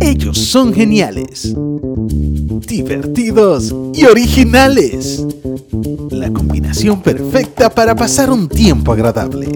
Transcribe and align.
Ellos 0.00 0.38
son 0.38 0.72
geniales, 0.72 1.54
divertidos 2.66 3.74
y 3.94 4.04
originales. 4.04 5.24
La 6.10 6.32
combinación 6.32 7.02
perfecta 7.02 7.70
para 7.70 7.94
pasar 7.94 8.30
un 8.30 8.48
tiempo 8.48 8.92
agradable. 8.92 9.54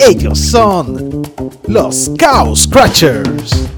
Ellos 0.00 0.38
son 0.38 1.22
los 1.68 2.10
Cow 2.18 2.56
Scratchers. 2.56 3.68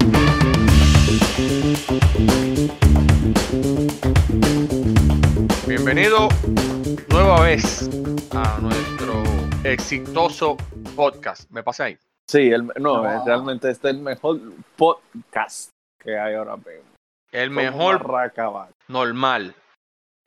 Bienvenido 5.66 6.28
nueva 7.10 7.40
vez 7.42 7.90
a 8.32 8.58
nuestro 8.60 9.22
exitoso 9.64 10.56
podcast. 10.96 11.50
¿Me 11.50 11.62
pasé 11.62 11.82
ahí? 11.82 12.09
Sí, 12.30 12.48
el, 12.52 12.70
no, 12.78 13.04
eh, 13.10 13.18
realmente 13.26 13.68
este 13.70 13.88
es 13.88 13.94
el 13.96 14.00
mejor 14.02 14.38
podcast 14.76 15.70
que 15.98 16.16
hay 16.16 16.34
ahora 16.36 16.56
mismo. 16.56 16.88
El 17.32 17.50
mejor 17.50 18.06
normal. 18.86 19.52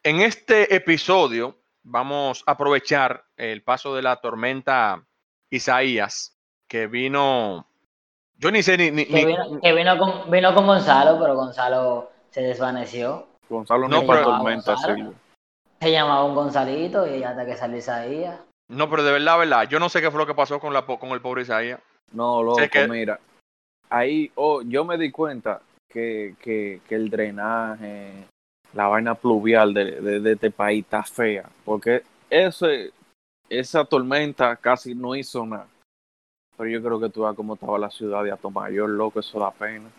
En 0.04 0.20
este 0.20 0.76
episodio 0.76 1.56
vamos 1.82 2.44
a 2.46 2.52
aprovechar 2.52 3.24
el 3.38 3.64
paso 3.64 3.96
de 3.96 4.02
la 4.02 4.18
tormenta 4.18 5.02
Isaías, 5.50 6.36
que 6.68 6.88
vino. 6.88 7.66
Yo 8.38 8.52
ni 8.52 8.64
sé 8.64 8.78
ni. 8.78 8.92
ni- 8.92 9.06
Que 9.06 9.26
vino, 9.26 9.62
que 9.62 9.74
vino 9.74 9.98
con, 9.98 10.30
vino 10.30 10.54
con 10.54 10.68
Gonzalo, 10.68 11.18
pero 11.22 11.36
Gonzalo 11.36 12.12
se 12.32 12.42
desvaneció. 12.42 13.28
Gonzalo 13.48 13.88
No, 13.88 14.02
no, 14.02 14.08
pero- 14.08 14.26
tormenta, 14.26 14.74
Gonzalo. 14.74 15.14
Se 15.80 15.90
llamaba 15.92 16.26
un 16.26 16.36
Gonzalito 16.36 17.08
y 17.08 17.24
hasta 17.24 17.46
que 17.46 17.56
salió 17.56 17.78
Isaías. 17.78 18.40
no, 18.68 18.90
pero 18.90 19.04
de 19.04 19.12
verdad, 19.14 19.38
verdad. 19.40 19.70
Yo 19.70 19.80
no 19.80 19.88
sé 19.88 20.02
qué 20.02 20.12
fue 20.12 20.20
lo 20.20 20.28
que 20.28 20.34
pasó 20.34 20.60
con, 20.60 20.74
la, 20.74 20.86
po- 20.86 21.00
con 21.00 21.10
el 21.12 21.22
pobre 21.22 21.44
Isaías. 21.44 21.80
No, 22.14 22.42
loco, 22.44 22.58
que- 22.72 22.88
mira. 22.88 23.20
Ahí, 23.90 24.32
oh, 24.36 24.62
yo 24.64 24.86
me 24.86 24.98
di 24.98 25.12
cuenta 25.12 25.62
que, 25.90 26.36
que, 26.40 26.82
que 26.88 26.96
el 26.96 27.10
drenaje, 27.10 28.26
la 28.74 28.88
vaina 28.88 29.14
pluvial 29.14 29.74
de, 29.74 30.02
de, 30.02 30.20
de 30.20 30.32
este 30.34 30.50
país 30.50 30.84
está 30.84 31.04
fea. 31.04 31.48
Porque 31.64 32.04
ese, 32.30 32.92
esa 33.50 33.86
tormenta 33.86 34.56
casi 34.56 34.96
no 34.96 35.16
hizo 35.16 35.46
nada. 35.46 35.68
Pero 36.58 36.70
yo 36.70 36.82
creo 36.84 37.00
que 37.00 37.10
tú 37.10 37.24
ves 37.24 37.36
cómo 37.36 37.54
estaba 37.56 37.78
la 37.78 37.90
ciudad 37.92 38.24
de 38.24 38.32
Atomayor, 38.32 38.90
loco, 38.90 39.20
eso 39.20 39.40
da 39.40 39.52
pena. 39.52 39.90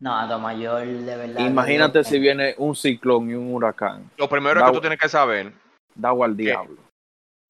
No, 0.00 0.12
a 0.14 0.38
Mayor, 0.38 0.86
de 0.86 1.16
verdad. 1.16 1.46
Imagínate 1.46 2.04
si 2.04 2.18
viene 2.18 2.54
un 2.58 2.74
ciclón 2.76 3.30
y 3.30 3.34
un 3.34 3.54
huracán. 3.54 4.10
Lo 4.18 4.28
primero 4.28 4.60
Da- 4.60 4.66
que 4.66 4.72
tú 4.72 4.80
tienes 4.80 4.98
que 4.98 5.08
saber 5.08 5.52
Da 5.94 6.08
agua 6.10 6.26
al 6.26 6.36
diablo. 6.36 6.76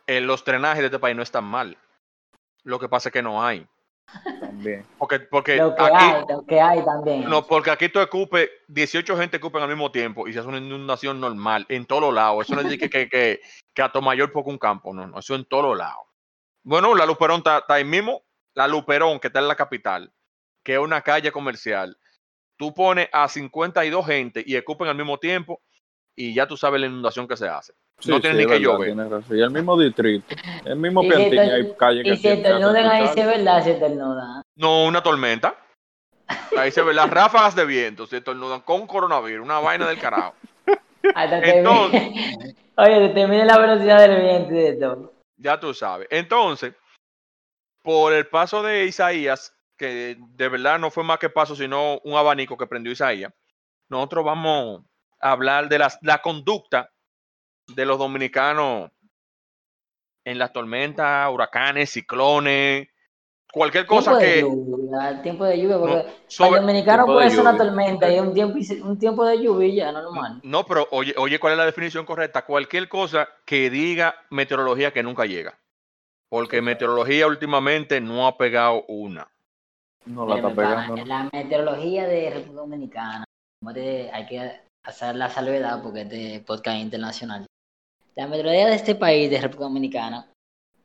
eh, 0.07 0.21
los 0.21 0.45
drenajes 0.45 0.81
de 0.81 0.87
este 0.87 0.99
país 0.99 1.17
no 1.17 1.23
están 1.23 1.45
mal. 1.45 1.77
Lo 2.65 2.79
que 2.79 2.89
pasa 2.89 3.09
es 3.09 3.13
que 3.13 3.23
no 3.23 3.43
hay. 3.45 3.67
También. 4.41 4.87
Porque, 4.99 5.21
porque 5.21 5.57
Lo 5.57 5.75
que 5.75 5.83
aquí, 5.83 6.05
hay, 6.05 6.23
lo 6.29 6.47
que 6.47 6.61
hay 6.61 6.85
también. 6.85 7.29
no, 7.29 7.47
porque 7.47 7.71
aquí 7.71 7.89
tú 7.89 8.01
escupes, 8.01 8.51
18 8.69 9.17
gente 9.17 9.37
escupen 9.37 9.63
al 9.63 9.69
mismo 9.69 9.91
tiempo 9.91 10.29
y 10.29 10.33
se 10.33 10.39
hace 10.39 10.49
una 10.49 10.59
inundación 10.59 11.21
normal 11.21 11.67
en 11.69 11.87
todos 11.87 12.03
los 12.03 12.15
lados. 12.15 12.45
Eso 12.45 12.55
no 12.55 12.61
es 12.61 12.67
decir 12.67 12.81
que, 12.81 12.91
que, 12.91 13.09
que, 13.09 13.41
que 13.75 13.83
a 13.83 13.91
Tomayor 13.91 14.33
poco 14.33 14.51
un 14.51 14.59
campo, 14.59 14.93
no, 14.95 15.07
no, 15.07 15.19
eso 15.19 15.35
en 15.35 15.45
todos 15.45 15.65
los 15.65 15.79
lados. 15.79 16.05
Bueno, 16.63 16.95
la 16.95 17.07
Luperón 17.07 17.39
está, 17.39 17.59
está 17.59 17.75
ahí 17.75 17.85
mismo. 17.85 18.23
La 18.55 18.69
Luperón, 18.69 19.19
que 19.19 19.27
está 19.27 19.41
en 19.41 19.49
la 19.49 19.57
capital, 19.57 20.13
que 20.63 20.75
es 20.75 20.79
una 20.79 21.03
calle 21.03 21.33
comercial. 21.33 21.99
Tú 22.57 22.73
pones 22.73 23.09
a 23.13 23.29
52 23.29 24.07
gente 24.07 24.45
y 24.47 24.55
escupen 24.55 24.89
al 24.89 24.97
mismo 24.97 25.19
tiempo 25.19 25.61
y 26.17 26.35
ya 26.35 26.47
tú 26.47 26.57
sabes 26.57 26.81
la 26.81 26.87
inundación 26.87 27.27
que 27.27 27.37
se 27.37 27.49
hace. 27.49 27.75
No 28.07 28.21
tiene 28.21 28.39
ni 28.39 28.47
que 28.47 28.61
llover. 28.61 28.95
Y 29.31 29.41
el 29.41 29.51
mismo 29.51 29.79
distrito, 29.79 30.35
el 30.65 30.77
mismo 30.77 31.03
Y 31.03 31.07
si 31.07 31.11
Piantini, 31.17 31.37
te- 31.37 31.53
hay 31.53 31.75
calle 31.77 32.03
que 32.03 32.09
y 32.11 32.13
estornuden 32.13 32.87
ahí, 32.87 33.05
es 33.17 33.27
verdad, 33.27 33.65
si 33.65 33.71
estornudan. 33.71 34.43
No, 34.57 34.85
una 34.85 35.03
tormenta. 35.03 35.57
Ahí 36.57 36.71
se 36.71 36.83
ven 36.83 36.97
las 36.97 37.11
ráfagas 37.11 37.55
de 37.55 37.65
viento, 37.67 38.07
se 38.07 38.19
estornudan 38.19 38.61
con 38.63 38.87
coronavirus, 38.87 39.45
una 39.45 39.59
vaina 39.61 39.87
del 39.87 39.99
carajo. 39.99 40.35
Te 41.03 41.59
Entonces- 41.59 42.55
Oye, 42.77 43.11
te 43.11 43.27
mide 43.29 43.45
la 43.45 43.57
velocidad 43.59 44.01
del 44.01 44.21
viento 44.21 44.53
y 44.53 44.57
de 44.59 44.73
todo. 44.75 45.13
Ya 45.37 45.61
tú 45.61 45.73
sabes. 45.75 46.09
Entonces, 46.11 46.75
por 47.83 48.13
el 48.13 48.27
paso 48.27 48.63
de 48.65 48.87
Isaías, 48.87 49.55
que 49.79 50.17
de 50.19 50.49
verdad 50.49 50.79
no 50.81 50.91
fue 50.91 51.05
más 51.05 51.19
que 51.19 51.29
paso, 51.31 51.55
sino 51.55 51.99
un 52.03 52.17
abanico 52.17 52.57
que 52.57 52.67
prendió 52.67 52.91
Isaías, 52.91 53.33
nosotros 53.89 54.25
vamos 54.25 54.83
a 55.21 55.31
hablar 55.33 55.69
de 55.69 55.79
las- 55.79 55.99
la 56.03 56.19
conducta 56.21 56.91
de 57.67 57.87
los 57.87 57.99
dominicanos 57.99 58.91
en 60.25 60.39
las 60.39 60.53
tormentas, 60.53 61.31
huracanes, 61.33 61.91
ciclones, 61.91 62.89
cualquier 63.53 63.87
cosa 63.87 64.19
tiempo 64.19 64.25
de 64.27 64.35
que 64.35 64.41
lluvia, 64.41 65.23
tiempo 65.23 65.45
de 65.45 65.61
lluvia, 65.61 65.79
porque 65.79 66.07
sobre- 66.27 66.51
para 66.51 66.61
el 66.61 66.67
dominicano 66.67 67.07
puede 67.07 67.31
ser 67.31 67.41
una 67.41 67.57
tormenta 67.57 68.13
y 68.15 68.19
un 68.19 68.35
tiempo, 68.35 68.59
y- 68.59 68.81
un 68.81 68.99
tiempo 68.99 69.25
de 69.25 69.43
lluvia 69.43 69.75
ya, 69.75 69.93
normal. 69.93 70.41
No, 70.43 70.65
pero 70.67 70.89
oye, 70.91 71.15
oye, 71.19 71.39
¿cuál 71.39 71.53
es 71.53 71.59
la 71.59 71.67
definición 71.67 72.05
correcta? 72.07 72.45
Cualquier 72.45 72.89
cosa 72.89 73.29
que 73.45 73.71
diga 73.71 74.15
meteorología 74.31 74.93
que 74.93 75.03
nunca 75.03 75.27
llega. 75.27 75.59
Porque 76.31 76.61
meteorología 76.63 77.29
últimamente 77.29 78.01
no 78.01 78.27
ha 78.27 78.37
pegado 78.37 78.85
una. 78.89 79.29
No 80.07 80.27
la 80.27 80.35
Mira, 80.37 80.49
está 80.49 80.61
pegando, 80.63 80.97
¿no? 80.97 81.05
La 81.05 81.31
meteorología 81.33 82.07
de 82.09 82.31
República 82.31 82.61
Dominicana, 82.61 83.25
hay 84.13 84.27
que 84.27 84.61
hacer 84.83 85.15
la 85.15 85.31
salvedad 85.31 85.81
porque 85.83 86.01
es 86.01 86.11
de 86.11 86.45
podcast 86.45 86.79
internacional. 86.79 87.47
La 88.17 88.27
meteorología 88.27 88.67
de 88.69 88.75
este 88.77 88.95
país, 88.95 89.31
de 89.31 89.41
República 89.41 89.65
Dominicana, 89.65 90.27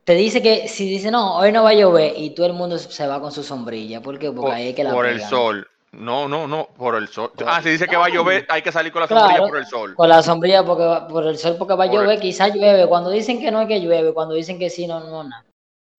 te 0.04 0.14
dice 0.16 0.42
que 0.42 0.68
si 0.68 0.90
dice 0.90 1.12
no, 1.12 1.38
hoy 1.38 1.52
no 1.52 1.64
va 1.64 1.70
a 1.72 1.74
llover 1.76 2.14
y 2.18 2.32
todo 2.32 2.48
el 2.48 2.54
mundo 2.54 2.78
se 2.80 3.06
va 3.08 3.22
con 3.22 3.32
su 3.32 3.44
sombrilla. 3.44 4.02
¿Por 4.02 4.18
qué? 4.18 4.28
Porque 4.32 4.42
Por, 4.42 4.52
ahí 4.52 4.70
es 4.70 4.76
que 4.76 4.84
la 4.84 4.92
por 4.92 5.06
el 5.06 5.22
sol. 5.22 5.68
No, 5.92 6.28
no, 6.28 6.48
no, 6.48 6.68
por 6.78 6.96
el 6.96 7.08
sol. 7.08 7.32
Por- 7.36 7.48
Ah, 7.50 7.62
si 7.64 7.70
dice 7.70 7.88
que 7.88 7.98
va 7.98 8.06
a 8.06 8.10
llover, 8.10 8.46
hay 8.50 8.62
que 8.62 8.72
salir 8.72 8.92
con 8.92 9.02
la 9.02 9.08
Claro. 9.08 9.26
sombrilla 9.28 9.48
por 9.48 9.58
el 9.58 9.66
sol. 9.66 9.96
Con 9.96 10.10
la 10.10 10.22
sombrilla 10.24 10.64
porque 10.66 10.84
va- 10.84 11.08
por 11.08 11.26
el 11.28 11.38
sol 11.38 11.56
porque 11.58 11.74
va 11.76 11.86
a 11.86 11.88
Por 11.88 11.96
el- 11.98 12.02
llover, 12.06 12.20
quizás 12.20 12.54
llueve. 12.54 12.88
Cuando 12.88 13.10
dicen 13.12 13.40
que 13.40 13.52
no 13.52 13.62
es 13.62 13.68
que 13.68 13.80
llueve, 13.82 14.14
cuando 14.14 14.34
dicen 14.36 14.58
que 14.60 14.70
sí, 14.70 14.88
no, 14.88 15.00
no, 15.00 15.24
nada. 15.24 15.46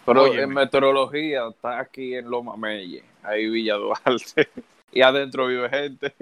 Pero 0.05 0.23
Óyeme. 0.25 0.43
en 0.43 0.51
meteorología 0.51 1.43
está 1.51 1.79
aquí 1.79 2.15
en 2.15 2.31
Loma 2.31 2.57
Melle, 2.57 3.05
ahí 3.23 3.47
Villa 3.49 3.75
Duarte, 3.75 4.49
y 4.93 5.03
adentro 5.03 5.47
vive 5.47 5.69
gente. 5.69 6.15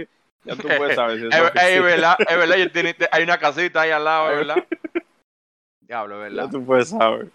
Ya 0.45 0.57
tú 0.57 0.69
puedes 0.69 0.95
saber 0.97 1.19
si 1.19 1.27
Es, 1.27 1.53
es 1.77 1.83
verdad, 1.83 2.17
es 2.19 2.37
verdad, 2.37 3.09
hay 3.13 3.23
una 3.23 3.39
casita 3.39 3.83
ahí 3.83 3.91
al 3.91 4.05
lado, 4.05 4.31
es 4.31 4.37
verdad. 4.39 4.67
Diablo, 5.81 6.17
es 6.17 6.33
verdad. 6.33 6.45
Ya 6.45 6.51
tú 6.51 6.65
puedes 6.65 6.89
saber. 6.91 7.29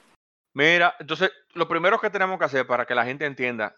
Mira, 0.53 0.95
entonces, 0.99 1.31
lo 1.53 1.67
primero 1.67 1.99
que 1.99 2.09
tenemos 2.09 2.37
que 2.37 2.45
hacer 2.45 2.67
para 2.67 2.85
que 2.85 2.93
la 2.93 3.03
gente 3.05 3.25
entienda, 3.25 3.75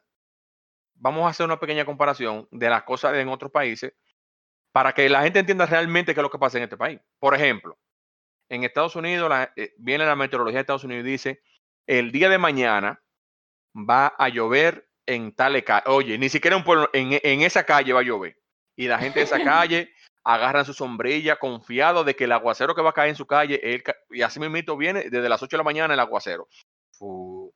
vamos 0.96 1.26
a 1.26 1.30
hacer 1.30 1.46
una 1.46 1.60
pequeña 1.60 1.86
comparación 1.86 2.48
de 2.52 2.70
las 2.70 2.84
cosas 2.84 3.16
en 3.16 3.30
otros 3.30 3.52
países 3.52 3.94
para 4.74 4.94
que 4.94 5.08
la 5.08 5.22
gente 5.24 5.40
entienda 5.40 5.66
realmente 5.66 6.14
qué 6.14 6.20
es 6.20 6.24
lo 6.24 6.30
que 6.30 6.38
pasa 6.38 6.58
en 6.58 6.66
este 6.66 6.76
país. 6.76 7.00
Por 7.20 7.34
ejemplo, 7.34 7.78
en 8.50 8.64
Estados 8.66 8.96
Unidos, 8.98 9.30
la- 9.30 9.54
eh, 9.56 9.74
viene 9.78 10.06
la 10.06 10.16
meteorología 10.18 10.58
de 10.58 10.62
Estados 10.62 10.84
Unidos 10.84 11.06
y 11.06 11.12
dice, 11.12 11.42
el 11.88 12.12
día 12.12 12.28
de 12.30 12.38
mañana 12.38 13.02
va 13.74 14.14
a 14.18 14.28
llover 14.28 14.90
en 15.06 15.34
tal 15.34 15.64
calle. 15.64 15.84
Oye, 15.88 16.18
ni 16.18 16.28
siquiera 16.28 16.58
un 16.58 16.64
pueblo, 16.66 16.90
en, 16.92 17.20
en 17.24 17.42
esa 17.42 17.64
calle 17.66 17.94
va 17.94 18.02
a 18.02 18.04
llover. 18.04 18.38
Y 18.76 18.88
la 18.88 19.00
gente 19.00 19.20
de 19.20 19.26
esa 19.26 19.42
calle 19.44 19.90
agarran 20.24 20.66
su 20.66 20.74
sombrilla 20.74 21.36
confiado 21.38 22.04
de 22.04 22.16
que 22.16 22.24
el 22.26 22.32
aguacero 22.32 22.74
que 22.76 22.82
va 22.82 22.90
a 22.90 22.94
caer 22.94 23.10
en 23.10 23.16
su 23.16 23.26
calle, 23.28 23.60
es 23.64 23.76
el 23.76 23.84
ca- 23.84 23.96
y 24.10 24.22
así 24.22 24.40
mismo 24.40 24.76
viene 24.78 25.10
desde 25.10 25.30
las 25.30 25.42
8 25.42 25.56
de 25.56 25.58
la 25.60 25.64
mañana 25.64 25.94
el 25.94 26.00
aguacero. 26.00 26.48
Fu- 26.98 27.54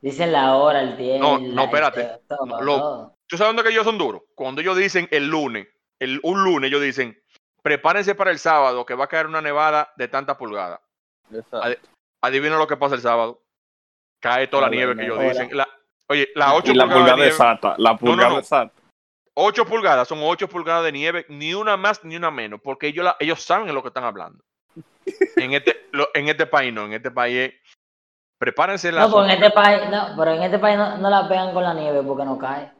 Dicen 0.00 0.32
la 0.32 0.56
hora, 0.56 0.82
el 0.82 0.96
tiempo. 0.98 1.38
No, 1.38 1.38
no, 1.38 1.62
espérate. 1.64 2.20
Todo, 2.28 2.44
No, 2.46 2.60
lo- 2.60 2.78
todo. 2.78 3.14
¿Tú 3.26 3.38
sabes 3.38 3.48
dónde 3.54 3.62
que 3.62 3.70
ellos 3.70 3.84
son 3.84 3.96
duros? 3.96 4.22
Cuando 4.34 4.60
ellos 4.60 4.76
dicen 4.76 5.08
el 5.10 5.28
lunes, 5.28 5.66
el, 5.98 6.20
un 6.24 6.44
lunes, 6.44 6.68
ellos 6.68 6.82
dicen, 6.82 7.18
prepárense 7.62 8.14
para 8.14 8.30
el 8.30 8.38
sábado 8.38 8.84
que 8.84 8.94
va 8.94 9.04
a 9.04 9.08
caer 9.08 9.26
una 9.26 9.40
nevada 9.40 9.92
de 9.96 10.08
tanta 10.08 10.36
pulgada. 10.36 10.80
Ade- 11.52 11.78
Adivina 12.20 12.58
lo 12.58 12.66
que 12.66 12.76
pasa 12.76 12.96
el 12.96 13.00
sábado. 13.00 13.40
Cae 14.20 14.46
toda 14.48 14.64
la 14.64 14.68
nieve 14.68 14.94
que 14.96 15.04
ellos 15.04 15.18
hola. 15.18 15.28
dicen. 15.30 15.56
La- 15.56 15.68
oye, 16.08 16.28
las 16.34 16.52
8 16.54 16.72
y 16.72 16.74
la 16.74 16.84
de 16.86 16.92
pulgada 16.92 17.14
nieve. 17.16 17.30
exacta, 17.30 17.74
la 17.78 17.96
pulgada 17.96 18.28
no. 18.30 18.38
exacta. 18.40 18.82
8 19.34 19.66
pulgadas 19.66 20.06
son 20.08 20.20
8 20.22 20.48
pulgadas 20.48 20.84
de 20.84 20.92
nieve, 20.92 21.26
ni 21.28 21.54
una 21.54 21.76
más 21.76 22.04
ni 22.04 22.16
una 22.16 22.30
menos, 22.30 22.60
porque 22.62 22.86
ellos, 22.88 23.04
la- 23.04 23.16
ellos 23.20 23.42
saben 23.42 23.66
de 23.66 23.72
lo 23.72 23.82
que 23.82 23.88
están 23.88 24.04
hablando. 24.04 24.42
En 25.36 25.52
este, 25.52 25.88
lo- 25.92 26.08
en 26.14 26.28
este 26.28 26.46
país 26.46 26.72
no, 26.72 26.84
en 26.86 26.92
este 26.94 27.10
país 27.10 27.36
es, 27.36 27.54
prepárense 28.38 28.90
la 28.92 29.02
No, 29.02 29.10
pues 29.10 29.24
en 29.26 29.30
este 29.42 29.50
país, 29.50 29.82
no, 29.90 30.14
pero 30.16 30.30
en 30.32 30.42
este 30.42 30.58
país 30.58 30.76
no, 30.78 30.98
no 30.98 31.10
la 31.10 31.28
pegan 31.28 31.52
con 31.52 31.62
la 31.64 31.74
nieve 31.74 32.02
porque 32.02 32.24
no 32.24 32.38
cae. 32.38 32.72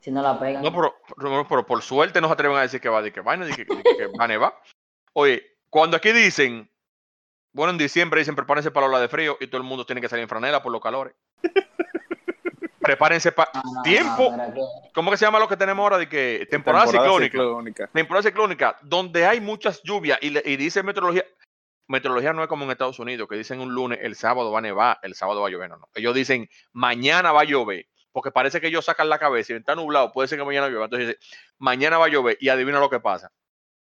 Si 0.00 0.10
no 0.10 0.22
la 0.22 0.38
pegan. 0.38 0.62
No, 0.62 0.72
pero, 0.72 0.94
pero- 1.16 1.46
pero 1.48 1.66
por 1.66 1.82
suerte 1.82 2.20
no 2.20 2.26
se 2.28 2.34
atreven 2.34 2.56
a 2.58 2.62
decir 2.62 2.80
que 2.80 2.88
va 2.88 3.02
de 3.02 3.12
que 3.12 3.20
vaina, 3.20 3.44
de 3.46 3.52
que, 3.54 3.64
de 3.64 3.82
que 3.82 4.06
va 4.18 4.24
a 4.24 4.28
nevar. 4.28 4.54
Oye, 5.14 5.42
cuando 5.70 5.96
aquí 5.96 6.12
dicen, 6.12 6.70
bueno, 7.52 7.70
en 7.72 7.78
diciembre 7.78 8.20
dicen 8.20 8.36
prepárense 8.36 8.70
para 8.70 8.86
la 8.86 8.90
ola 8.92 9.00
de 9.00 9.08
frío 9.08 9.36
y 9.40 9.46
todo 9.46 9.56
el 9.60 9.66
mundo 9.66 9.86
tiene 9.86 10.00
que 10.00 10.08
salir 10.08 10.22
en 10.24 10.28
franela 10.28 10.62
por 10.62 10.72
los 10.72 10.80
calores. 10.80 11.14
prepárense 12.86 13.32
para 13.32 13.50
No, 13.54 13.62
no, 13.64 13.72
no, 13.74 13.82
tiempo. 13.82 14.34
¿Cómo 14.94 15.10
que 15.10 15.16
se 15.16 15.24
llama 15.24 15.38
lo 15.38 15.48
que 15.48 15.56
tenemos 15.56 15.82
ahora? 15.82 15.98
De 15.98 16.08
que 16.08 16.46
temporada, 16.50 16.86
ciclónica. 16.86 17.38
ciclónica. 17.38 17.90
Temporada 17.92 18.22
ciclónica, 18.22 18.76
donde 18.82 19.26
hay 19.26 19.40
muchas 19.40 19.82
lluvias 19.82 20.18
y, 20.22 20.30
le- 20.30 20.42
y 20.44 20.56
dice 20.56 20.82
meteorología. 20.82 21.24
Meteorología 21.88 22.32
no 22.32 22.42
es 22.42 22.48
como 22.48 22.64
en 22.64 22.70
Estados 22.72 22.98
Unidos, 22.98 23.28
que 23.28 23.36
dicen 23.36 23.60
un 23.60 23.72
lunes, 23.72 24.00
el 24.02 24.16
sábado 24.16 24.50
va 24.50 24.58
a 24.58 24.62
nevar, 24.62 24.98
el 25.02 25.14
sábado 25.14 25.40
va 25.42 25.48
a 25.48 25.50
llover. 25.50 25.68
No, 25.70 25.76
no. 25.76 25.88
Ellos 25.94 26.14
dicen 26.14 26.48
mañana 26.72 27.32
va 27.32 27.42
a 27.42 27.44
llover. 27.44 27.86
porque 28.12 28.30
parece 28.30 28.62
que 28.62 28.68
ellos 28.68 28.84
sacan 28.86 29.10
la 29.10 29.18
cabeza 29.18 29.52
y 29.52 29.56
está 29.56 29.74
nublado, 29.74 30.10
puede 30.10 30.26
ser 30.26 30.38
que 30.38 30.44
mañana 30.46 30.68
llueva. 30.68 30.86
Entonces 30.86 31.08
dice, 31.08 31.18
mañana 31.58 31.98
va 31.98 32.06
a 32.06 32.08
llover 32.08 32.38
y 32.40 32.48
adivina 32.48 32.80
lo 32.80 32.88
que 32.88 32.98
pasa. 32.98 33.30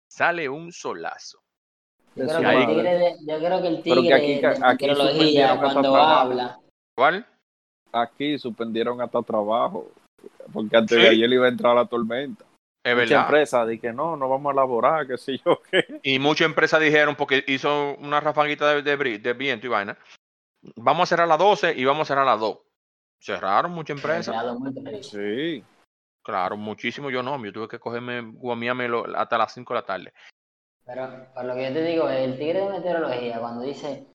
Sale 0.07 0.47
un 0.47 0.71
solazo. 0.71 1.39
Yo 2.15 2.25
creo, 2.27 2.39
que 2.39 2.47
el 2.55 2.67
tigre 2.67 2.93
de, 2.99 3.15
yo 3.27 3.37
creo 3.39 3.61
que 3.61 3.67
el 3.67 3.75
que 3.77 3.81
tigre 3.83 4.13
aquí- 4.13 4.39
de 4.39 4.47
aquí 4.47 4.61
meteorología 4.87 5.59
cuando 5.59 5.95
habla, 5.97 6.59
¿Cuál? 6.95 7.27
Aquí 7.93 8.37
suspendieron 8.39 8.99
hasta 9.01 9.21
trabajo. 9.21 9.91
Porque 10.51 10.75
antes 10.77 10.97
de 10.97 11.09
ayer 11.09 11.31
iba 11.31 11.45
a 11.45 11.49
entrar 11.49 11.75
la 11.75 11.85
tormenta. 11.85 12.43
Es 12.85 12.93
Mucha 12.95 13.05
verdad. 13.05 13.21
empresa 13.21 13.65
di 13.65 13.79
que 13.79 13.93
no, 13.93 14.17
no 14.17 14.27
vamos 14.27 14.49
a 14.49 14.53
elaborar, 14.53 15.07
qué 15.07 15.17
sé 15.17 15.37
yo 15.45 15.61
qué. 15.71 15.99
Y 16.03 16.19
muchas 16.19 16.45
empresas 16.47 16.81
dijeron, 16.81 17.15
porque 17.15 17.43
hizo 17.47 17.95
una 17.99 18.19
rafaguita 18.19 18.73
de, 18.75 18.81
de, 18.81 19.19
de 19.19 19.33
viento 19.33 19.67
y 19.67 19.69
vaina, 19.69 19.97
vamos 20.75 21.03
a 21.03 21.05
cerrar 21.07 21.25
a 21.25 21.29
las 21.29 21.37
12 21.39 21.73
y 21.77 21.85
vamos 21.85 22.01
a 22.01 22.05
cerrar 22.13 22.27
a 22.27 22.31
las 22.31 22.39
2. 22.41 22.59
Cerraron 23.21 23.71
muchas 23.71 23.95
empresas. 23.95 24.35
Sí. 25.01 25.63
Claro, 26.25 26.57
muchísimo. 26.57 27.09
Yo 27.09 27.23
no, 27.23 27.41
yo 27.43 27.53
tuve 27.53 27.67
que 27.69 27.79
cogerme, 27.79 28.21
guamiarme 28.21 28.87
lo- 28.89 29.05
hasta 29.17 29.37
las 29.37 29.53
5 29.53 29.73
de 29.73 29.79
la 29.79 29.85
tarde. 29.85 30.13
Pero 30.85 31.27
por 31.33 31.45
lo 31.45 31.53
que 31.55 31.63
yo 31.67 31.73
te 31.73 31.83
digo, 31.85 32.09
el 32.09 32.37
tigre 32.37 32.61
de 32.61 32.69
meteorología, 32.69 33.39
cuando 33.39 33.61
dice 33.63 34.05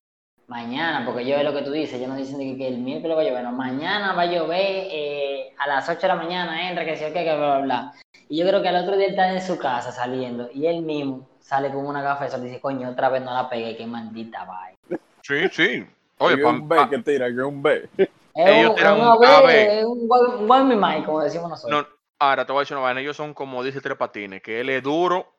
mañana, 0.49 1.05
porque 1.07 1.25
yo 1.27 1.37
es 1.37 1.45
lo 1.45 1.53
que 1.53 1.63
tú 1.63 1.71
dices, 1.71 1.95
ellos 1.95 2.09
no 2.09 2.17
dicen 2.17 2.39
que, 2.39 2.57
que 2.57 2.69
el 2.69 2.79
miércoles 2.79 3.17
va 3.17 3.21
a 3.21 3.25
llover, 3.25 3.45
no, 3.45 3.53
mañana 3.53 4.13
va 4.15 4.23
a 4.23 4.27
llover 4.27 4.61
eh, 4.91 5.55
a 5.59 5.67
las 5.69 5.89
8 5.89 6.01
de 6.03 6.09
la 6.09 6.15
mañana, 6.17 6.69
entra, 6.69 6.85
que 6.85 6.97
sí 6.97 7.05
o 7.05 7.13
qué, 7.13 7.25
que 7.25 7.37
bla, 7.37 7.57
bla, 7.57 7.59
bla. 7.61 7.93
Y 8.29 8.39
yo 8.39 8.47
creo 8.47 8.61
que 8.63 8.69
al 8.69 8.77
otro 8.83 8.97
día 8.97 9.07
él 9.07 9.13
está 9.13 9.31
en 9.33 9.41
su 9.43 9.59
casa 9.59 9.93
saliendo 9.93 10.51
y 10.53 10.67
él 10.67 10.83
mismo 10.83 11.29
sale 11.41 11.71
con 11.71 11.87
una 11.87 12.03
gafa 12.03 12.25
de 12.25 12.31
sol 12.31 12.41
y 12.43 12.45
dice, 12.47 12.61
coño, 12.61 12.91
otra 12.91 13.09
vez 13.09 13.23
no 13.23 13.33
la 13.33 13.49
pegué, 13.49 13.77
qué 13.77 13.87
maldita 13.87 14.45
vaina. 14.45 14.77
Sí, 15.23 15.49
sí. 15.53 15.87
Oye, 16.19 16.37
Que 16.37 16.45
un 16.45 16.69
B 16.69 16.77
pa- 16.77 16.91
que 16.91 16.99
tira, 16.99 17.27
que 17.29 17.43
un 17.43 17.63
B. 17.63 17.89
Es 17.97 18.09
Ellos 18.35 18.75
un, 18.81 18.87
un 18.87 19.01
un, 19.01 19.25
AB. 19.25 19.49
es 19.51 19.85
un, 19.85 20.09
un 20.51 20.69
me 20.69 20.77
mind, 20.77 21.05
como 21.07 21.21
decimos 21.23 21.49
nosotros. 21.51 21.83
no, 21.83 21.89
ahora 22.19 22.45
te 22.47 22.53
voy 22.53 22.61
a 22.61 22.63
decir 22.63 22.77
una 22.77 22.85
vaina. 22.85 23.01
Ellos 23.01 23.17
son 23.17 23.35
como 23.35 23.63
dice 23.63 23.81
Tres 23.81 23.97
Patines, 23.97 24.43
que 24.43 24.61
él 24.61 24.69
es 24.71 24.83
duro 24.83 25.33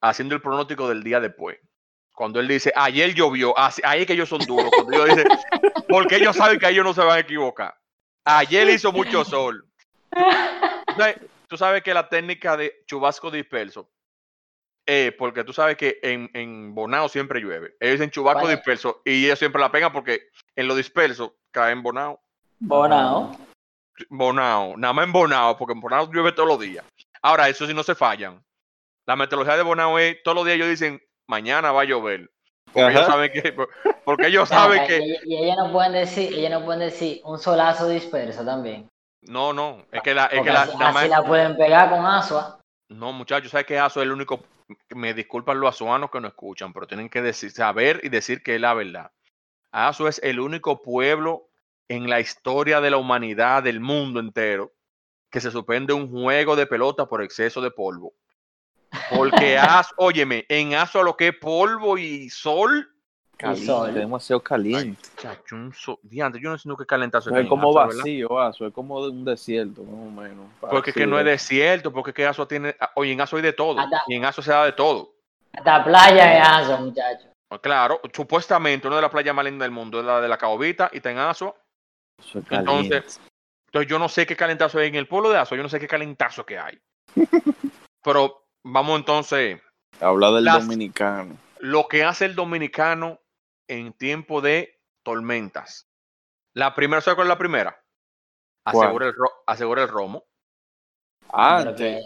haciendo 0.00 0.34
el 0.34 0.42
pronóstico 0.42 0.88
del 0.88 1.02
día 1.02 1.20
después. 1.20 1.58
Cuando 2.18 2.40
él 2.40 2.48
dice, 2.48 2.72
ayer 2.74 3.14
llovió, 3.14 3.56
así- 3.56 3.80
ahí 3.84 4.00
es 4.00 4.06
que 4.08 4.14
ellos 4.14 4.28
son 4.28 4.40
duros. 4.40 4.68
Cuando 4.74 4.92
ellos 5.04 5.16
dicen, 5.18 5.28
porque 5.88 6.16
ellos 6.16 6.34
saben 6.34 6.58
que 6.58 6.68
ellos 6.68 6.84
no 6.84 6.92
se 6.92 7.00
van 7.00 7.16
a 7.16 7.20
equivocar. 7.20 7.78
Ayer 8.24 8.68
hizo 8.70 8.90
mucho 8.90 9.24
sol. 9.24 9.64
Tú 11.46 11.56
sabes- 11.56 11.82
que 11.84 11.94
la 11.94 12.08
técnica 12.08 12.56
de 12.56 12.82
chubasco 12.86 13.30
disperso, 13.30 13.88
eh, 14.84 15.14
porque 15.16 15.44
tú 15.44 15.52
sabes 15.52 15.76
que 15.76 16.00
en, 16.02 16.28
en 16.34 16.74
Bonao 16.74 17.08
siempre 17.08 17.38
llueve. 17.40 17.76
Ellos 17.78 18.00
dicen 18.00 18.10
chubasco 18.10 18.40
disperso 18.48 19.00
y 19.04 19.24
ellos 19.26 19.38
siempre 19.38 19.60
la 19.60 19.70
pegan 19.70 19.92
porque 19.92 20.28
en 20.56 20.66
lo 20.66 20.74
disperso 20.74 21.36
cae 21.52 21.70
en 21.70 21.84
Bonao. 21.84 22.20
Bonao. 22.58 23.38
Bonao, 24.10 24.76
nada 24.76 24.92
más 24.92 25.04
en 25.06 25.12
Bonao, 25.12 25.56
porque 25.56 25.72
en 25.74 25.80
Bonao 25.80 26.10
llueve 26.12 26.32
todos 26.32 26.48
los 26.48 26.58
días. 26.58 26.84
Ahora, 27.22 27.48
eso 27.48 27.64
sí 27.64 27.72
no 27.74 27.84
se 27.84 27.94
fallan. 27.94 28.44
La 29.06 29.14
meteorología 29.14 29.56
de 29.56 29.62
Bonao 29.62 29.98
es, 30.00 30.20
todos 30.24 30.34
los 30.34 30.44
días 30.44 30.56
ellos 30.56 30.68
dicen, 30.68 31.00
mañana 31.28 31.70
va 31.70 31.82
a 31.82 31.84
llover. 31.84 32.30
Porque 32.72 32.90
ellos 32.90 33.06
saben 33.06 33.32
que, 33.32 33.56
porque 34.04 34.26
ellos 34.26 34.48
saben 34.48 34.86
que, 34.86 34.98
Y, 34.98 35.34
y 35.34 35.44
ellos 35.44 35.56
no 35.56 35.72
pueden 35.72 35.92
decir, 35.92 36.32
ellos 36.34 36.50
no 36.50 36.64
pueden 36.64 36.80
decir 36.80 37.20
un 37.24 37.38
solazo 37.38 37.88
disperso 37.88 38.44
también. 38.44 38.88
no, 39.22 39.52
no, 39.52 39.86
es 39.92 40.02
que 40.02 40.14
la, 40.14 40.26
es 40.26 40.42
que 40.42 40.50
la, 40.50 40.62
así, 40.62 40.76
nada 40.76 40.92
más- 40.92 41.02
así 41.04 41.10
la 41.10 41.22
pueden 41.24 41.56
pegar 41.56 41.90
con 41.90 42.04
asua. 42.04 42.60
no, 42.90 43.12
muchachos, 43.12 43.50
sabes 43.50 43.66
que 43.66 43.78
Aso 43.78 44.00
es 44.00 44.04
el 44.06 44.12
único, 44.12 44.40
me 44.94 45.14
disculpan 45.14 45.60
los 45.60 45.70
azuanos 45.74 46.10
que 46.10 46.20
no 46.20 46.28
escuchan, 46.28 46.72
pero 46.72 46.86
tienen 46.86 47.08
que 47.08 47.22
decir, 47.22 47.50
saber 47.50 48.00
y 48.02 48.08
decir 48.10 48.42
que 48.42 48.56
es 48.56 48.60
la 48.60 48.74
verdad. 48.74 49.10
Aso 49.70 50.08
es 50.08 50.20
el 50.22 50.40
único 50.40 50.82
pueblo 50.82 51.48
en 51.88 52.08
la 52.10 52.20
historia 52.20 52.80
de 52.82 52.90
la 52.90 52.98
humanidad, 52.98 53.62
del 53.62 53.80
mundo 53.80 54.20
entero, 54.20 54.72
que 55.30 55.40
se 55.40 55.50
suspende 55.50 55.94
un 55.94 56.10
juego 56.10 56.54
de 56.54 56.66
pelota 56.66 57.06
por 57.06 57.22
exceso 57.22 57.60
de 57.62 57.70
polvo. 57.70 58.12
Porque 59.10 59.58
Aso, 59.58 59.94
óyeme, 59.98 60.44
en 60.48 60.74
Aso 60.74 61.02
lo 61.02 61.16
que 61.16 61.28
es 61.28 61.36
polvo 61.36 61.98
y 61.98 62.28
sol, 62.30 62.88
Caliente, 63.36 63.66
sol. 63.66 63.94
demasiado 63.94 64.42
caliente. 64.42 65.00
chacho, 65.16 65.54
un 65.54 65.72
so- 65.72 66.00
diantre, 66.02 66.40
yo 66.42 66.50
no 66.50 66.58
sé 66.58 66.68
qué 66.76 66.84
calentazo 66.86 67.30
es 67.30 67.48
como 67.48 67.68
Aso, 67.68 67.78
¿verdad? 67.88 68.02
vacío, 68.02 68.40
Aso, 68.40 68.66
es 68.66 68.72
como 68.74 69.00
de 69.04 69.10
un 69.10 69.24
desierto, 69.24 69.82
más 69.84 69.94
o 69.94 70.10
menos. 70.10 70.46
Porque 70.60 70.90
es 70.90 70.96
que 70.96 71.06
no 71.06 71.18
es 71.20 71.24
desierto, 71.24 71.92
porque 71.92 72.10
es 72.10 72.14
que 72.16 72.26
Aso 72.26 72.48
tiene, 72.48 72.74
oye, 72.96 73.12
en 73.12 73.20
Aso 73.20 73.36
hay 73.36 73.42
de 73.42 73.52
todo, 73.52 73.86
y 74.08 74.14
en 74.14 74.24
Aso 74.24 74.42
se 74.42 74.50
da 74.50 74.64
de 74.64 74.72
todo. 74.72 75.14
Hasta 75.52 75.84
playa 75.84 76.38
es 76.38 76.48
asua, 76.48 76.80
muchachos. 76.80 77.28
Pues 77.48 77.60
Claro, 77.60 78.00
supuestamente 78.12 78.86
una 78.88 78.96
de 78.96 79.02
las 79.02 79.10
playas 79.10 79.34
más 79.34 79.44
lindas 79.44 79.64
del 79.66 79.72
mundo 79.72 80.00
es 80.00 80.04
la 80.04 80.20
de 80.20 80.28
la 80.28 80.36
Caobita 80.36 80.90
y 80.92 80.96
está 80.98 81.10
en 81.10 81.18
Aso. 81.18 81.56
Eso 82.18 82.40
es 82.40 82.44
Entonces. 82.50 83.20
Entonces 83.66 83.88
yo 83.90 83.98
no 83.98 84.08
sé 84.08 84.26
qué 84.26 84.34
calentazo 84.36 84.78
hay 84.78 84.88
en 84.88 84.94
el 84.96 85.06
pueblo 85.06 85.30
de 85.30 85.38
Aso, 85.38 85.54
yo 85.54 85.62
no 85.62 85.68
sé 85.68 85.78
qué 85.78 85.86
calentazo 85.86 86.44
que 86.44 86.58
hay. 86.58 86.78
Pero 88.02 88.47
vamos 88.64 88.98
entonces, 88.98 89.60
Habla 90.00 90.30
del 90.32 90.44
las- 90.44 90.66
dominicano. 90.66 91.36
lo 91.60 91.88
que 91.88 92.04
hace 92.04 92.24
el 92.26 92.34
dominicano 92.34 93.18
en 93.68 93.92
tiempo 93.92 94.40
de 94.40 94.78
tormentas. 95.04 95.86
La 96.54 96.74
primera, 96.74 97.00
¿sabes 97.00 97.16
cuál 97.16 97.26
es 97.26 97.30
la 97.30 97.38
primera? 97.38 97.80
Asegura 98.66 99.06
el, 99.06 99.14
ro- 99.14 99.42
asegura 99.46 99.82
el 99.82 99.88
romo. 99.88 100.24
Antes, 101.30 102.04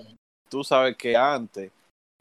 tú 0.48 0.64
sabes 0.64 0.96
que 0.96 1.16
antes, 1.16 1.70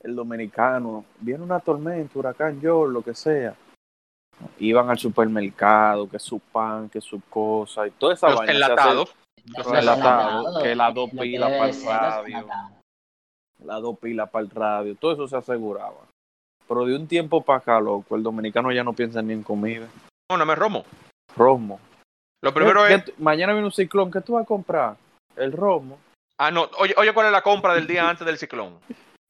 el 0.01 0.15
dominicano, 0.15 1.05
viene 1.19 1.43
una 1.43 1.59
tormenta, 1.59 2.17
huracán, 2.17 2.59
yo, 2.61 2.85
lo 2.85 3.01
que 3.03 3.13
sea. 3.13 3.55
Iban 4.59 4.89
al 4.89 4.97
supermercado, 4.97 6.09
que 6.09 6.17
su 6.19 6.39
pan, 6.39 6.89
que 6.89 7.01
su 7.01 7.21
cosa, 7.29 7.85
y 7.87 7.91
toda 7.91 8.13
esa 8.13 8.29
Los 8.29 8.37
vaina. 8.39 8.53
enlatados. 8.53 9.15
Los 9.45 9.65
Los 9.65 9.73
enlatados, 9.77 10.63
que 10.63 10.75
las 10.75 10.93
dos 10.93 11.09
pilas 11.11 11.51
para 11.51 11.69
el 11.69 11.85
radio. 11.85 12.49
Las 13.65 13.81
dos 13.81 13.97
pilas 13.99 14.29
para 14.29 14.43
el 14.45 14.49
radio, 14.51 14.95
todo 14.95 15.13
eso 15.13 15.27
se 15.27 15.37
aseguraba. 15.37 16.07
Pero 16.67 16.85
de 16.85 16.95
un 16.95 17.07
tiempo 17.07 17.41
para 17.43 17.59
acá, 17.59 17.79
loco, 17.79 18.15
el 18.15 18.23
dominicano 18.23 18.71
ya 18.71 18.83
no 18.83 18.93
piensa 18.93 19.21
ni 19.21 19.33
en 19.33 19.43
comida. 19.43 19.87
No, 20.29 20.37
no 20.37 20.45
me 20.45 20.55
romo. 20.55 20.85
Romo. 21.35 21.79
Lo 22.41 22.53
primero 22.53 22.85
¿Qué- 22.85 22.93
es. 22.95 23.03
qué 23.05 23.13
mañana 23.17 23.53
viene 23.53 23.65
un 23.67 23.71
ciclón, 23.73 24.09
¿qué 24.11 24.21
tú 24.21 24.33
vas 24.33 24.43
a 24.43 24.47
comprar? 24.47 24.95
El 25.35 25.51
romo. 25.51 25.99
Ah, 26.37 26.49
no. 26.49 26.69
Oye, 26.79 26.93
oye, 26.97 27.13
¿cuál 27.13 27.27
es 27.27 27.31
la 27.31 27.41
compra 27.43 27.73
del 27.73 27.87
día 27.87 28.09
antes 28.09 28.25
del 28.25 28.37
ciclón? 28.37 28.79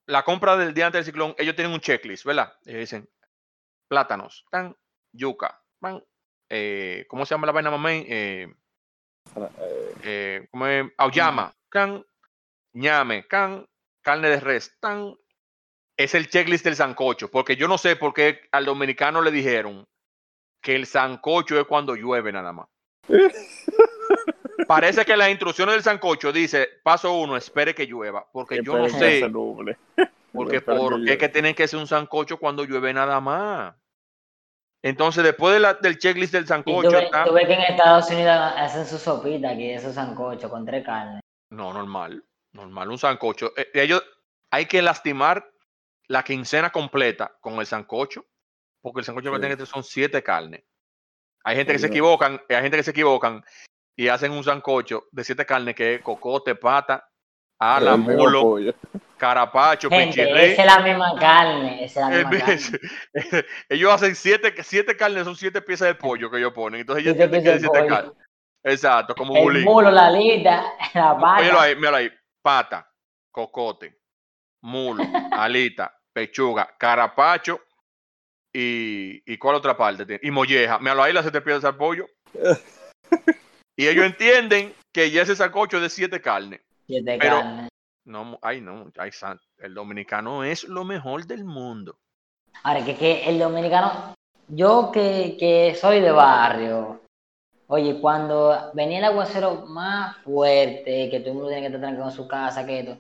La 0.07 0.24
compra 0.24 0.56
del 0.56 0.74
día 0.74 0.86
antes 0.88 1.00
del 1.00 1.13
ciclón, 1.13 1.36
ellos 1.38 1.56
tienen 1.56 1.74
un 1.74 1.80
checklist, 1.81 2.25
¿verdad? 2.25 2.54
Ellos 2.66 2.80
dicen 2.81 3.10
plátanos, 3.89 4.45
tan, 4.50 4.75
yuca, 5.13 5.62
pan, 5.80 6.01
eh, 6.50 7.06
¿cómo 7.10 7.25
se 7.25 7.33
llama 7.36 7.48
la 7.48 7.51
vaina 7.54 7.72
mamey? 7.72 8.06
Eh, 8.07 8.54
eh, 10.04 10.48
¿cómo 10.51 10.68
es? 10.68 10.86
Auyama, 10.98 11.54
can, 11.69 12.06
ñame, 12.74 13.28
can, 13.28 13.66
carne 14.01 14.29
de 14.29 14.39
res, 14.39 14.75
tan. 14.79 15.15
Es 15.97 16.15
el 16.15 16.29
checklist 16.29 16.65
del 16.65 16.75
sancocho, 16.75 17.29
porque 17.29 17.55
yo 17.55 17.67
no 17.67 17.77
sé 17.77 17.95
por 17.95 18.13
qué 18.13 18.41
al 18.51 18.65
dominicano 18.65 19.21
le 19.21 19.29
dijeron 19.31 19.85
que 20.61 20.75
el 20.75 20.85
sancocho 20.87 21.59
es 21.59 21.65
cuando 21.67 21.95
llueve 21.95 22.31
nada 22.31 22.51
más. 22.53 22.67
Parece 24.67 25.05
que 25.05 25.17
las 25.17 25.29
instrucciones 25.29 25.75
del 25.75 25.83
sancocho 25.83 26.31
dice, 26.31 26.67
paso 26.83 27.13
uno, 27.13 27.35
espere 27.35 27.75
que 27.75 27.85
llueva, 27.85 28.25
porque 28.31 28.55
yo 28.63 28.73
no 28.77 28.85
sé, 28.99 29.19
porque 30.33 30.61
por 30.61 31.03
qué 31.05 31.17
que 31.17 31.29
tienen 31.29 31.55
que 31.55 31.67
ser 31.67 31.79
un 31.79 31.87
sancocho 31.87 32.37
cuando 32.37 32.63
llueve 32.63 32.93
nada 32.93 33.19
más. 33.19 33.75
Entonces, 34.83 35.23
después 35.23 35.53
de 35.53 35.59
la- 35.59 35.73
del 35.75 35.99
checklist 35.99 36.33
del 36.33 36.47
sancocho, 36.47 36.89
tú 36.89 36.95
ves, 36.95 37.03
está- 37.05 37.25
tú 37.25 37.33
ves 37.33 37.45
que 37.47 37.53
en 37.53 37.61
Estados 37.61 38.09
Unidos 38.09 38.35
hacen 38.57 38.85
su 38.87 38.97
sopita 38.97 39.49
aquí, 39.51 39.69
esos 39.71 39.93
sancocho 39.93 40.49
con 40.49 40.65
tres 40.65 40.83
carnes. 40.85 41.21
No, 41.51 41.73
normal. 41.73 42.23
Normal, 42.53 42.89
un 42.89 42.97
sancocho. 42.97 43.53
Eh, 43.57 43.69
ellos, 43.73 44.03
hay 44.51 44.65
que 44.65 44.81
lastimar 44.81 45.45
la 46.07 46.23
quincena 46.23 46.69
completa 46.71 47.37
con 47.39 47.55
el 47.59 47.65
sancocho, 47.65 48.25
porque 48.81 48.99
el 48.99 49.05
sancocho 49.05 49.31
que 49.31 49.39
tiene 49.39 49.57
que 49.57 49.65
son 49.65 49.83
siete 49.83 50.21
carnes. 50.21 50.63
Hay 51.43 51.55
gente 51.55 51.73
que 51.73 51.79
se 51.79 51.87
equivocan, 51.87 52.41
hay 52.49 52.61
gente 52.61 52.77
que 52.77 52.83
se 52.83 52.91
equivocan 52.91 53.43
y 53.95 54.07
hacen 54.09 54.31
un 54.31 54.43
sancocho 54.43 55.05
de 55.11 55.23
siete 55.23 55.45
carnes 55.45 55.75
que 55.75 55.95
es 55.95 56.01
cocote, 56.01 56.55
pata, 56.55 57.07
ala, 57.59 57.95
mulo, 57.95 58.57
carapacho, 59.17 59.89
Gente, 59.89 60.23
pichirri. 60.23 60.39
esa 60.51 60.61
es 60.61 60.67
la 60.67 60.79
misma 60.83 61.15
carne, 61.19 61.83
esa 61.85 62.01
es 62.01 62.07
la 62.09 62.21
En 62.21 62.29
misma 62.29 62.45
vez- 62.47 62.71
carne. 62.71 63.45
ellos 63.69 63.91
hacen 63.93 64.15
siete, 64.15 64.53
siete 64.63 64.95
carnes, 64.97 65.23
son 65.23 65.35
siete 65.35 65.61
piezas 65.61 65.87
de 65.87 65.95
pollo 65.95 66.29
que 66.29 66.37
ellos 66.37 66.53
ponen. 66.53 66.81
Entonces 66.81 67.03
ellos 67.05 67.15
Siete 67.17 67.37
entienden 67.37 67.53
que 67.53 67.59
siete 67.59 67.79
pollo. 67.79 67.95
carnes. 67.95 68.13
Exacto, 68.63 69.15
como 69.15 69.35
El 69.37 69.43
bulín. 69.43 69.63
mulo, 69.63 69.89
la 69.89 70.07
alita, 70.07 70.63
la 70.93 71.17
pata. 71.17 71.61
ahí, 71.63 71.75
míralo 71.75 71.97
ahí. 71.97 72.11
Pata, 72.42 72.90
cocote, 73.31 74.00
mulo, 74.64 75.04
alita, 75.31 75.95
pechuga, 76.14 76.76
carapacho 76.78 77.62
y, 78.54 79.21
y 79.31 79.38
¿cuál 79.38 79.56
otra 79.56 79.78
parte? 79.78 80.06
tiene? 80.06 80.19
Y 80.24 80.31
molleja. 80.31 80.80
Míralo 80.80 81.04
ahí, 81.04 81.14
las 81.14 81.24
siete 81.24 81.42
piezas 81.42 81.66
al 81.66 81.78
pollo. 81.78 82.07
y 83.78 83.88
ellos 83.88 84.06
entienden 84.06 84.74
que 84.94 85.10
ya 85.12 85.21
ese 85.21 85.36
sacocho 85.36 85.78
es 85.78 85.83
de 85.83 85.90
siete 85.90 86.21
carnes. 86.21 86.62
Siete 86.88 87.18
pero- 87.19 87.40
carnes. 87.40 87.69
No, 88.04 88.40
ay, 88.42 88.62
no, 88.62 88.92
ay, 88.98 89.12
san- 89.12 89.40
el 89.60 89.76
dominicano 89.76 90.44
es 90.44 90.64
lo 90.64 90.83
mejor 90.83 91.28
del 91.28 91.45
mundo. 91.45 92.00
Ahora, 92.64 92.83
que, 92.83 92.95
que 92.98 93.30
el 93.30 93.38
dominicano, 93.38 94.16
yo 94.48 94.90
que, 94.92 95.38
que 95.40 95.76
soy 95.80 96.02
de 96.02 96.10
barrio, 96.12 97.00
Oye, 97.73 98.01
cuando 98.01 98.69
venía 98.73 98.97
el 98.97 99.06
aguacero 99.06 99.63
más 99.66 100.18
fuerte, 100.25 101.09
que 101.09 101.19
todo 101.21 101.30
el 101.30 101.35
mundo 101.35 101.47
tiene 101.47 101.61
que 101.61 101.68
estar 101.68 101.80
tranquilo 101.80 102.06
en 102.06 102.11
su 102.11 102.28
casa, 102.28 102.66
que 102.66 102.80
esto. 102.81 102.97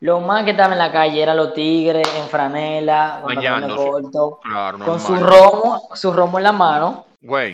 Lo 0.00 0.18
más 0.18 0.42
que 0.44 0.50
estaba 0.50 0.72
en 0.72 0.80
la 0.80 0.90
calle 0.90 1.22
eran 1.22 1.36
los 1.36 1.54
tigres 1.54 2.04
en 2.18 2.24
franela, 2.26 3.20
con 3.22 3.32
Claro, 4.42 4.78
con 4.84 4.98
su 4.98 5.14
romo, 5.16 5.88
su 5.94 6.12
romo 6.12 6.38
en 6.38 6.42
la 6.44 6.50
mano, 6.50 7.06
Güey, 7.22 7.52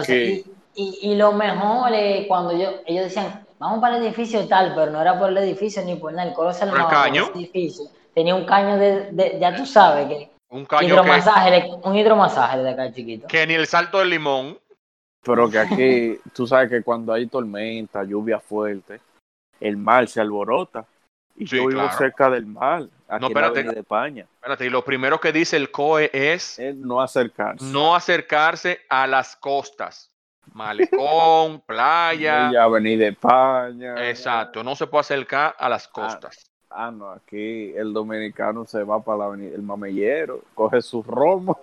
aquí- 0.00 0.42
Y, 0.74 0.82
y, 1.02 1.12
y 1.12 1.14
lo 1.16 1.32
mejor 1.32 1.92
es 1.92 2.26
cuando 2.26 2.56
yo, 2.56 2.70
ellos 2.86 3.04
decían, 3.04 3.44
vamos 3.58 3.80
para 3.80 3.98
el 3.98 4.04
edificio 4.04 4.48
tal, 4.48 4.72
pero 4.74 4.90
no 4.90 5.02
era 5.02 5.18
por 5.18 5.28
el 5.28 5.36
edificio 5.36 5.84
ni 5.84 5.96
por 5.96 6.14
nada, 6.14 6.30
el 6.30 6.34
coro 6.34 6.50
se 6.54 6.60
¿Por 6.60 6.68
el 6.68 6.74
armaba 6.76 7.02
caño? 7.02 7.28
edificio. 7.34 7.84
Tenía 8.14 8.34
un 8.34 8.46
caño 8.46 8.78
de, 8.78 9.10
de- 9.12 9.38
ya 9.38 9.54
tú 9.54 9.66
sabes, 9.66 10.08
que 10.08 10.30
un 10.48 10.64
caño 10.64 10.88
hidromasaje, 10.88 11.70
un 11.84 11.94
hidromasaje 11.94 12.58
de 12.62 12.70
acá 12.70 12.90
chiquito. 12.90 13.26
que 13.28 13.46
ni 13.46 13.52
el 13.52 13.66
salto 13.66 13.98
del 13.98 14.08
limón. 14.08 14.58
Pero 15.22 15.50
que 15.50 15.58
aquí, 15.58 16.18
tú 16.34 16.46
sabes 16.46 16.70
que 16.70 16.82
cuando 16.82 17.12
hay 17.12 17.26
tormenta, 17.26 18.04
lluvia 18.04 18.38
fuerte, 18.40 19.00
el 19.60 19.76
mar 19.76 20.08
se 20.08 20.20
alborota. 20.20 20.84
Y 21.36 21.46
Sí, 21.46 21.56
yo 21.56 21.66
vivo 21.68 21.80
claro. 21.82 21.96
cerca 21.96 22.30
del 22.30 22.46
mar, 22.46 22.82
aquí 22.82 22.90
No, 23.08 23.14
en 23.16 23.20
la 23.20 23.26
espérate. 23.28 23.62
De 23.62 23.80
España. 23.80 24.26
Espérate, 24.34 24.66
y 24.66 24.70
lo 24.70 24.84
primero 24.84 25.20
que 25.20 25.32
dice 25.32 25.56
el 25.56 25.70
COE 25.70 26.10
es 26.12 26.58
no 26.76 27.00
acercarse. 27.00 27.64
no 27.64 27.94
acercarse 27.94 28.80
a 28.88 29.06
las 29.06 29.36
costas. 29.36 30.10
Malecón, 30.52 31.60
playa. 31.66 32.50
Y 32.52 32.56
Avenida 32.56 33.04
de 33.04 33.10
España. 33.10 34.08
Exacto, 34.08 34.64
no 34.64 34.74
se 34.74 34.86
puede 34.88 35.00
acercar 35.02 35.54
a 35.58 35.68
las 35.68 35.86
costas. 35.86 36.50
Ah, 36.70 36.90
no, 36.90 37.10
aquí 37.10 37.72
el 37.76 37.92
dominicano 37.92 38.64
se 38.66 38.82
va 38.82 39.00
para 39.02 39.18
la 39.18 39.24
avenida, 39.26 39.54
el 39.54 39.62
mamellero, 39.62 40.42
coge 40.54 40.82
su 40.82 41.02
romo. 41.02 41.58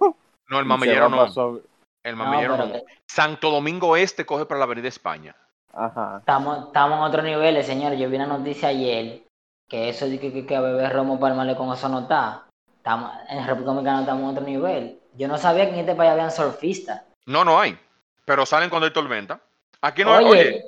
No, 0.49 0.59
el 0.59 0.65
mamellero 0.65 1.09
no. 1.09 1.59
El 2.05 2.15
No, 2.17 2.31
pero 2.37 2.57
no. 2.57 2.73
Santo 3.07 3.49
Domingo 3.49 3.97
Este 3.97 4.27
coge 4.27 4.45
para 4.45 4.59
la 4.59 4.65
Avenida 4.65 4.87
España. 4.87 5.35
Ajá. 5.73 6.17
estamos, 6.19 6.67
estamos 6.67 6.99
en 6.99 7.03
otro 7.03 7.23
nivel, 7.23 7.61
señores. 7.63 7.99
Yo 7.99 8.07
vi 8.09 8.15
una 8.15 8.27
noticia 8.27 8.69
ayer 8.69 9.23
que 9.67 9.89
eso 9.89 10.07
de 10.07 10.19
que, 10.19 10.31
que, 10.31 10.45
que 10.45 10.55
a 10.55 10.61
beber 10.61 10.93
romo 10.93 11.19
para 11.19 11.33
el 11.33 11.37
malecón, 11.37 11.73
eso 11.73 11.89
no 11.89 12.01
está. 12.01 12.45
Estamos, 12.77 13.11
en 13.27 13.39
República 13.39 13.71
Dominicana 13.71 13.99
estamos 14.01 14.21
en 14.23 14.29
otro 14.29 14.43
nivel. 14.43 14.99
Yo 15.15 15.27
no 15.27 15.39
sabía 15.39 15.65
que 15.65 15.73
en 15.73 15.79
este 15.79 15.95
país 15.95 16.11
habían 16.11 16.29
surfistas. 16.29 17.01
No, 17.25 17.43
no 17.43 17.59
hay. 17.59 17.75
Pero 18.23 18.45
salen 18.45 18.69
cuando 18.69 18.85
hay 18.85 18.93
tormenta. 18.93 19.41
Aquí 19.81 20.03
no 20.03 20.13
hay, 20.13 20.25
Oye, 20.25 20.39
oye, 20.39 20.63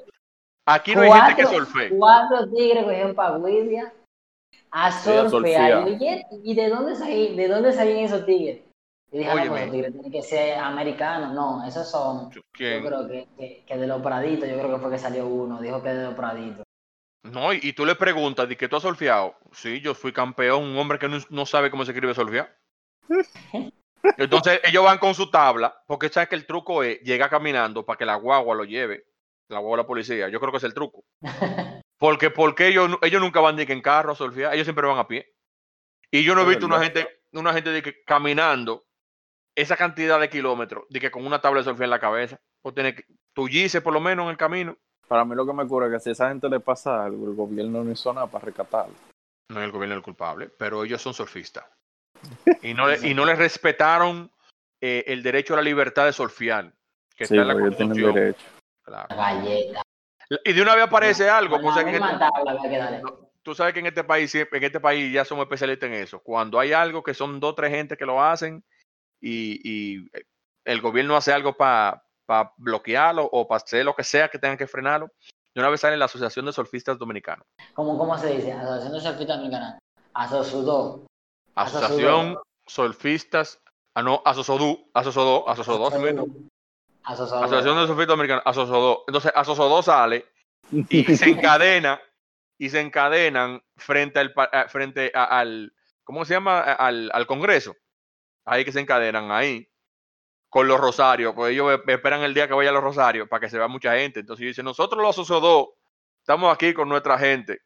aquí 0.65 0.96
no 0.96 1.01
hay 1.01 1.12
gente 1.12 1.36
que 1.36 1.46
surfe. 1.46 1.89
cuatro 1.96 2.50
tigres 2.50 2.84
cogieron 2.84 3.13
para 3.13 3.38
Guidia 3.38 3.94
a 4.72 4.88
a 4.88 4.91
surfear. 4.91 5.88
Y, 5.88 5.94
oye, 5.94 6.25
¿y 6.44 6.56
de 6.56 6.70
dónde 6.70 6.96
salían, 6.96 7.36
de 7.36 7.48
dónde 7.48 7.74
salían 7.74 8.00
esos 8.00 8.25
tigres? 8.25 8.62
Y 9.12 9.20
dije, 9.20 9.30
no, 9.30 9.36
pues 9.36 9.50
Óyeme. 9.50 9.60
esos 9.60 9.72
tigres 9.72 9.92
tienen 9.94 10.12
que 10.12 10.22
ser 10.22 10.60
americanos. 10.60 11.34
No, 11.34 11.66
esos 11.66 11.90
son, 11.90 12.30
yo 12.32 12.42
creo 12.54 13.08
que, 13.08 13.28
que, 13.38 13.64
que 13.66 13.78
de 13.78 13.88
los 13.88 14.02
praditos, 14.02 14.50
yo 14.50 14.58
creo 14.58 14.76
que 14.76 14.82
fue 14.82 14.92
que 14.92 14.98
salió 14.98 15.28
uno, 15.28 15.62
dijo 15.62 15.82
que 15.82 15.90
de 15.90 16.04
los 16.04 16.14
praditos. 16.14 16.64
No, 17.24 17.54
y, 17.54 17.60
y 17.62 17.74
tú 17.74 17.86
le 17.86 17.96
preguntas, 17.96 18.48
¿de 18.48 18.58
qué 18.58 18.68
tú 18.68 18.76
has 18.76 18.84
surfeado? 18.84 19.36
Sí, 19.52 19.82
yo 19.82 19.94
fui 19.94 20.12
campeón, 20.14 20.64
un 20.64 20.78
hombre 20.78 21.00
que 21.00 21.08
no, 21.10 21.18
no 21.30 21.46
sabe 21.46 21.72
cómo 21.72 21.86
se 21.86 21.92
escribe 21.92 22.14
surfear. 22.14 22.56
Entonces 24.18 24.62
ellos 24.64 24.84
van 24.84 25.00
con 25.00 25.14
su 25.14 25.30
tabla, 25.30 25.84
porque 25.88 26.10
sabes 26.10 26.30
que 26.30 26.36
el 26.36 26.46
truco 26.46 26.84
es 26.84 27.02
llegar 27.02 27.30
caminando 27.30 27.86
para 27.86 27.98
que 27.98 28.06
la 28.06 28.16
guagua 28.16 28.56
lo 28.56 28.64
lleve, 28.64 29.06
la 29.50 29.60
guagua 29.60 29.78
de 29.78 29.84
la 29.84 29.88
policía. 29.88 30.30
Yo 30.30 30.40
creo 30.40 30.52
que 30.52 30.58
es 30.58 30.64
el 30.64 30.74
truco. 30.74 31.04
Porque, 32.00 32.30
porque 32.30 32.68
ellos, 32.68 32.92
ellos 33.02 33.20
nunca 33.20 33.40
van 33.40 33.56
de 33.56 33.66
que 33.66 33.74
en 33.74 33.82
carro 33.82 34.12
a 34.12 34.16
surfear, 34.16 34.54
ellos 34.54 34.68
siempre 34.68 34.86
van 34.86 35.00
a 35.00 35.08
pie. 35.08 35.34
Y 36.12 36.24
yo 36.24 36.36
no 36.36 36.44
he 36.44 36.48
visto 36.48 36.68
una 36.68 36.80
gente, 36.80 37.08
una 37.32 37.54
gente 37.54 37.72
de 37.72 37.82
que 37.82 38.04
caminando 38.04 38.87
esa 39.58 39.76
cantidad 39.76 40.20
de 40.20 40.30
kilómetros, 40.30 40.86
de 40.90 41.00
que 41.00 41.10
con 41.12 41.26
una 41.26 41.42
tabla 41.42 41.60
de 41.62 41.66
surfear 41.66 41.86
en 41.86 41.90
la 41.90 42.00
cabeza, 42.00 42.40
o 42.62 42.72
tener 42.74 42.96
que 42.96 43.06
tullice 43.34 43.82
por 43.82 43.92
lo 43.92 44.00
menos 44.00 44.26
en 44.26 44.30
el 44.30 44.38
camino. 44.38 44.78
Para 45.08 45.26
mí 45.26 45.36
lo 45.36 45.46
que 45.48 45.54
me 45.54 45.64
ocurre 45.64 45.88
es 45.88 45.94
que 45.94 46.00
si 46.00 46.10
a 46.10 46.12
esa 46.12 46.30
gente 46.30 46.48
le 46.48 46.60
pasa 46.60 47.04
algo, 47.04 47.28
el 47.28 47.34
gobierno 47.36 47.84
no 47.84 47.92
hizo 47.92 48.14
nada 48.14 48.28
para 48.28 48.46
rescatarlo. 48.46 48.94
no 49.50 49.60
es 49.60 49.66
el 49.66 49.72
gobierno 49.72 49.96
el 49.96 50.02
culpable, 50.04 50.50
pero 50.50 50.84
ellos 50.84 51.02
son 51.02 51.14
surfistas. 51.14 51.66
Y 52.62 52.74
no, 52.74 52.88
le- 52.88 53.08
y 53.08 53.14
no 53.14 53.26
les 53.26 53.38
respetaron 53.38 54.30
eh, 54.82 55.04
el 55.08 55.24
derecho 55.24 55.54
a 55.54 55.58
la 55.58 55.64
libertad 55.64 56.06
de 56.06 56.14
surfear, 56.14 56.72
que 57.16 57.26
sí, 57.26 57.34
está 57.36 57.42
en 57.42 57.48
la 57.48 57.54
Constitución. 57.60 58.14
derecho. 58.14 58.46
Claro. 58.84 59.08
Galleta. 59.16 59.82
Y 60.46 60.54
de 60.54 60.62
una 60.62 60.76
vez 60.76 60.84
aparece 60.84 61.30
algo, 61.30 61.56
este- 61.58 63.02
tú 63.42 63.56
sabes 63.56 63.74
que 63.74 63.80
en 63.80 63.86
este 63.88 64.04
país, 64.04 64.36
en 64.36 64.48
este 64.64 64.80
país 64.80 65.12
ya 65.14 65.24
somos 65.26 65.44
especialistas 65.46 65.88
en 65.88 65.96
eso. 65.96 66.20
Cuando 66.20 66.60
hay 66.60 66.74
algo 66.74 67.02
que 67.02 67.14
son 67.14 67.40
dos, 67.40 67.56
tres 67.56 67.72
gente 67.72 67.96
que 67.98 68.06
lo 68.06 68.22
hacen 68.22 68.64
y, 69.21 69.62
y 69.63 70.09
el 70.65 70.81
gobierno 70.81 71.15
hace 71.15 71.31
algo 71.33 71.55
para 71.55 72.03
bloquearlo 72.57 73.27
o 73.31 73.47
para 73.47 73.57
hacer 73.63 73.86
lo 73.86 73.95
que 73.95 74.03
sea 74.03 74.29
que 74.29 74.39
tengan 74.39 74.57
que 74.57 74.67
frenarlo, 74.67 75.09
de 75.55 75.62
una 75.62 75.69
vez 75.69 75.81
sale 75.81 75.97
la 75.97 76.05
Asociación 76.05 76.45
de 76.45 76.53
Surfistas 76.53 76.97
Dominicanos. 77.00 77.45
¿Cómo, 77.74 77.97
¿Cómo 77.97 78.17
se 78.17 78.36
dice? 78.36 78.51
Asociación 78.53 78.93
de 78.93 79.01
Surfistas 79.01 79.38
Dominicanas. 79.38 79.79
Asosudó. 80.13 81.05
Asociación 81.55 82.38
Surfistas, 82.65 83.62
ah 83.95 84.03
no, 84.03 84.21
Asosodú, 84.25 84.89
Asosodó, 84.93 85.47
Asosodó. 85.50 85.88
Asociación 87.03 87.77
de 87.77 87.88
Surfistas 87.88 88.07
Dominicanos, 88.07 88.43
Asosodó. 88.45 89.03
Entonces, 89.07 89.31
Asosodó 89.36 89.81
sale 89.81 90.25
y 90.89 91.03
se 91.15 91.29
encadena 91.29 92.01
y 92.59 92.69
se 92.69 92.81
encadenan 92.81 93.62
frente 93.77 94.19
al 94.19 94.33
pa- 94.33 94.50
a- 94.51 94.67
frente 94.67 95.12
a- 95.15 95.24
al 95.39 95.74
¿cómo 96.03 96.25
se 96.25 96.33
llama? 96.33 96.59
Al, 96.62 97.09
al 97.13 97.25
Congreso. 97.27 97.75
Ahí 98.48 98.63
que 98.66 98.72
se 98.72 98.80
encadenan 98.80 99.30
ahí 99.32 99.68
con 100.50 100.68
los 100.68 100.80
rosarios, 100.80 101.34
pues 101.36 101.51
ellos 101.51 101.80
esperan 101.88 102.22
el 102.22 102.34
día 102.34 102.48
que 102.48 102.54
vaya 102.54 102.70
a 102.70 102.74
los 102.74 102.84
rosarios 102.84 103.27
para 103.27 103.42
que 103.42 103.50
se 103.50 103.58
vea 103.58 103.68
mucha 103.68 103.94
gente. 103.96 104.22
Entonces 104.22 104.46
dicen, 104.48 104.63
nosotros 104.66 105.01
los 105.01 105.10
asociados 105.10 105.68
estamos 106.22 106.54
aquí 106.54 106.74
con 106.74 106.88
nuestra 106.88 107.18
gente. 107.20 107.60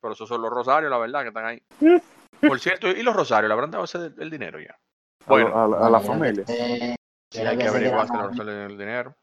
Pero 0.00 0.12
esos 0.12 0.28
son 0.28 0.42
los 0.42 0.50
rosarios, 0.50 0.90
la 0.90 0.98
verdad, 0.98 1.22
que 1.22 1.28
están 1.28 1.46
ahí. 1.46 1.62
Por 2.40 2.60
cierto, 2.60 2.88
¿y 2.88 3.02
los 3.02 3.16
rosarios? 3.16 3.48
¿Le 3.48 3.54
habrán 3.54 3.70
dado 3.70 3.84
ese 3.84 4.12
el 4.18 4.30
dinero 4.30 4.60
ya? 4.60 4.72
A 5.26 5.30
Bueno, 5.30 5.48
a, 5.58 5.66
la- 5.66 5.86
a 5.86 5.90
la 5.90 6.00
familia. 6.00 6.44
sí, 6.46 6.52
hay 7.40 7.56
que 7.58 7.66
averiguar 7.68 8.06
si 8.06 8.12
los 8.16 8.26
rosarios 8.28 8.70
el 8.70 8.78
dinero. 8.78 9.14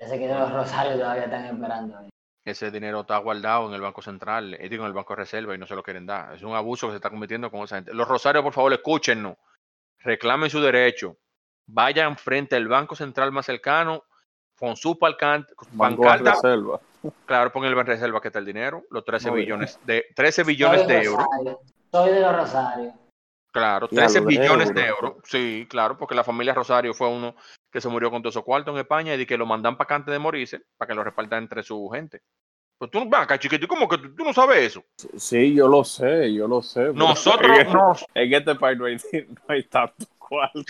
yo 0.00 0.06
sé 0.08 0.18
que 0.18 0.26
los 0.26 0.52
rosarios 0.52 0.96
todavía 0.98 1.24
están 1.24 1.44
esperando. 1.44 1.98
ahí. 1.98 2.08
Ese 2.44 2.70
dinero 2.70 3.00
está 3.00 3.18
guardado 3.18 3.68
en 3.68 3.74
el 3.74 3.80
Banco 3.80 4.00
Central, 4.02 4.54
eh, 4.54 4.68
digo, 4.68 4.84
en 4.84 4.88
el 4.88 4.92
Banco 4.94 5.12
de 5.14 5.18
Reserva 5.22 5.54
y 5.54 5.58
no 5.58 5.66
se 5.66 5.74
lo 5.74 5.82
quieren 5.82 6.06
dar. 6.06 6.34
Es 6.34 6.42
un 6.42 6.54
abuso 6.54 6.86
que 6.86 6.92
se 6.92 6.96
está 6.96 7.10
cometiendo 7.10 7.50
con 7.50 7.60
esa 7.62 7.76
gente. 7.76 7.92
Los 7.92 8.08
rosarios, 8.08 8.42
por 8.42 8.52
favor, 8.52 8.72
escúchenos. 8.72 9.36
Reclamen 10.00 10.50
su 10.50 10.60
derecho. 10.60 11.16
Vayan 11.66 12.16
frente 12.16 12.56
al 12.56 12.68
Banco 12.68 12.94
Central 12.94 13.32
más 13.32 13.46
cercano 13.46 14.04
con 14.58 14.76
su 14.76 14.98
palcan- 14.98 15.46
Banco 15.72 16.02
de 16.02 16.08
pancarta. 16.08 16.32
reserva. 16.42 16.80
Claro, 17.24 17.52
pon 17.52 17.64
el 17.64 17.72
en 17.78 17.86
reserva 17.86 18.20
que 18.20 18.28
está 18.28 18.38
el 18.38 18.46
dinero. 18.46 18.84
Los 18.90 19.04
13 19.04 19.30
Muy 19.30 19.40
billones 19.40 19.78
de 19.84 20.06
13 20.14 20.44
billones 20.44 20.80
Soy 20.82 20.88
de 20.92 21.02
euros. 21.02 21.26
rosario, 21.26 21.60
Soy 21.92 22.10
de 22.12 22.20
los 22.20 22.36
rosarios. 22.36 22.94
Claro, 23.52 23.88
Ya, 23.90 24.02
13 24.02 24.20
lo 24.20 24.26
de 24.26 24.36
billones 24.36 24.74
de 24.74 24.86
euros. 24.86 25.14
Sí, 25.24 25.66
claro, 25.70 25.96
porque 25.96 26.14
la 26.14 26.24
familia 26.24 26.52
Rosario 26.52 26.92
fue 26.94 27.08
uno 27.08 27.34
que 27.70 27.80
se 27.80 27.88
murió 27.88 28.10
con 28.10 28.22
todos 28.22 28.34
esos 28.34 28.44
cuartos 28.44 28.74
en 28.74 28.80
España 28.80 29.14
y 29.14 29.18
de 29.18 29.26
que 29.26 29.36
lo 29.38 29.46
mandan 29.46 29.76
para 29.76 29.86
acá 29.86 29.94
antes 29.96 30.12
de 30.12 30.18
morirse, 30.18 30.60
para 30.76 30.88
que 30.88 30.94
lo 30.94 31.02
repartan 31.04 31.44
entre 31.44 31.62
su 31.62 31.88
gente. 31.92 32.20
Pues 32.78 32.90
tú, 32.90 33.00
ven 33.00 33.14
acá, 33.14 33.38
chiquito, 33.38 33.64
¿y 33.64 33.68
¿cómo 33.68 33.88
que 33.88 33.96
tú, 33.98 34.14
tú 34.14 34.24
no 34.24 34.32
sabes 34.34 34.58
eso? 34.58 34.84
Sí, 35.16 35.54
yo 35.54 35.66
lo 35.66 35.82
sé, 35.82 36.32
yo 36.34 36.46
lo 36.46 36.60
sé. 36.62 36.80
pero 36.80 36.92
Nosotros, 36.92 37.58
en, 37.58 37.72
no, 37.72 37.94
en 38.14 38.34
este 38.34 38.54
país 38.56 38.78
no 38.78 38.84
hay, 38.84 38.96
no 39.28 39.34
hay 39.48 39.62
tanto 39.64 40.06
cuarto. 40.18 40.60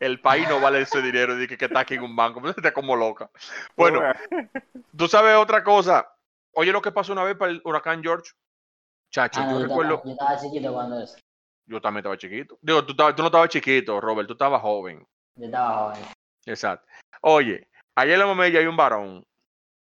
el 0.00 0.20
país 0.20 0.48
no 0.48 0.60
vale 0.60 0.80
ese 0.80 1.00
dinero 1.00 1.36
de 1.36 1.46
que, 1.46 1.56
que 1.56 1.66
está 1.66 1.80
aquí 1.80 1.94
en 1.94 2.02
un 2.02 2.16
banco, 2.16 2.40
pues 2.40 2.54
está 2.56 2.72
como 2.72 2.96
loca. 2.96 3.30
Bueno, 3.76 4.00
tú 4.96 5.06
sabes 5.08 5.36
otra 5.36 5.62
cosa. 5.62 6.12
Oye, 6.52 6.72
lo 6.72 6.82
que 6.82 6.90
pasó 6.90 7.12
una 7.12 7.22
vez 7.24 7.36
para 7.36 7.52
el 7.52 7.60
huracán 7.64 8.02
George. 8.02 8.32
Chacho, 9.10 9.40
Ah, 9.40 9.48
yo 9.52 9.60
yo, 9.60 9.66
recuerdo, 9.68 10.02
estaba, 10.04 10.04
yo 10.04 10.12
estaba 10.12 10.38
chiquito 10.40 10.72
cuando 10.72 11.00
eso. 11.00 11.16
yo 11.66 11.80
también 11.80 12.00
estaba 12.00 12.18
chiquito. 12.18 12.58
Digo, 12.60 12.84
tú, 12.84 12.94
tú 12.94 13.02
no 13.22 13.26
estabas 13.26 13.48
chiquito, 13.48 14.00
Robert, 14.00 14.26
tú 14.26 14.32
estabas 14.34 14.60
joven. 14.60 15.06
Yo 15.36 15.46
estaba 15.46 15.94
joven. 15.94 16.04
Exacto. 16.44 16.86
Oye, 17.22 17.68
ayer 17.94 18.14
en 18.14 18.18
la 18.20 18.26
mamella 18.26 18.58
hay 18.58 18.66
un 18.66 18.76
varón, 18.76 19.24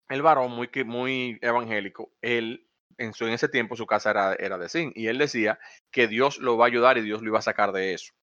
el 0.09 0.21
varón 0.21 0.51
muy, 0.51 0.69
muy 0.85 1.39
evangélico, 1.41 2.11
él 2.21 2.67
en, 2.97 3.13
su, 3.13 3.25
en 3.25 3.33
ese 3.33 3.47
tiempo 3.47 3.75
su 3.75 3.85
casa 3.85 4.11
era, 4.11 4.33
era 4.33 4.57
de 4.57 4.69
zinc 4.69 4.93
y 4.95 5.07
él 5.07 5.17
decía 5.17 5.59
que 5.91 6.07
Dios 6.07 6.39
lo 6.39 6.57
va 6.57 6.65
a 6.65 6.67
ayudar 6.67 6.97
y 6.97 7.01
Dios 7.01 7.21
lo 7.21 7.29
iba 7.29 7.39
a 7.39 7.43
sacar 7.43 7.71
de 7.71 7.93
eso. 7.93 8.13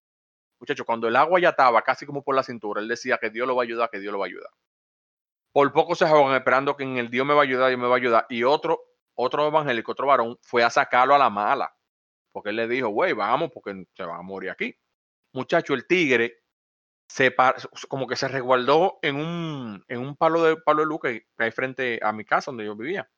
Muchachos, 0.61 0.87
cuando 0.87 1.09
el 1.09 1.17
agua 1.17 1.41
ya 1.41 1.51
estaba 1.51 1.83
casi 1.83 2.07
como 2.07 2.23
por 2.23 2.35
la 2.35 2.43
cintura, 2.43 2.81
él 2.81 2.89
decía 2.89 3.19
que 3.19 3.31
Dios 3.31 3.47
lo 3.47 3.57
va 3.57 3.63
a 3.63 3.65
ayudar, 3.65 3.91
que 3.91 4.01
Dios 4.01 4.13
lo 4.13 4.19
va 4.19 4.27
a 4.27 4.29
ayudar. 4.29 4.51
Por 5.53 5.73
poco 5.73 5.95
se 5.95 6.07
jodan 6.07 6.35
esperando 6.37 6.77
que 6.77 6.85
en 6.85 6.99
el 6.99 7.11
Dios 7.11 7.27
me 7.27 7.35
va 7.35 7.41
a 7.41 7.45
ayudar, 7.45 7.69
Dios 7.69 7.81
me 7.81 7.87
va 7.87 7.95
a 7.95 7.99
ayudar. 7.99 8.27
Y 8.29 8.43
otro, 8.43 8.81
otro 9.15 9.47
evangélico, 9.47 9.93
otro 9.93 10.07
varón, 10.07 10.39
fue 10.43 10.63
a 10.63 10.71
sacarlo 10.71 11.15
a 11.15 11.19
la 11.19 11.31
mala. 11.31 11.75
Porque 12.33 12.51
él 12.51 12.57
le 12.57 12.69
dijo, 12.69 12.89
güey, 12.89 13.13
vamos, 13.13 13.51
porque 13.53 13.87
se 13.95 14.05
va 14.05 14.17
a 14.17 14.23
morir 14.23 14.51
aquí. 14.51 14.77
Muchacho, 15.33 15.75
el 15.75 15.87
tigre 15.87 16.45
se 17.09 17.35
como 17.89 18.07
que 18.07 18.17
se 18.17 18.29
resguardó 18.29 18.99
en 19.03 19.17
un, 19.17 19.85
en 19.89 20.01
un 20.01 20.17
palo 20.17 20.43
de 20.43 20.57
palo 20.57 20.81
de 20.81 20.87
luz 20.87 21.01
que, 21.01 21.27
hay 21.39 21.51
frente 21.51 22.01
a 22.03 22.13
mi 22.13 22.25
casa 22.25 22.51
donde 22.51 22.65
yo 22.65 22.75
vivía, 22.77 23.09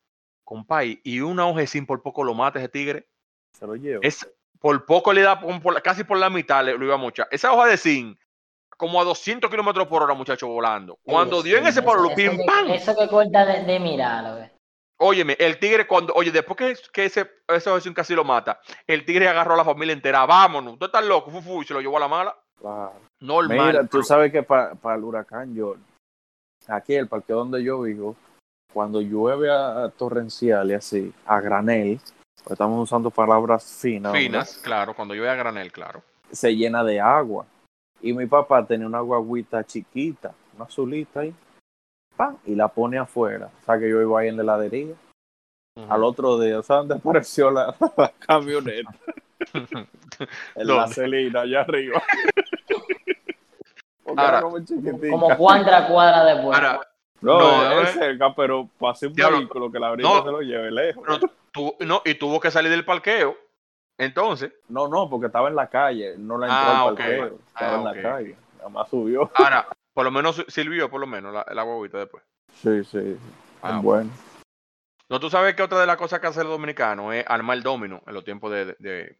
compay, 0.44 1.00
y 1.04 1.20
una 1.20 1.66
sin 1.66 1.86
por 1.86 2.02
poco 2.02 2.24
lo 2.24 2.34
mata 2.34 2.58
ese 2.58 2.68
tigre. 2.68 3.08
Se 3.52 3.66
lo 3.66 3.74
llevo. 3.76 4.00
Es, 4.02 4.28
por 4.60 4.84
poco 4.86 5.12
le 5.12 5.22
da, 5.22 5.40
por- 5.40 5.82
casi 5.82 6.04
por 6.04 6.18
la 6.18 6.30
mitad 6.30 6.64
le, 6.64 6.76
lo 6.76 6.84
iba 6.84 6.94
a 6.94 6.98
mochar. 6.98 7.28
Esa 7.30 7.52
hoja 7.52 7.66
de 7.66 7.76
zinc, 7.76 8.18
como 8.76 9.00
a 9.00 9.04
200 9.04 9.50
kilómetros 9.50 9.86
por 9.88 10.02
hora, 10.02 10.14
muchacho, 10.14 10.46
volando. 10.48 10.98
Cuando 11.02 11.42
dio 11.42 11.56
en 11.58 11.66
ese 11.66 11.82
palo, 11.82 12.14
pim, 12.14 12.36
que- 12.36 12.44
pam. 12.44 12.70
Eso 12.70 12.94
que 12.96 13.08
corta 13.08 13.46
de, 13.46 13.64
de. 13.64 14.50
Óyeme, 15.00 15.36
el 15.38 15.58
tigre 15.60 15.86
cuando, 15.86 16.12
oye, 16.14 16.32
después 16.32 16.56
que, 16.56 16.76
que 16.92 17.04
ese, 17.04 17.30
eso 17.46 17.76
es 17.76 17.86
un 17.86 17.94
casi 17.94 18.14
lo 18.14 18.24
mata, 18.24 18.60
el 18.84 19.04
tigre 19.04 19.28
agarró 19.28 19.54
a 19.54 19.58
la 19.58 19.64
familia 19.64 19.92
entera, 19.92 20.26
vámonos, 20.26 20.76
tú 20.76 20.86
estás 20.86 21.04
loco, 21.04 21.30
fu, 21.30 21.40
fu, 21.40 21.62
y 21.62 21.64
se 21.64 21.72
lo 21.72 21.80
llevó 21.80 21.98
a 21.98 22.00
la 22.00 22.08
mala. 22.08 22.36
Claro. 22.56 23.07
Normal. 23.20 23.66
Mira, 23.66 23.86
tú 23.86 24.02
sabes 24.02 24.30
que 24.30 24.42
para 24.42 24.94
el 24.94 25.04
huracán 25.04 25.54
George, 25.54 25.82
aquí 26.68 26.94
el 26.94 27.08
parque 27.08 27.32
donde 27.32 27.62
yo 27.62 27.82
vivo, 27.82 28.16
cuando 28.72 29.00
llueve 29.00 29.50
a, 29.50 29.84
a 29.84 29.90
torrencial 29.90 30.70
y 30.70 30.74
así, 30.74 31.12
a 31.26 31.40
granel, 31.40 32.00
pues 32.44 32.52
estamos 32.52 32.82
usando 32.82 33.10
palabras 33.10 33.64
finas, 33.64 34.12
¿verdad? 34.12 34.24
finas, 34.26 34.58
claro, 34.62 34.94
cuando 34.94 35.14
yo 35.14 35.28
a 35.28 35.34
granel, 35.34 35.72
claro. 35.72 36.02
se 36.30 36.54
llena 36.54 36.84
de 36.84 37.00
agua. 37.00 37.46
Y 38.00 38.12
mi 38.12 38.26
papá 38.26 38.64
tenía 38.64 38.86
una 38.86 39.00
guaguita 39.00 39.64
chiquita, 39.64 40.32
una 40.54 40.66
azulita 40.66 41.20
ahí, 41.20 41.34
¡pam! 42.16 42.36
y 42.46 42.54
la 42.54 42.68
pone 42.68 42.96
afuera. 42.98 43.50
O 43.60 43.64
sea 43.64 43.78
que 43.78 43.88
yo 43.90 44.00
iba 44.00 44.20
ahí 44.20 44.28
en 44.28 44.36
la 44.36 44.42
heladería. 44.44 44.94
Al 45.88 46.02
otro 46.02 46.38
día, 46.40 46.62
¿sabes 46.62 46.88
dónde 46.88 46.94
apareció 46.94 47.50
la, 47.50 47.74
la 47.96 48.12
camioneta? 48.18 48.94
En 50.56 50.66
la 50.66 50.88
celina, 50.88 51.42
allá 51.42 51.60
arriba. 51.60 52.02
Porque 54.08 54.22
Ahora, 54.22 54.38
era 54.38 54.42
como. 54.42 55.10
Como 55.10 55.36
cuántas 55.36 55.90
cuadras 55.90 56.26
después. 56.34 56.56
Ahora, 56.58 56.80
No, 57.20 57.38
No, 57.40 57.80
es 57.82 57.90
eh. 57.90 57.98
cerca, 57.98 58.32
pero 58.34 58.68
pase 58.78 59.08
un 59.08 59.12
Diablo. 59.12 59.38
vehículo 59.38 59.72
que 59.72 59.78
la 59.80 59.90
brisa 59.90 60.08
No. 60.08 60.24
se 60.24 60.30
lo 60.30 60.40
lleve 60.40 60.70
lejos. 60.70 61.04
tu- 61.52 61.74
no, 61.80 62.00
y 62.04 62.14
tuvo 62.14 62.38
que 62.40 62.50
salir 62.50 62.70
del 62.70 62.84
parqueo. 62.84 63.36
Entonces, 63.98 64.52
No, 64.68 64.86
no, 64.86 65.10
porque 65.10 65.26
estaba 65.26 65.48
en 65.48 65.56
la 65.56 65.66
calle, 65.68 66.14
no 66.16 66.38
la 66.38 66.46
entró 66.46 66.60
Ah, 66.60 66.82
al 66.88 66.94
parqueo. 66.94 67.38
Estaba 67.48 67.72
Ah, 67.72 67.74
en 67.78 67.84
la 67.84 68.02
calle, 68.02 68.36
nada 68.58 68.68
más 68.68 68.88
subió. 68.88 69.28
ahora, 69.34 69.66
por 69.92 70.04
lo 70.04 70.12
menos 70.12 70.44
sirvió, 70.46 70.88
por 70.88 71.00
lo 71.00 71.06
menos, 71.08 71.34
la, 71.34 71.44
la 71.52 71.62
guaguita 71.64 71.98
después. 71.98 72.22
Sí, 72.54 72.84
sí, 72.84 73.16
Ah, 73.62 73.80
bueno. 73.82 74.10
No, 75.08 75.18
tú 75.18 75.28
sabes 75.28 75.56
que 75.56 75.62
otra 75.64 75.80
de 75.80 75.86
las 75.86 75.96
cosas 75.96 76.20
que 76.20 76.28
hace 76.28 76.42
el 76.42 76.46
dominicano 76.46 77.12
es 77.12 77.24
armar 77.26 77.56
el 77.56 77.64
domino 77.64 78.00
en 78.06 78.14
los 78.14 78.22
tiempos 78.24 78.52
de, 78.52 78.76
de, 78.78 79.18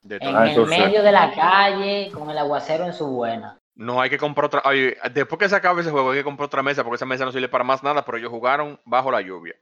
de 0.00 0.16
en. 0.16 0.34
Ah, 0.36 0.50
el 0.50 0.54
sí. 0.54 0.60
medio 0.70 1.02
de 1.02 1.12
la 1.12 1.34
calle, 1.34 2.10
con 2.14 2.30
el 2.30 2.38
aguacero 2.38 2.86
en 2.86 2.94
su 2.94 3.06
buena. 3.08 3.58
No 3.80 3.98
hay 3.98 4.10
que 4.10 4.18
comprar 4.18 4.44
otra. 4.44 4.62
después 5.10 5.38
que 5.38 5.48
se 5.48 5.56
acabe 5.56 5.80
ese 5.80 5.90
juego, 5.90 6.10
hay 6.10 6.18
que 6.18 6.24
comprar 6.24 6.46
otra 6.48 6.62
mesa 6.62 6.84
porque 6.84 6.96
esa 6.96 7.06
mesa 7.06 7.24
no 7.24 7.32
sirve 7.32 7.48
para 7.48 7.64
más 7.64 7.82
nada, 7.82 8.04
pero 8.04 8.18
ellos 8.18 8.30
jugaron 8.30 8.78
bajo 8.84 9.10
la 9.10 9.22
lluvia. 9.22 9.54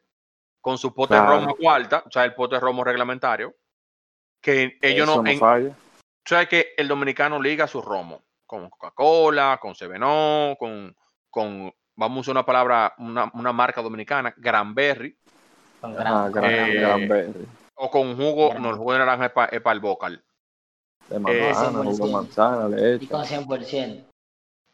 Con 0.61 0.77
su 0.77 0.93
pote 0.93 1.15
de 1.15 1.21
Claro. 1.21 1.37
romo 1.41 1.55
cuarta, 1.55 2.03
o 2.05 2.11
sea, 2.11 2.25
el 2.25 2.35
pote 2.35 2.57
de 2.57 2.61
romo 2.61 2.83
reglamentario. 2.83 3.55
Que 4.43 4.77
ellos 4.83 5.09
Eso 5.09 5.23
no. 5.23 5.31
en- 5.31 5.39
falla. 5.39 5.69
Tú 6.25 6.35
sabes 6.35 6.49
que 6.49 6.75
el 6.77 6.89
dominicano 6.89 7.41
liga 7.41 7.69
su 7.69 7.81
romo 7.81 8.23
con 8.45 8.69
Coca-Cola, 8.69 9.59
con 9.63 9.77
Sevenó, 9.77 10.57
con, 10.59 10.97
con, 11.31 11.73
vamos 11.95 12.17
a 12.17 12.21
usar 12.23 12.33
una 12.33 12.45
palabra, 12.45 12.95
una, 12.99 13.31
una 13.35 13.53
marca 13.53 13.81
dominicana, 13.83 14.35
Granberry, 14.37 15.17
Con 15.81 15.93
Ah, 15.97 16.29
gran, 16.29 16.33
gran, 16.33 16.51
Eh, 16.51 16.75
gran 16.75 17.09
berry. 17.09 17.47
o 17.77 17.89
con 17.89 18.17
jugo, 18.17 18.49
Gran- 18.51 18.63
no, 18.63 18.71
el 18.71 18.77
jugo 18.77 18.93
de 18.95 18.99
naranja 18.99 19.27
es 19.53 19.61
para 19.61 19.73
el 19.75 19.81
vocal. 19.81 20.25
De 21.09 21.17
eh, 21.17 21.21
manzana, 21.21 21.79
jugo 21.79 21.91
de 21.91 21.97
100%. 21.97 22.13
manzana, 22.13 22.69
y 22.77 22.81
leche. 22.81 23.09
con 23.09 23.25
100%. 23.25 24.08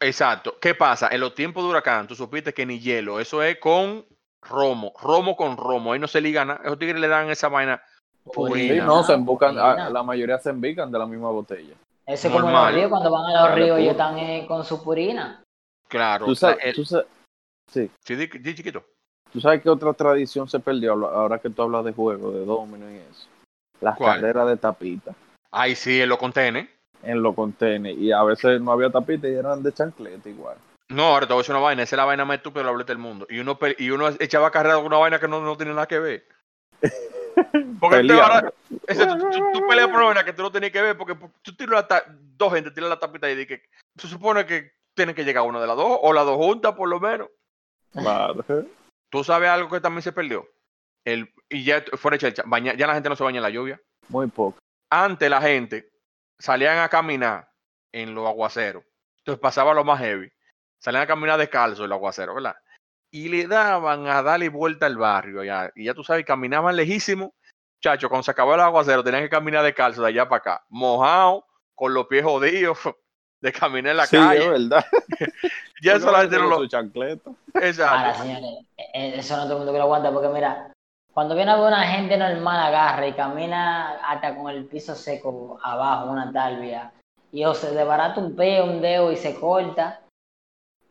Exacto. 0.05 0.57
¿Qué 0.59 0.75
pasa? 0.75 1.09
En 1.11 1.19
los 1.21 1.33
tiempos 1.33 1.63
de 1.63 1.69
huracán, 1.69 2.07
tú 2.07 2.15
supiste 2.15 2.53
que 2.53 2.65
ni 2.65 2.79
hielo, 2.79 3.19
eso 3.19 3.41
es 3.41 3.57
con 3.59 4.05
romo, 4.41 4.93
romo 5.01 5.35
con 5.35 5.57
romo, 5.57 5.93
ahí 5.93 5.99
no 5.99 6.07
se 6.07 6.21
liga 6.21 6.45
nada. 6.45 6.61
Esos 6.63 6.77
tigres 6.77 7.01
le 7.01 7.07
dan 7.07 7.29
esa 7.29 7.47
vaina 7.49 7.81
Sí, 8.25 8.31
purina. 8.33 8.85
no, 8.85 9.03
se 9.03 9.13
embucan, 9.13 9.57
a- 9.57 9.89
la 9.89 10.03
mayoría 10.03 10.37
se 10.37 10.49
embican 10.49 10.91
de 10.91 10.99
la 10.99 11.05
misma 11.05 11.29
botella. 11.31 11.75
Eso 12.05 12.27
es 12.27 12.33
como 12.33 12.49
los 12.51 12.73
ríos, 12.73 12.89
cuando 12.89 13.11
van 13.11 13.35
a 13.35 13.47
los 13.47 13.55
ríos, 13.55 13.79
ellos 13.79 13.91
están 13.91 14.17
eh, 14.19 14.45
con 14.47 14.63
su 14.63 14.83
purina. 14.83 15.41
Claro. 15.87 16.25
Tú 16.25 16.31
o 16.31 16.35
sea, 16.35 16.49
sabes, 16.49 16.65
el- 16.65 16.75
tú 16.75 16.85
sabes, 16.85 17.07
sí, 17.71 17.89
sí, 18.03 18.15
di, 18.15 18.27
di 18.27 18.55
chiquito. 18.55 18.83
tú 19.31 19.41
sabes 19.41 19.61
que 19.61 19.69
otra 19.69 19.93
tradición 19.93 20.47
se 20.47 20.59
perdió 20.59 20.93
ahora- 20.93 21.39
que 21.39 21.49
tú 21.49 21.63
hablas 21.63 21.83
de 21.85 21.93
juego, 21.93 22.31
de 22.31 22.45
domino 22.45 22.89
y 22.91 22.95
eso. 22.97 23.27
Las 23.81 23.97
¿Cuál? 23.97 24.21
carreras 24.21 24.47
de 24.47 24.57
tapita 24.57 25.13
Ay, 25.51 25.75
sí, 25.75 26.01
en 26.01 26.09
los 26.09 26.17
contenes. 26.17 26.67
En 27.05 27.21
los 27.21 27.35
contenedores. 27.35 28.01
Y 28.01 28.11
a 28.11 28.23
veces 28.23 28.61
no 28.61 28.71
había 28.71 28.89
tapita 28.89 29.27
y 29.27 29.33
eran 29.35 29.63
de 29.63 29.71
chancleta 29.71 30.29
igual. 30.29 30.57
No, 30.89 31.03
ahora 31.03 31.25
te 31.27 31.33
voy 31.33 31.39
a 31.39 31.41
decir 31.41 31.55
una 31.55 31.63
vaina, 31.63 31.83
esa 31.83 31.95
es 31.95 31.97
la 31.97 32.05
vaina 32.05 32.25
más 32.25 32.37
estúpida 32.37 32.63
de 32.63 32.71
la 32.77 32.83
del 32.83 32.97
mundo. 32.97 33.25
Y 33.29 33.39
uno, 33.39 33.57
y 33.77 33.89
uno 33.89 34.09
echaba 34.19 34.51
carrera 34.51 34.75
con 34.75 34.85
una 34.85 34.97
vaina 34.97 35.19
que 35.19 35.27
no, 35.27 35.41
no 35.41 35.57
tiene 35.57 35.73
nada 35.73 35.87
que 35.87 35.99
ver. 35.99 36.27
Porque 37.79 38.03
tú, 38.03 38.13
ahora, 38.13 38.53
ese, 38.87 39.05
tú, 39.05 39.17
tú- 39.17 39.51
tú 39.53 39.67
peleas 39.67 39.87
por 39.87 39.97
una 39.97 40.05
vaina 40.05 40.23
que 40.23 40.33
tú 40.33 40.41
no 40.41 40.51
tenías 40.51 40.71
que 40.71 40.81
ver, 40.81 40.97
porque 40.97 41.17
tú 41.41 41.53
tiras 41.55 41.85
la 41.89 42.03
dos 42.37 42.53
gente 42.53 42.71
tiran 42.71 42.89
la 42.89 42.99
tapita 42.99 43.29
y 43.29 43.35
dices 43.35 43.59
que 43.59 43.69
se 44.01 44.07
supone 44.07 44.45
que 44.45 44.71
tiene 44.93 45.13
que 45.13 45.25
llegar 45.25 45.43
una 45.43 45.59
de 45.59 45.67
las 45.67 45.75
dos, 45.75 45.99
o 46.01 46.13
las 46.13 46.25
dos 46.25 46.37
juntas 46.37 46.73
por 46.75 46.87
lo 46.87 46.99
menos. 46.99 47.27
Claro. 47.91 48.43
Tú 49.09 49.23
sabes 49.23 49.49
algo 49.49 49.69
que 49.69 49.81
también 49.81 50.01
se 50.01 50.13
perdió. 50.13 50.47
El, 51.03 51.29
y 51.49 51.63
ya 51.65 51.83
fuera 51.93 52.15
de 52.15 52.19
chelcha, 52.19 52.43
ya 52.77 52.87
la 52.87 52.93
gente 52.93 53.09
no 53.09 53.15
se 53.15 53.23
baña 53.23 53.37
en 53.37 53.43
la 53.43 53.49
lluvia. 53.49 53.81
Muy 54.07 54.27
poco. 54.27 54.57
Antes 54.89 55.29
la 55.29 55.41
gente 55.41 55.89
salían 56.39 56.79
a 56.79 56.89
caminar 56.89 57.49
en 57.91 58.13
los 58.13 58.27
aguaceros. 58.27 58.83
Entonces 59.19 59.41
pasaba 59.41 59.73
lo 59.73 59.83
más 59.83 59.99
heavy. 59.99 60.31
Salían 60.79 61.03
a 61.03 61.07
caminar 61.07 61.39
descalzo 61.39 61.83
en 61.83 61.89
los 61.89 61.97
aguaceros, 61.97 62.35
¿verdad? 62.35 62.55
Y 63.11 63.29
le 63.29 63.47
daban 63.47 64.07
a 64.07 64.21
darle 64.21 64.49
vuelta 64.49 64.85
al 64.85 64.97
barrio. 64.97 65.43
Ya, 65.43 65.71
y 65.75 65.85
ya 65.85 65.93
tú 65.93 66.03
sabes, 66.03 66.25
caminaban 66.25 66.75
lejísimo. 66.75 67.33
Chacho, 67.81 68.09
cuando 68.09 68.23
se 68.23 68.31
acabó 68.31 68.55
el 68.55 68.61
aguacero, 68.61 69.03
tenían 69.03 69.23
que 69.23 69.29
caminar 69.29 69.63
descalzo 69.63 70.01
de 70.01 70.09
allá 70.09 70.27
para 70.27 70.39
acá. 70.39 70.65
Mojado, 70.69 71.45
con 71.73 71.93
los 71.93 72.07
pies 72.07 72.23
jodidos, 72.23 72.77
de 73.41 73.51
caminar 73.51 73.91
en 73.91 73.97
la 73.97 74.05
sí, 74.05 74.17
es 74.17 74.23
calle. 74.23 74.49
verdad. 74.49 74.85
Ya 75.81 75.95
eso 75.95 76.09
la 76.09 76.21
gente 76.21 76.37
no 76.37 76.47
lo. 76.47 76.57
Su 76.59 76.67
chancleta. 76.67 77.31
Exacto. 77.53 77.95
Ahora, 77.95 78.15
señores, 78.15 78.65
eh, 78.77 79.13
eso 79.17 79.35
no 79.35 79.43
todo 79.43 79.51
el 79.51 79.57
mundo 79.59 79.73
que 79.73 79.77
lo 79.77 79.83
aguanta, 79.83 80.11
porque 80.11 80.29
mira, 80.29 80.73
cuando 81.15 81.33
viene 81.33 81.51
a 81.51 81.55
ver 81.55 81.67
una 81.67 81.87
gente 81.87 82.17
normal 82.17 82.59
agarra 82.59 83.07
y 83.07 83.13
camina 83.13 83.99
hasta 84.05 84.35
con 84.35 84.49
el 84.51 84.65
piso 84.65 84.95
seco 84.95 85.57
abajo, 85.63 86.11
una 86.11 86.29
talvia, 86.33 86.91
y 87.31 87.45
o 87.45 87.53
se 87.53 87.71
desbarata 87.73 88.19
un 88.19 88.35
pie, 88.35 88.61
un 88.61 88.81
dedo 88.81 89.13
y 89.13 89.15
se 89.15 89.39
corta, 89.39 90.01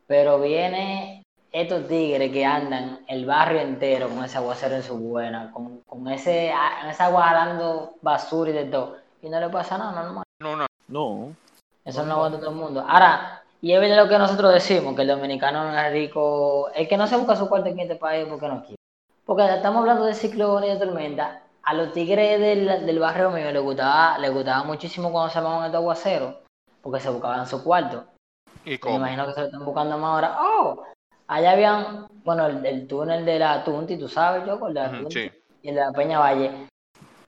pero 0.07 0.39
viene 0.39 1.21
estos 1.51 1.87
tigres 1.87 2.31
que 2.31 2.43
andan 2.43 3.01
el 3.07 3.27
barrio 3.27 3.61
entero 3.61 4.09
con 4.09 4.23
ese 4.25 4.37
aguacero 4.39 4.73
en 4.75 4.81
su 4.81 4.97
buena, 4.97 5.51
con, 5.51 5.81
con 5.81 6.07
ese, 6.07 6.51
a- 6.51 6.89
esa 6.89 7.05
agua 7.05 7.27
jalando 7.27 7.93
basura 8.01 8.49
y 8.49 8.53
de 8.53 8.65
todo, 8.65 8.97
y 9.21 9.29
no 9.29 9.39
le 9.39 9.49
pasa 9.49 9.77
nada, 9.77 9.91
normal. 9.91 10.23
No, 10.41 10.55
no. 10.55 10.65
No. 10.87 11.35
Eso 11.83 12.01
no 12.01 12.07
lo 12.07 12.13
aguanta 12.15 12.39
todo 12.39 12.49
el 12.49 12.55
mundo. 12.55 12.83
Ahora, 12.87 13.43
y 13.61 13.73
es 13.73 13.95
lo 13.95 14.09
que 14.09 14.17
nosotros 14.17 14.51
decimos, 14.51 14.95
que 14.95 15.03
el 15.03 15.07
dominicano 15.07 15.71
no 15.71 15.79
es 15.79 15.91
rico, 15.91 16.69
el 16.73 16.87
que 16.87 16.97
no 16.97 17.05
se 17.05 17.15
busca 17.15 17.35
su 17.35 17.47
cuarto 17.47 17.69
en 17.69 17.79
este 17.79 17.95
país 17.95 18.25
porque 18.27 18.47
no 18.47 18.61
quiere. 18.61 18.74
Porque 19.25 19.43
estamos 19.45 19.81
hablando 19.81 20.05
de 20.05 20.13
ciclones 20.13 20.69
y 20.69 20.73
de 20.73 20.85
tormenta. 20.85 21.41
A 21.63 21.73
los 21.73 21.91
tigres 21.93 22.39
del, 22.39 22.85
del 22.85 22.99
barrio 22.99 23.31
mío 23.31 23.51
les 23.51 23.61
gustaba, 23.61 24.19
les 24.19 24.31
gustaba 24.31 24.63
muchísimo 24.63 25.11
cuando 25.11 25.29
se 25.31 25.39
llamaban 25.39 25.65
estos 25.65 25.79
aguaceros, 25.79 26.35
porque 26.81 26.99
se 26.99 27.09
buscaban 27.09 27.47
su 27.47 27.63
cuarto. 27.63 28.05
¿Y 28.63 28.77
Me 28.83 28.95
imagino 28.95 29.25
que 29.25 29.33
se 29.33 29.39
lo 29.41 29.45
están 29.47 29.65
buscando 29.65 29.97
más 29.97 30.11
ahora. 30.11 30.37
¡Oh! 30.39 30.83
Allá 31.27 31.51
habían, 31.53 32.07
bueno, 32.23 32.45
el, 32.45 32.63
el 32.63 32.87
túnel 32.87 33.25
de 33.25 33.39
la 33.39 33.63
Tunti, 33.63 33.97
tú 33.97 34.07
sabes, 34.07 34.45
yo, 34.45 34.59
el 34.67 34.73
de 34.75 34.79
la 34.79 34.87
Ujú, 34.89 34.97
Tunti 34.97 35.13
sí. 35.13 35.31
y 35.63 35.69
el 35.69 35.75
de 35.75 35.81
la 35.81 35.91
Peña 35.91 36.19
Valle. 36.19 36.67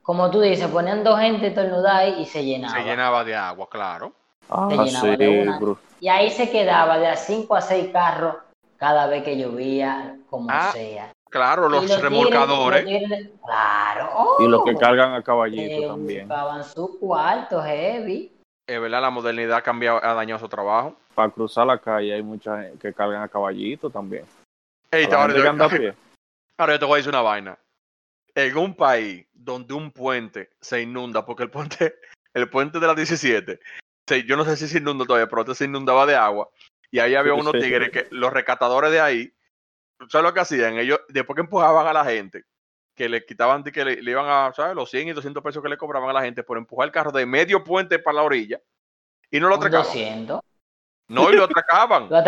Como 0.02 0.30
tú 0.30 0.40
dices, 0.40 0.68
ponían 0.68 1.02
dos 1.02 1.18
gente 1.18 1.48
estornudada 1.48 1.98
ahí 1.98 2.20
y 2.20 2.26
se 2.26 2.44
llenaba. 2.44 2.74
Se 2.74 2.84
llenaba 2.84 3.24
de 3.24 3.34
agua, 3.34 3.68
claro. 3.68 4.12
Ah, 4.48 4.68
llenaba 4.70 4.88
sí, 5.10 5.16
de 5.16 5.28
una. 5.28 5.58
bro. 5.58 5.78
Y 6.00 6.08
ahí 6.08 6.30
se 6.30 6.48
quedaba 6.48 6.98
de 6.98 7.08
a 7.08 7.16
5 7.16 7.56
a 7.56 7.60
6 7.60 7.90
carros 7.92 8.36
cada 8.76 9.08
vez 9.08 9.24
que 9.24 9.36
llovía, 9.36 10.16
como 10.30 10.48
Ah, 10.48 10.70
sea. 10.72 11.12
Claro, 11.30 11.68
los, 11.68 12.00
remolcadores. 12.00 12.84
los 12.84 13.40
claro. 13.44 14.36
Y 14.40 14.48
los 14.48 14.64
que 14.64 14.74
cargan 14.76 15.14
a 15.14 15.22
caballito 15.22 15.86
también. 15.86 16.26
buscaban 16.28 16.64
su 16.64 16.98
cuarto 16.98 17.62
heavy. 17.62 18.32
Es 18.66 18.80
verdad, 18.80 19.00
la 19.02 19.10
modernidad 19.10 19.58
ha 19.58 19.62
cambiado, 19.62 20.02
ha 20.02 20.14
dañado 20.14 20.38
su 20.40 20.48
trabajo. 20.48 20.96
Para 21.14 21.30
cruzar 21.30 21.66
la 21.66 21.78
calle 21.78 22.14
hay 22.14 22.22
mucha 22.22 22.62
gente 22.62 22.78
que 22.78 22.94
cargan 22.94 23.22
a 23.22 23.28
caballito 23.28 23.90
también. 23.90 24.24
Ey, 24.90 25.04
A 25.06 25.20
ahora, 25.20 25.34
a 25.34 25.36
yo, 25.68 25.68
pie. 25.76 25.94
ahora 26.58 26.74
yo 26.74 26.78
te 26.78 26.84
voy 26.84 26.94
a 26.94 26.96
decir 26.98 27.10
una 27.10 27.22
vaina. 27.22 27.58
En 28.34 28.56
un 28.56 28.74
país 28.74 29.26
donde 29.32 29.74
un 29.74 29.90
puente 29.90 30.50
se 30.60 30.80
inunda, 30.82 31.24
porque 31.26 31.42
el 31.42 31.50
puente, 31.50 31.94
el 32.34 32.48
puente 32.48 32.78
de 32.78 32.86
la 32.86 32.94
17, 32.94 33.58
se- 34.06 34.24
yo 34.24 34.36
no 34.36 34.44
sé 34.44 34.56
si 34.56 34.68
se 34.68 34.78
inunda 34.78 35.04
todavía, 35.04 35.28
pero 35.28 35.40
antes 35.42 35.58
se 35.58 35.64
inundaba 35.64 36.06
de 36.06 36.14
agua. 36.14 36.48
Y 36.90 37.00
ahí 37.00 37.14
había 37.16 37.34
Sí, 37.34 37.40
unos 37.40 37.52
sí. 37.52 37.60
tigres 37.60 37.90
que 37.90 38.06
los 38.10 38.32
rescatadores 38.32 38.90
de 38.90 39.00
ahí, 39.00 39.32
¿sabes 40.08 40.24
lo 40.24 40.34
que 40.34 40.40
hacían? 40.40 40.78
Ellos, 40.78 41.00
después 41.08 41.34
que 41.34 41.42
empujaban 41.42 41.86
a 41.86 41.92
la 41.92 42.04
gente, 42.04 42.44
que 42.94 43.08
le 43.08 43.24
quitaban, 43.24 43.62
que 43.64 43.84
le, 43.84 44.02
le 44.02 44.10
iban 44.10 44.26
a, 44.28 44.52
¿sabes? 44.54 44.74
Los 44.74 44.90
100 44.90 45.08
y 45.08 45.12
200 45.12 45.42
pesos 45.42 45.62
que 45.62 45.68
le 45.68 45.76
cobraban 45.76 46.10
a 46.10 46.12
la 46.12 46.22
gente 46.22 46.42
por 46.42 46.58
empujar 46.58 46.86
el 46.86 46.92
carro 46.92 47.12
de 47.12 47.26
medio 47.26 47.62
puente 47.64 47.98
para 47.98 48.16
la 48.16 48.22
orilla. 48.22 48.60
Y 49.30 49.40
no 49.40 49.48
lo 49.48 49.56
atracaban. 49.56 49.84
200. 49.86 50.40
No, 51.08 51.30
y 51.30 51.36
lo 51.36 51.44
atracaban. 51.44 52.08
Lo 52.10 52.22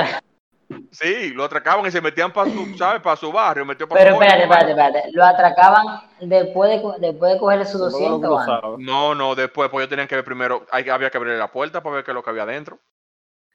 Sí, 0.93 1.31
lo 1.31 1.43
atracaban 1.45 1.85
y 1.87 1.91
se 1.91 2.01
metían 2.01 2.33
para 2.33 2.49
su, 2.49 2.77
¿sabes? 2.79 3.03
Para 3.03 3.17
su 3.17 3.33
barrio, 3.33 3.65
metió 3.65 3.89
para 3.89 4.01
Pero 4.05 4.17
su 4.17 4.23
espérate, 4.23 4.47
barrio. 4.47 4.69
espérate, 4.69 4.99
espérate. 4.99 5.17
Lo 5.17 5.25
atracaban 5.25 5.87
después 6.21 6.71
de, 6.71 7.09
después 7.09 7.33
de 7.33 7.39
cogerle 7.41 7.65
su 7.67 7.79
Luego 7.79 7.99
lo 7.99 8.09
200 8.19 8.39
antes. 8.41 8.55
cruzaba. 8.55 8.77
No, 8.79 9.15
no, 9.17 9.35
después, 9.35 9.69
pues 9.69 9.83
ellos 9.83 9.91
tenían 9.91 10.07
que 10.07 10.15
ver 10.15 10.25
primero, 10.25 10.65
hay, 10.71 10.89
había 10.89 11.11
que 11.11 11.17
abrir 11.19 11.37
la 11.37 11.51
puerta 11.51 11.83
para 11.83 11.97
ver 11.97 12.05
qué 12.05 12.13
es 12.13 12.15
lo 12.15 12.23
que 12.23 12.31
había 12.31 12.45
adentro. 12.45 12.79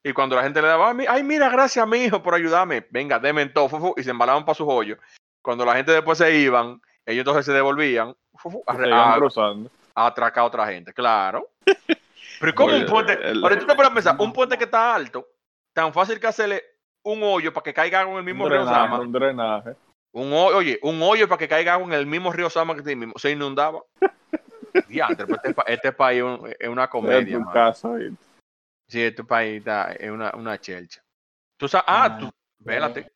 Y 0.08 0.14
cuando 0.14 0.36
la 0.36 0.44
gente 0.44 0.62
le 0.62 0.68
daba, 0.68 0.90
"Ay, 0.90 0.94
mi- 0.96 1.06
ay, 1.08 1.24
mira, 1.24 1.50
gracias, 1.50 1.88
mi 1.88 1.98
hijo, 2.04 2.22
por 2.22 2.36
ayudarme. 2.36 2.86
Venga, 2.92 3.18
deme 3.18 3.44
todo, 3.48 3.68
fu", 3.70 3.96
y 3.98 4.04
se 4.04 4.12
embalaban 4.12 4.46
para 4.46 4.54
sus 4.56 4.68
hoyos. 4.70 5.00
Cuando 5.42 5.66
la 5.66 5.74
gente 5.76 5.92
después 5.92 6.20
se 6.20 6.32
iban, 6.38 6.80
ellos 7.08 7.22
entonces 7.24 7.44
se 7.44 7.52
devolvían 7.54 8.16
fu, 8.36 8.52
fu, 8.52 8.64
a, 8.68 8.76
Se 8.76 8.92
a- 8.92 9.16
a 9.96 10.06
atracar 10.08 10.44
a 10.44 10.46
otra 10.46 10.68
gente, 10.68 10.94
claro. 10.94 11.48
Pero 12.40 12.50
¿y 12.52 12.54
cómo 12.54 12.76
un 12.76 12.86
puente? 12.86 13.14
el- 13.14 13.42
Ahora 13.44 13.58
tú 13.58 13.66
te 13.66 13.74
pones 13.74 13.92
a 13.92 13.94
pensar, 13.96 14.16
un 14.20 14.32
puente 14.32 14.58
que 14.60 14.66
está 14.66 14.94
alto, 14.94 15.26
tan 15.74 15.92
fácil 15.92 16.20
que 16.20 16.28
hacerle 16.28 16.64
un 17.04 17.24
hoyo 17.24 17.52
para 17.52 17.64
que 17.64 17.74
caiga 17.74 18.02
agua 18.02 18.14
en 18.14 18.20
el 18.20 18.26
mismo 18.26 18.44
Un 18.46 18.52
río 18.52 18.66
Sama. 18.66 19.00
un 19.00 19.12
drenaje. 19.12 19.72
Un 20.12 20.32
hoyo, 20.34 20.58
oye, 20.58 20.80
un 20.84 21.02
hoyo 21.02 21.28
para 21.28 21.40
que 21.40 21.48
caiga 21.48 21.74
agua 21.74 21.88
en 21.88 21.94
el 21.94 22.06
mismo 22.06 22.32
río 22.32 22.50
Sama 22.52 22.76
que 22.76 22.84
tiene 22.84 23.08
mismo- 23.08 23.18
se 23.18 23.32
inundaba. 23.32 23.82
Diantre, 24.88 25.26
pues 25.26 25.40
este, 25.44 25.64
este 25.74 25.92
país 25.94 26.20
es 26.20 26.24
un- 26.24 26.54
es 26.60 26.68
una 26.70 26.84
En 26.84 26.90
comedia. 26.90 27.38
tu 27.38 27.40
mano. 27.42 27.52
casa. 27.54 27.90
Sí, 28.88 29.02
este 29.02 29.24
país 29.24 29.60
está, 29.60 29.92
es 29.94 30.10
una, 30.12 30.32
una 30.36 30.60
chelcha. 30.60 31.02
Tú 31.58 31.68
sabes, 31.68 31.86
ah, 31.88 32.18
tú, 32.20 32.30
vélate. 32.60 33.12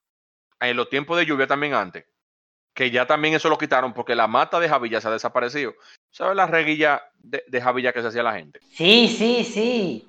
En 0.59 0.75
los 0.75 0.89
tiempos 0.89 1.17
de 1.17 1.25
lluvia 1.25 1.47
también 1.47 1.73
antes, 1.73 2.05
que 2.73 2.91
ya 2.91 3.05
también 3.05 3.33
eso 3.33 3.49
lo 3.49 3.57
quitaron 3.57 3.93
porque 3.93 4.15
la 4.15 4.27
mata 4.27 4.59
de 4.59 4.67
Javilla 4.69 4.99
se 4.99 5.07
ha 5.07 5.11
desaparecido. 5.11 5.73
¿Sabes 6.11 6.35
la 6.35 6.47
reguilla 6.47 7.01
de, 7.15 7.43
de 7.47 7.61
Javilla 7.61 7.93
que 7.93 8.01
se 8.01 8.07
hacía 8.07 8.23
la 8.23 8.33
gente? 8.33 8.59
Sí, 8.71 9.07
sí, 9.07 9.43
sí. 9.43 10.05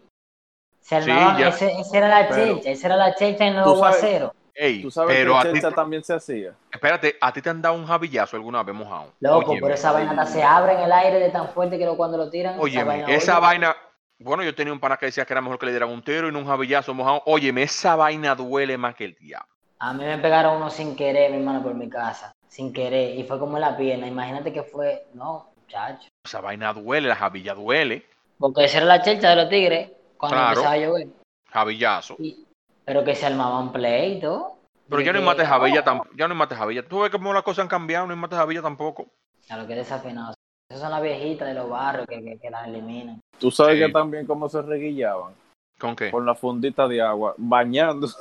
Se 0.80 1.02
Sí, 1.02 1.10
armaban, 1.10 1.38
ya. 1.38 1.48
ese, 1.48 1.70
esa 1.78 1.98
era 1.98 2.08
la 2.08 2.28
Pero- 2.28 2.54
chelcha, 2.54 2.70
esa 2.70 2.86
era 2.88 2.96
la 2.96 3.14
chelcha 3.14 3.46
en 3.46 3.56
los 3.56 3.66
aguaceros. 3.66 4.32
Ey, 4.54 4.82
Tú 4.82 4.90
sabes 4.90 5.16
pero 5.16 5.32
que 5.34 5.38
a 5.38 5.42
ti, 5.42 5.48
Chelcha 5.60 5.70
también 5.74 6.02
se 6.04 6.12
hacía. 6.12 6.54
espérate, 6.72 7.16
¿a 7.20 7.32
ti 7.32 7.40
te 7.40 7.48
han 7.48 7.62
dado 7.62 7.76
un 7.76 7.86
javillazo 7.86 8.36
alguna 8.36 8.62
vez 8.62 8.74
mojado? 8.74 9.14
Loco, 9.20 9.52
Óyeme, 9.52 9.62
pero 9.62 9.74
esa 9.74 9.92
vaina 9.92 10.26
se 10.26 10.42
abre 10.42 10.72
en 10.74 10.80
el 10.80 10.92
aire 10.92 11.18
de 11.20 11.30
tan 11.30 11.48
fuerte 11.50 11.78
que 11.78 11.86
cuando 11.96 12.18
lo 12.18 12.28
tiran. 12.28 12.54
esa 12.54 12.62
Óyeme, 12.62 12.84
vaina, 12.84 13.06
esa 13.14 13.38
oye, 13.38 13.46
vaina, 13.46 13.76
bueno, 14.20 14.42
yo 14.42 14.54
tenía 14.54 14.72
un 14.72 14.80
pana 14.80 14.96
que 14.96 15.06
decía 15.06 15.24
que 15.24 15.32
era 15.32 15.40
mejor 15.40 15.58
que 15.58 15.66
le 15.66 15.72
dieran 15.72 15.90
un 15.90 16.02
tiro 16.02 16.28
y 16.28 16.32
no 16.32 16.38
un 16.40 16.46
javillazo 16.46 16.94
mojado. 16.94 17.22
Óyeme, 17.26 17.62
esa 17.62 17.96
vaina 17.96 18.34
duele 18.34 18.76
más 18.78 18.94
que 18.94 19.06
el 19.06 19.14
diablo. 19.14 19.48
A 19.78 19.92
mí 19.94 20.04
me 20.04 20.18
pegaron 20.18 20.56
uno 20.56 20.70
sin 20.70 20.94
querer, 20.94 21.30
mi 21.30 21.38
hermano, 21.38 21.62
por 21.62 21.74
mi 21.74 21.88
casa. 21.88 22.32
Sin 22.48 22.72
querer. 22.72 23.16
Y 23.18 23.24
fue 23.24 23.38
como 23.38 23.56
en 23.56 23.62
la 23.62 23.76
pierna. 23.76 24.06
Imagínate 24.06 24.52
que 24.52 24.62
fue. 24.62 25.06
No, 25.14 25.50
muchacho. 25.56 26.08
Esa 26.24 26.40
vaina 26.40 26.72
duele, 26.72 27.08
la 27.08 27.16
javilla 27.16 27.54
duele. 27.54 28.04
Porque 28.38 28.64
esa 28.64 28.78
era 28.78 28.86
la 28.86 29.02
chelcha 29.02 29.30
de 29.30 29.36
los 29.36 29.48
tigres 29.48 29.90
cuando 30.18 30.36
Claro. 30.36 30.50
empezaba 30.50 30.74
a 30.74 30.78
llover. 30.78 31.08
Javillazo. 31.50 32.16
Y- 32.18 32.44
pero 32.84 33.04
que 33.04 33.14
se 33.14 33.26
armaban 33.26 33.72
pleito. 33.72 34.56
Pero 34.88 35.02
ya 35.02 35.12
no 35.12 35.20
hay 35.20 35.24
mate 35.24 35.46
Javilla 35.46 35.84
tampoco. 35.84 36.10
Ya 36.16 36.26
no 36.26 36.34
hay 36.34 36.38
mate 36.38 36.56
Javilla. 36.56 36.86
Tú 36.86 37.00
ves 37.00 37.10
cómo 37.10 37.32
las 37.32 37.44
cosas 37.44 37.62
han 37.62 37.68
cambiado, 37.68 38.06
no 38.06 38.12
hay 38.12 38.18
mate 38.18 38.34
Javilla 38.36 38.60
tampoco. 38.62 39.06
A 39.48 39.56
lo 39.56 39.66
que 39.66 39.76
desafinado. 39.76 40.34
Esas 40.70 40.82
son 40.82 40.92
las 40.92 41.02
viejitas 41.02 41.48
de 41.48 41.54
los 41.54 41.68
barrios 41.68 42.06
que, 42.06 42.22
que, 42.22 42.38
que 42.38 42.48
las 42.48 42.68
eliminan. 42.68 43.20
Tú 43.40 43.50
sabes 43.50 43.74
Sí. 43.76 43.86
que 43.86 43.92
también 43.92 44.24
cómo 44.24 44.48
se 44.48 44.62
reguillaban. 44.62 45.34
¿Con 45.80 45.96
qué? 45.96 46.12
Con 46.12 46.24
la 46.24 46.36
fundita 46.36 46.86
de 46.86 47.02
agua, 47.02 47.34
bañándose. 47.38 48.16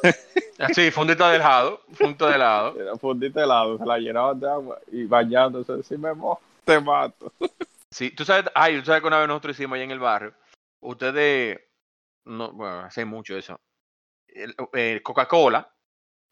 Ah, 0.58 0.68
Sí, 0.74 0.90
fundita 0.90 1.30
de 1.30 1.36
helado. 1.36 1.82
Fundita 1.94 2.28
de 2.30 2.36
helado. 2.36 2.74
La 2.84 2.98
fundita 2.98 3.40
de 3.42 3.46
helado, 3.46 3.78
se 3.78 3.86
la 3.86 3.98
llenaban 4.00 4.40
de 4.40 4.50
agua 4.50 4.80
y 4.92 5.06
bañándose. 5.06 5.84
Si 5.84 5.96
me 5.96 6.12
mojo, 6.14 6.42
te 6.66 6.80
mato. 6.80 7.32
Sí, 7.92 8.10
tú 8.16 8.26
sabes, 8.26 8.46
ay, 8.56 8.80
tú 8.80 8.86
sabes 8.86 9.02
que 9.02 9.08
una 9.08 9.20
vez 9.20 9.28
nosotros 9.28 9.56
hicimos 9.56 9.76
allá 9.76 9.84
en 9.84 9.92
el 9.92 10.00
barrio. 10.00 10.34
Ustedes, 10.82 11.60
no, 12.26 12.52
bueno, 12.54 12.80
hace 12.80 13.06
mucho 13.06 13.38
eso. 13.38 13.60
El- 14.28 15.04
Coca-Cola 15.04 15.72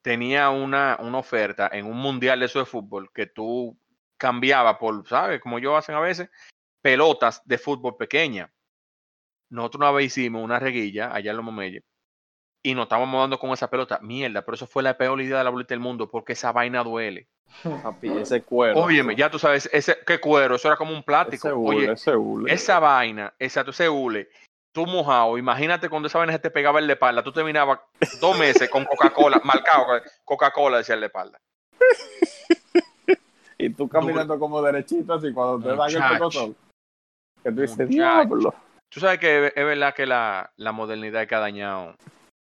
tenía 0.02 0.50
una, 0.50 0.98
una 1.00 1.18
oferta 1.20 1.70
en 1.72 1.86
un 1.86 1.98
mundial 1.98 2.40
de 2.40 2.46
eso 2.48 2.60
de 2.60 2.66
fútbol 2.66 3.12
que 3.14 3.28
tú 3.28 3.78
cambiabas 4.18 4.78
por, 4.78 5.08
¿sabes? 5.08 5.42
Como 5.42 5.58
ellos 5.58 5.76
hacen 5.78 5.96
a 5.96 6.00
veces, 6.00 6.30
pelotas 6.82 7.42
de 7.46 7.58
fútbol 7.58 7.98
pequeñas. 7.98 8.50
Nosotros 9.50 9.80
una 9.82 9.92
vez 9.92 10.08
hicimos 10.08 10.44
una 10.44 10.60
reguilla 10.60 11.14
allá 11.14 11.32
en 11.32 11.38
los 11.38 11.46
Momelles 11.46 11.84
y 12.64 12.76
nos 12.76 12.84
estábamos 12.84 13.22
dando 13.22 13.40
con 13.40 13.52
esa 13.52 13.70
pelota. 13.70 14.00
Mierda, 14.02 14.44
pero 14.44 14.56
eso 14.56 14.68
fue 14.68 14.84
la 14.84 14.98
peor 14.98 15.22
idea 15.22 15.38
de 15.38 15.44
la 15.44 15.50
bolita 15.50 15.74
del 15.74 15.80
mundo 15.80 16.10
porque 16.10 16.34
esa 16.34 16.52
vaina 16.52 16.84
duele. 16.84 17.30
Papi, 17.84 18.10
ese 18.10 18.44
cuero. 18.44 18.80
Óyeme, 18.80 19.16
ya 19.16 19.32
tú 19.32 19.40
sabes, 19.40 19.70
ese, 19.72 19.98
qué 20.06 20.20
cuero, 20.20 20.56
eso 20.56 20.68
era 20.68 20.76
como 20.76 20.92
un 20.92 21.04
plástico. 21.04 21.48
Ese 21.48 21.56
Oye, 21.56 21.78
hule, 21.78 21.92
ese 21.94 22.16
hule. 22.16 22.54
esa 22.54 22.80
vaina, 22.80 23.34
exacto, 23.40 23.72
ese 23.72 23.88
hule, 23.88 24.30
tú 24.74 24.86
mojado, 24.86 25.38
imagínate 25.38 25.88
cuando 25.90 26.08
esa 26.08 26.18
vaina 26.18 26.34
se 26.34 26.40
te 26.40 26.52
pegaba 26.52 26.80
en 26.80 26.88
la 26.88 26.94
espalda, 26.94 27.24
tú 27.24 27.32
terminabas 27.32 27.80
dos 28.20 28.38
meses 28.38 28.70
con 28.70 28.84
Coca-Cola, 28.84 29.40
marcado, 29.46 29.86
Coca-Cola 30.26 30.80
decía 30.80 30.96
en 30.96 31.02
la 31.02 31.08
espalda. 31.08 31.40
Y 33.58 33.70
tú 33.72 33.88
caminando 33.88 34.38
como 34.38 34.62
derechito 34.62 35.14
así 35.14 35.34
cuando 35.34 35.60
te 35.60 35.76
dan 35.76 35.90
el 35.90 36.14
pecozón. 36.14 36.56
Que 37.44 37.52
tú 37.52 37.62
dices, 37.62 37.90
diablo. 37.90 38.54
Tú 38.90 39.00
sabes 39.00 39.20
que 39.20 39.48
es 39.48 39.66
verdad 39.66 39.94
que 39.94 40.06
la, 40.06 40.52
la 40.56 40.72
modernidad 40.72 41.28
que 41.28 41.36
ha 41.36 41.40
dañado 41.40 41.96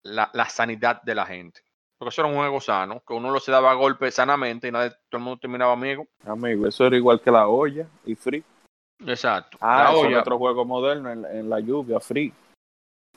la, 0.04 0.30
la 0.32 0.48
sanidad 0.48 1.02
de 1.02 1.14
la 1.14 1.26
gente. 1.26 1.60
Porque 1.98 2.10
eso 2.10 2.22
era 2.22 2.30
un 2.30 2.36
juego 2.36 2.60
sano, 2.60 3.02
que 3.06 3.14
uno 3.14 3.30
lo 3.30 3.40
se 3.40 3.50
daba 3.50 3.70
a 3.70 3.74
golpe 3.74 4.10
sanamente 4.10 4.68
y 4.68 4.70
nadie, 4.70 4.90
todo 5.08 5.18
el 5.18 5.24
mundo 5.24 5.40
terminaba 5.40 5.72
amigo. 5.72 6.06
Amigo, 6.26 6.66
eso 6.66 6.86
era 6.86 6.96
igual 6.96 7.20
que 7.20 7.30
la 7.30 7.48
olla 7.48 7.86
y 8.04 8.14
free. 8.14 8.44
Exacto. 9.06 9.56
Ah, 9.60 9.84
la 9.84 9.90
es 9.92 10.04
olla, 10.04 10.20
otro 10.20 10.36
juego 10.38 10.64
moderno 10.66 11.10
en, 11.10 11.24
en 11.24 11.48
la 11.48 11.58
lluvia, 11.60 11.98
free. 11.98 12.32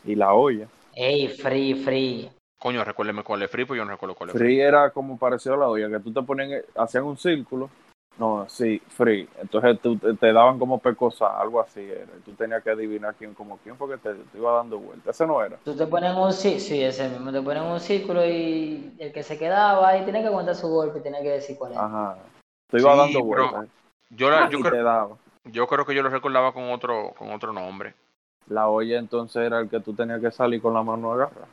Y 0.06 0.16
la 0.16 0.34
olla. 0.34 0.68
Ey, 0.96 1.28
free, 1.28 1.76
free. 1.84 2.32
coño, 2.58 2.84
recuérdeme 2.84 3.24
cuál 3.24 3.44
es 3.44 3.52
free, 3.52 3.66
pues 3.66 3.78
yo 3.78 3.84
no 3.84 3.92
recuerdo 3.92 4.16
cuál 4.16 4.30
es 4.30 4.38
free. 4.38 4.48
Free 4.48 4.62
era 4.62 4.90
como 4.92 5.20
parecido 5.20 5.56
a 5.56 5.58
la 5.58 5.68
olla, 5.68 5.90
que 5.90 6.00
tú 6.00 6.14
te 6.14 6.22
ponían, 6.22 6.62
hacían 6.76 7.04
un 7.04 7.18
círculo. 7.18 7.70
No, 8.20 8.46
sí, 8.50 8.80
free. 8.90 9.30
Entonces 9.42 9.80
tú, 9.80 9.98
te, 9.98 10.14
te 10.14 10.34
daban 10.34 10.60
como 10.60 10.78
pecosa, 10.80 11.40
algo 11.40 11.62
así 11.62 11.80
era. 11.80 12.12
Y 12.18 12.22
tú 12.26 12.34
tenías 12.34 12.62
que 12.62 12.70
adivinar 12.72 13.16
quién, 13.16 13.34
como 13.34 13.58
quién, 13.60 13.78
porque 13.78 13.98
te, 13.98 14.14
te 14.14 14.38
iba 14.38 14.52
dando 14.58 14.78
vueltas. 14.78 15.16
Ese 15.16 15.26
no 15.26 15.42
era. 15.42 15.56
Tú 15.64 15.74
te 15.74 15.88
pones 15.88 16.12
en 16.12 16.18
un 16.18 16.34
círculo, 16.34 16.60
sí, 16.60 16.84
ese 16.84 17.08
mismo, 17.08 17.32
te 17.32 17.42
ponen 17.42 17.64
en 17.64 17.72
un 17.72 17.80
círculo 17.80 18.26
y 18.26 18.94
el 19.00 19.14
que 19.14 19.24
se 19.24 19.38
quedaba 19.38 19.88
ahí 19.88 20.04
tiene 20.04 20.20
que 20.22 20.28
aguantar 20.28 20.56
su 20.56 20.68
golpe, 20.68 21.00
tiene 21.00 21.22
que 21.22 21.30
decir 21.30 21.58
cuál 21.58 21.72
es. 21.72 21.78
Ajá. 21.78 22.18
Te 22.70 22.80
iba 22.80 22.92
Sí, 22.92 22.98
dando 23.00 23.24
vueltas. 23.24 23.66
Yo, 24.10 24.30
la- 24.30 24.50
yo 24.50 24.60
y 24.60 24.62
creo, 24.64 24.74
te 24.74 24.84
daba. 24.84 25.18
yo 25.46 25.68
creo 25.68 25.86
que 25.86 25.96
yo 25.96 26.04
lo 26.04 26.10
recordaba 26.10 26.52
con 26.52 26.70
otro, 26.72 27.14
con 27.18 27.32
otro 27.32 27.54
nombre. 27.54 27.94
La 28.48 28.68
olla 28.68 29.00
entonces 29.00 29.44
era 29.44 29.60
el 29.62 29.70
que 29.70 29.80
tú 29.80 29.94
tenías 29.94 30.20
que 30.20 30.32
salir 30.32 30.62
con 30.62 30.74
la 30.74 30.84
mano 30.84 31.14
agarrada. 31.14 31.48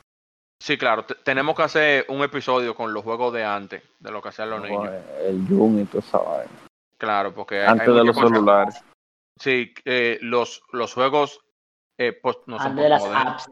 Sí, 0.59 0.77
claro, 0.77 1.05
te- 1.05 1.15
tenemos 1.15 1.55
que 1.55 1.63
hacer 1.63 2.05
un 2.09 2.23
episodio 2.23 2.75
con 2.75 2.93
los 2.93 3.03
juegos 3.03 3.31
de 3.33 3.43
antes, 3.45 3.83
de 3.99 4.11
lo 4.11 4.21
que 4.21 4.29
hacían 4.29 4.49
los 4.49 4.61
niños. 4.63 4.91
El 5.19 5.45
Jun 5.47 5.79
y 5.81 5.85
toda 5.85 5.99
esa 6.03 6.17
vaina. 6.17 6.51
Claro, 6.97 7.33
porque 7.33 7.61
hay- 7.61 7.67
Antes 7.67 7.87
hay 7.87 7.93
de 7.93 8.03
los 8.03 8.15
cosas- 8.15 8.29
celulares. 8.31 8.83
Sí, 9.39 9.73
eh, 9.85 10.17
los, 10.21 10.63
los 10.71 10.93
juegos 10.93 11.39
eh, 11.99 12.11
post- 12.13 12.47
no 12.47 12.57
son 12.57 12.67
Antes 12.71 12.83
de 12.83 12.89
las 12.89 13.03
apps, 13.05 13.51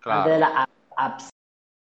claro. 0.00 0.20
antes 0.20 0.32
de 0.34 0.38
las 0.40 0.52
app- 0.56 0.70
apps. 0.96 1.28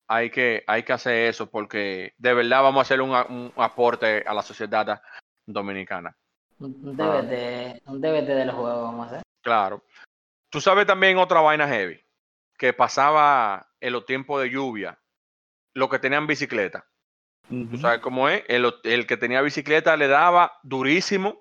hay 0.09 0.31
que, 0.31 0.65
hay 0.67 0.83
que 0.85 0.93
hacer 0.93 1.29
eso 1.29 1.49
porque 1.51 2.15
de 2.19 2.35
verdad 2.35 2.63
vamos 2.63 2.79
a 2.79 2.83
hacer 2.83 3.01
un, 3.01 3.53
aporte 3.57 4.25
a 4.27 4.35
la 4.35 4.43
sociedad 4.43 5.01
dominicana. 5.47 6.17
Un 6.61 6.77
un 6.85 7.01
Ah. 7.01 7.23
TBT, 7.23 7.83
un 7.87 8.01
TBT 8.01 8.27
del 8.35 8.51
juego 8.53 8.83
vamos 8.83 9.07
a 9.07 9.11
hacer. 9.11 9.23
Claro. 9.43 9.85
Tú 10.51 10.61
sabes 10.61 10.87
también 10.87 11.17
otra 11.19 11.41
vaina 11.41 11.67
heavy, 11.69 12.01
que 12.59 12.73
pasaba 12.73 13.67
en 13.81 13.93
los 13.93 14.05
tiempos 14.07 14.40
de 14.43 14.51
lluvia, 14.51 14.99
los 15.75 15.88
que 15.88 15.99
tenían 15.99 16.27
bicicleta. 16.27 16.87
Tú 17.49 17.79
sabes 17.79 17.99
cómo 18.01 18.29
es, 18.29 18.45
el, 18.49 18.73
el 18.85 19.07
que 19.07 19.16
tenía 19.16 19.43
bicicleta 19.43 19.97
le 19.97 20.07
daba 20.07 20.53
durísimo. 20.62 21.40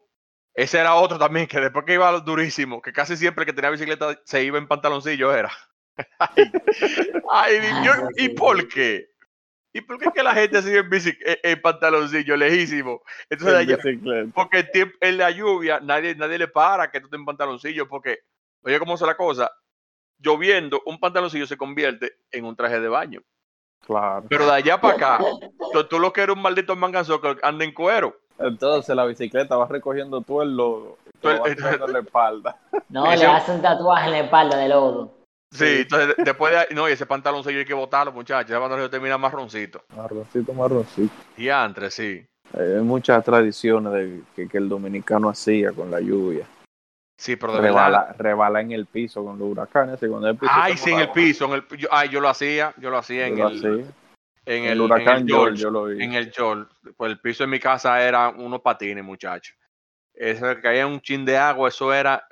Ese 0.56 0.80
era 0.80 0.96
otro 0.96 1.20
también, 1.20 1.46
que 1.48 1.60
después 1.60 1.86
que 1.86 1.94
iba 1.94 2.12
durísimo, 2.20 2.82
que 2.82 2.92
casi 2.92 3.16
siempre 3.16 3.44
el 3.44 3.46
que 3.46 3.54
tenía 3.54 3.70
bicicleta 3.70 4.20
se 4.26 4.44
iba 4.44 4.58
en 4.58 4.68
pantaloncillo, 4.68 5.34
era. 5.36 5.52
Ay, 7.32 7.56
ay, 7.62 7.86
yo- 7.86 8.08
¿y 8.18 8.30
por 8.30 8.68
qué? 8.68 9.08
¿Y 9.72 9.82
por 9.82 10.00
qué 10.00 10.06
es 10.06 10.14
que 10.14 10.24
la 10.24 10.34
gente 10.34 10.62
sigue 10.64 10.80
en, 10.80 10.90
bici- 10.90 11.18
en- 11.24 11.38
en 11.44 11.62
pantaloncillo, 11.62 12.36
lejísimo? 12.36 13.02
Entonces, 13.30 13.60
En 13.62 13.68
bicicleta. 13.76 14.32
porque 14.34 14.68
el 14.74 14.94
en 15.02 15.18
la 15.18 15.30
lluvia 15.30 15.80
nadie, 15.80 16.16
nadie 16.16 16.40
le 16.40 16.48
para 16.48 16.90
que 16.90 17.00
tú 17.00 17.06
estés 17.06 17.20
en 17.20 17.26
pantaloncillo, 17.26 17.88
porque, 17.88 18.20
oye, 18.64 18.80
¿cómo 18.80 18.96
es 18.96 19.02
la 19.02 19.16
cosa? 19.16 19.52
Lloviendo, 20.20 20.82
un 20.86 21.00
pantaloncillo 21.00 21.48
se 21.48 21.58
convierte 21.58 22.14
en 22.32 22.46
un 22.46 22.56
traje 22.56 22.80
de 22.80 22.88
baño. 22.90 23.22
Claro. 23.86 24.26
Pero 24.30 24.46
de 24.46 24.52
allá 24.52 24.80
para 24.80 24.94
acá, 24.96 25.20
tú, 25.74 25.84
tú 25.86 26.00
lo 26.00 26.12
que 26.14 26.22
eres 26.22 26.36
un 26.36 26.42
maldito 26.42 26.76
manganzo 26.76 27.20
que 27.22 27.38
anda 27.42 27.64
en 27.66 27.74
cuero. 27.74 28.16
Entonces 28.38 28.96
la 28.96 29.06
bicicleta 29.06 29.56
va 29.58 29.68
recogiendo 29.68 30.22
todo 30.22 30.44
el 30.44 30.56
lodo. 30.56 30.98
Todo 31.22 31.46
el- 31.46 31.58
en 31.84 31.94
la 31.94 32.00
espalda. 32.00 32.58
No, 32.90 33.06
le 33.16 33.26
hace 33.26 33.52
un 33.52 33.62
tatuaje 33.62 34.06
en 34.08 34.12
la 34.12 34.20
espalda 34.20 34.58
de 34.58 34.70
lodo. 34.70 35.14
Sí, 35.52 35.66
Sí. 35.66 35.82
entonces 35.82 36.16
de- 36.18 36.24
después 36.24 36.54
de 36.54 36.76
no, 36.76 36.88
y 36.88 36.92
ese 36.92 37.06
pantaloncillo 37.06 37.58
hay 37.60 37.66
que 37.66 37.74
botarlo, 37.74 38.12
muchachos. 38.12 38.52
Ese 38.52 38.60
pantaloncillo 38.60 38.90
termina 38.90 39.18
marroncito. 39.18 39.82
Marroncito, 39.96 40.54
marroncito. 40.54 41.14
Y 41.38 41.50
antes, 41.50 41.94
sí. 41.94 42.24
Eh, 42.54 42.76
Hay 42.78 42.84
muchas 42.84 43.24
tradiciones 43.26 43.92
de, 43.94 44.22
que, 44.36 44.48
que 44.48 44.58
el 44.58 44.70
dominicano 44.70 45.30
hacía 45.30 45.72
con 45.72 45.90
la 45.90 46.00
lluvia. 46.00 46.46
Sí, 47.20 47.36
pero 47.36 47.52
de 47.54 47.60
verdad. 47.60 47.86
Rebala, 47.86 48.16
rebala 48.18 48.62
en 48.62 48.72
el 48.72 48.86
piso 48.86 49.26
con 49.26 49.38
los 49.38 49.50
huracanes. 49.50 50.02
Y 50.02 50.08
cuando 50.08 50.30
el 50.30 50.38
piso 50.38 50.52
Ay, 50.56 50.78
se 50.78 50.86
sí, 50.86 50.92
en 50.92 51.00
el 51.00 51.12
piso. 51.12 51.46
En 51.46 51.52
el, 51.52 51.68
yo, 51.78 51.90
ay, 51.92 52.08
yo 52.08 52.22
lo 52.22 52.30
hacía, 52.30 52.74
yo 52.78 52.90
lo 52.90 52.98
hacía 52.98 53.28
en 53.28 53.38
lo 53.38 53.50
el, 53.50 53.58
hacía. 53.58 53.70
en 54.46 54.64
el, 54.64 54.72
el, 54.72 54.82
huracán 54.82 55.18
en 55.18 55.22
el 55.24 55.28
George, 55.28 55.58
George. 55.58 55.62
yo 55.62 55.70
lo 55.70 55.84
vi. 55.86 56.02
en 56.02 56.14
el 56.14 56.32
George. 56.32 56.72
Pues 56.96 57.12
el 57.12 57.20
piso 57.20 57.44
de 57.44 57.48
mi 57.48 57.60
casa 57.60 58.02
era 58.02 58.30
unos 58.30 58.62
patines, 58.62 59.04
muchachos. 59.04 59.54
Eso 60.14 60.46
que 60.48 60.62
caía 60.62 60.88
un 60.88 61.02
chin 61.02 61.26
de 61.26 61.38
agua, 61.38 61.68
eso 61.68 61.94
era 61.94 62.26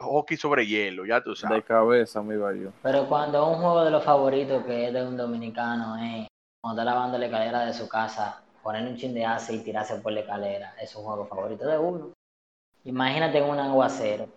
hockey 0.00 0.36
sobre 0.36 0.66
hielo, 0.66 1.06
ya 1.06 1.22
tú 1.22 1.30
De 1.30 1.36
sabes. 1.36 1.64
cabeza 1.64 2.20
me 2.20 2.34
iba 2.34 2.52
yo. 2.52 2.70
Pero 2.82 3.06
cuando 3.06 3.46
un 3.48 3.54
juego 3.60 3.84
de 3.84 3.92
los 3.92 4.02
favoritos 4.04 4.64
que 4.64 4.88
es 4.88 4.92
de 4.92 5.06
un 5.06 5.16
dominicano 5.16 5.96
es 5.98 6.26
cuando 6.60 6.82
está 6.82 6.92
lavando 6.92 7.16
la 7.16 7.26
escalera 7.26 7.64
de 7.64 7.72
su 7.72 7.88
casa, 7.88 8.42
poner 8.60 8.82
un 8.88 8.96
chin 8.96 9.14
de 9.14 9.24
ace 9.24 9.54
y 9.54 9.62
tirarse 9.62 9.94
por 10.00 10.10
la 10.12 10.20
escalera, 10.20 10.74
es 10.80 10.94
un 10.96 11.04
juego 11.04 11.26
favorito 11.26 11.64
de 11.64 11.78
uno. 11.78 12.12
Imagínate 12.84 13.38
en 13.38 13.44
un 13.44 13.58
aguacero. 13.58 14.28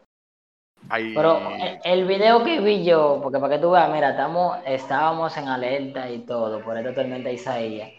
Ahí- 0.90 1.14
Pero 1.16 1.40
eh, 1.52 1.80
el 1.84 2.06
video 2.06 2.44
que 2.44 2.60
vi 2.60 2.84
yo, 2.84 3.20
porque 3.24 3.40
para 3.40 3.56
que 3.56 3.62
tú 3.62 3.72
veas, 3.72 3.90
mira, 3.92 4.12
estamos, 4.12 4.58
estábamos 4.66 5.36
en 5.38 5.48
alerta 5.48 6.10
y 6.10 6.20
todo 6.20 6.62
por 6.64 6.78
esta 6.78 6.94
tormenta 6.94 7.32
Isaías. 7.32 7.90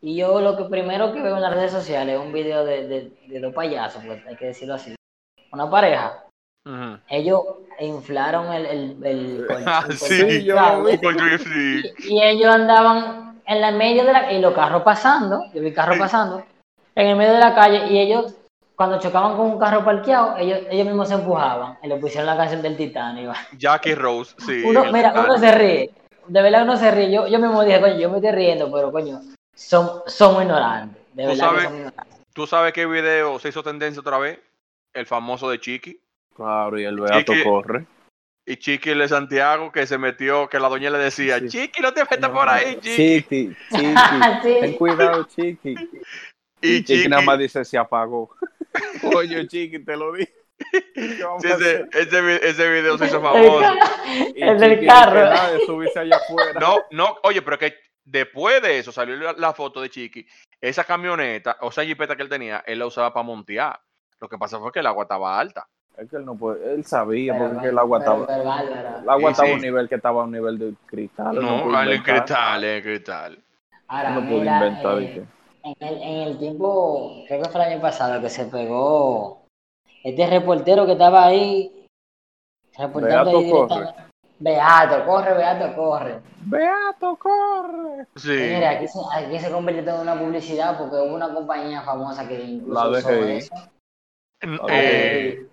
Y 0.00 0.16
yo 0.16 0.40
lo 0.40 0.56
que 0.56 0.64
primero 0.64 1.12
que 1.12 1.20
veo 1.20 1.36
en 1.36 1.42
las 1.42 1.54
redes 1.54 1.72
sociales 1.72 2.18
es 2.18 2.24
un 2.26 2.32
video 2.32 2.64
de, 2.64 2.88
de, 2.88 3.12
de 3.28 3.40
dos 3.40 3.52
payasos, 3.52 4.02
pues 4.06 4.26
hay 4.26 4.36
que 4.36 4.46
decirlo 4.46 4.74
así. 4.74 4.94
Una 5.52 5.68
pareja. 5.68 6.24
Ellos 7.08 7.42
inflaron 7.80 8.52
el, 8.52 8.66
el, 8.66 9.04
el, 9.04 9.46
col- 9.48 9.62
Ah, 9.66 9.84
el 9.86 9.96
sí, 9.98 10.06
colchón, 10.06 10.28
yo 10.40 11.38
sí. 11.38 11.82
Y, 12.08 12.14
y 12.14 12.22
ellos 12.22 12.54
andaban 12.54 13.42
en 13.46 13.60
la 13.60 13.70
medio 13.72 14.04
de 14.04 14.12
la 14.12 14.32
y 14.32 14.40
los 14.40 14.54
carros 14.54 14.82
pasando, 14.82 15.44
yo 15.52 15.60
vi 15.60 15.72
carros 15.74 15.98
pasando, 15.98 16.44
en 16.94 17.06
el 17.08 17.16
medio 17.16 17.32
de 17.34 17.38
la 17.40 17.54
calle, 17.54 17.86
y 17.92 17.98
ellos, 17.98 18.34
cuando 18.80 18.98
chocaban 18.98 19.36
con 19.36 19.44
un 19.44 19.58
carro 19.58 19.84
parqueado, 19.84 20.38
ellos, 20.38 20.60
ellos 20.70 20.86
mismos 20.86 21.06
se 21.08 21.12
empujaban 21.14 21.76
y 21.82 21.86
le 21.86 21.96
pusieron 21.96 22.24
la 22.24 22.34
canción 22.34 22.62
del 22.62 22.78
Titanic. 22.78 23.28
Jackie 23.58 23.94
Rose, 23.94 24.34
sí. 24.38 24.62
uno, 24.64 24.86
mira, 24.90 25.10
Titanic. 25.10 25.28
uno 25.28 25.38
se 25.38 25.52
ríe, 25.52 25.90
de 26.26 26.42
verdad 26.42 26.62
uno 26.62 26.76
se 26.78 26.90
ríe. 26.90 27.12
Yo, 27.12 27.26
yo 27.26 27.38
mismo 27.38 27.62
dije, 27.62 27.78
coño, 27.78 27.98
yo 27.98 28.08
me 28.08 28.16
estoy 28.16 28.32
riendo, 28.32 28.72
pero 28.72 28.90
coño, 28.90 29.20
son, 29.54 30.00
somos 30.06 30.44
ignorantes. 30.44 30.96
De 31.12 31.24
Tú 31.24 31.28
verdad 31.28 31.34
que 31.34 31.36
sabes- 31.50 31.64
somos 31.64 31.78
ignorantes. 31.78 32.16
¿Tú 32.32 32.46
sabes 32.46 32.72
qué 32.72 32.86
video 32.86 33.38
se 33.38 33.50
hizo 33.50 33.62
tendencia 33.62 34.00
otra 34.00 34.16
vez? 34.16 34.38
El 34.94 35.04
famoso 35.04 35.50
de 35.50 35.60
Chiqui. 35.60 36.00
Claro, 36.34 36.78
y 36.80 36.84
el 36.84 36.98
Beato 36.98 37.34
que- 37.34 37.44
corre. 37.44 37.84
Y 38.46 38.56
Chiqui 38.56 38.88
el 38.88 39.00
de 39.00 39.08
Santiago 39.08 39.70
que 39.72 39.86
se 39.86 39.98
metió, 39.98 40.48
que 40.48 40.58
la 40.58 40.70
doña 40.70 40.88
le 40.88 40.96
decía, 40.96 41.38
Sí. 41.38 41.48
Chiqui, 41.48 41.82
no 41.82 41.92
te 41.92 42.00
metas 42.10 42.30
por 42.30 42.48
ahí, 42.48 42.78
Chiqui. 42.80 43.20
Chiqui, 43.20 43.56
Chiqui. 43.70 43.94
Sí. 44.42 44.56
Ten 44.58 44.72
cuidado, 44.78 45.24
Chiqui. 45.24 45.74
Y 46.62 46.78
Chiqui 46.78 46.84
Chiqui, 46.84 47.08
nada 47.10 47.20
más 47.22 47.38
dice 47.38 47.62
se 47.62 47.76
apagó. 47.76 48.30
Coño, 49.00 49.42
Chiqui, 49.46 49.84
te 49.84 49.96
lo 49.96 50.12
dije. 50.12 50.32
¿Qué 50.94 51.22
vamos 51.24 51.42
sí, 51.42 51.48
a 51.48 51.54
ese, 51.54 51.86
ese, 51.92 52.20
vi- 52.20 52.38
ese 52.42 52.70
video 52.70 52.98
se 52.98 53.06
hizo 53.06 53.20
famoso. 53.22 53.62
el 54.36 54.58
del 54.60 54.86
carro. 54.86 55.20
dice 55.20 55.30
nada 55.34 55.50
de 55.52 55.60
subirse 55.66 55.98
allá 56.00 56.16
afuera. 56.16 56.60
No, 56.60 56.76
no, 56.90 57.16
oye, 57.22 57.40
pero 57.42 57.58
que 57.58 57.74
después 58.04 58.60
de 58.62 58.78
eso 58.78 58.92
salió 58.92 59.16
la, 59.16 59.32
la 59.32 59.52
foto 59.54 59.80
de 59.80 59.88
Chiqui. 59.88 60.26
Esa 60.60 60.84
camioneta, 60.84 61.56
o 61.62 61.70
esa 61.70 61.84
jipeta 61.84 62.14
que 62.14 62.22
él 62.22 62.28
tenía, 62.28 62.62
él 62.66 62.78
la 62.78 62.86
usaba 62.86 63.12
para 63.12 63.24
montear. 63.24 63.80
Lo 64.20 64.28
que 64.28 64.36
pasa 64.36 64.58
fue 64.58 64.70
que 64.70 64.80
el 64.80 64.86
agua 64.86 65.04
estaba 65.04 65.38
alta. 65.40 65.66
Es 65.96 66.08
que 66.10 66.16
él 66.16 66.24
no 66.26 66.36
puede, 66.36 66.74
él 66.74 66.84
sabía 66.84 67.32
pero- 67.32 67.52
porque 67.52 67.68
el 67.68 67.78
agua 67.78 67.98
pero- 68.00 68.20
estaba, 68.22 68.60
el 68.60 69.08
agua 69.08 69.30
Sí, 69.30 69.32
estaba 69.32 69.48
a 69.48 69.54
un 69.54 69.60
nivel 69.60 69.88
que 69.88 69.94
estaba 69.94 70.20
a 70.20 70.24
un 70.24 70.30
nivel 70.32 70.58
de 70.58 70.74
cristal. 70.86 71.34
No, 71.40 71.80
el 71.82 72.02
cristal, 72.02 72.64
el 72.64 72.82
cristal. 72.82 73.38
Ahora, 73.88 74.10
No 74.10 74.20
pudo 74.28 74.44
inventar. 74.44 74.98
eh, 74.98 75.00
dije. 75.00 75.24
En 75.62 75.74
el, 75.80 76.02
en 76.02 76.18
el 76.28 76.38
tiempo, 76.38 77.22
creo 77.28 77.42
que 77.42 77.48
fue 77.50 77.60
el 77.64 77.72
año 77.72 77.80
pasado, 77.82 78.20
que 78.20 78.30
se 78.30 78.46
pegó 78.46 79.42
este 80.02 80.26
reportero 80.26 80.86
que 80.86 80.92
estaba 80.92 81.26
ahí. 81.26 81.86
Reportando 82.78 83.30
Beato 83.30 83.38
ahí 83.38 83.50
corre. 83.50 83.74
directamente. 83.80 84.10
Beato, 84.38 85.04
corre, 85.04 85.34
Beato, 85.34 85.76
corre. 85.76 86.20
Beato, 86.46 87.16
corre. 87.16 88.06
Sí. 88.16 88.30
Mira, 88.30 88.70
aquí 88.70 88.88
se, 88.88 88.98
aquí 89.12 89.38
se 89.38 89.50
convirtió 89.50 89.94
en 89.96 90.00
una 90.00 90.18
publicidad 90.18 90.78
porque 90.78 90.96
hubo 90.96 91.14
una 91.14 91.32
compañía 91.34 91.82
famosa 91.82 92.26
que 92.26 92.42
incluso 92.42 92.72
La 92.90 92.98
usó 92.98 93.08
DGI. 93.10 93.32
eso. 93.36 93.54
Eh, 94.70 95.46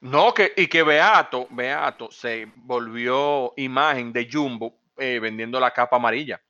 no, 0.00 0.32
que, 0.32 0.52
y 0.56 0.66
que 0.66 0.82
Beato, 0.82 1.46
Beato 1.50 2.10
se 2.10 2.50
volvió 2.56 3.52
imagen 3.56 4.12
de 4.14 4.26
Jumbo 4.32 4.72
eh, 4.96 5.18
vendiendo 5.20 5.60
la 5.60 5.70
capa 5.70 5.96
amarilla. 5.96 6.40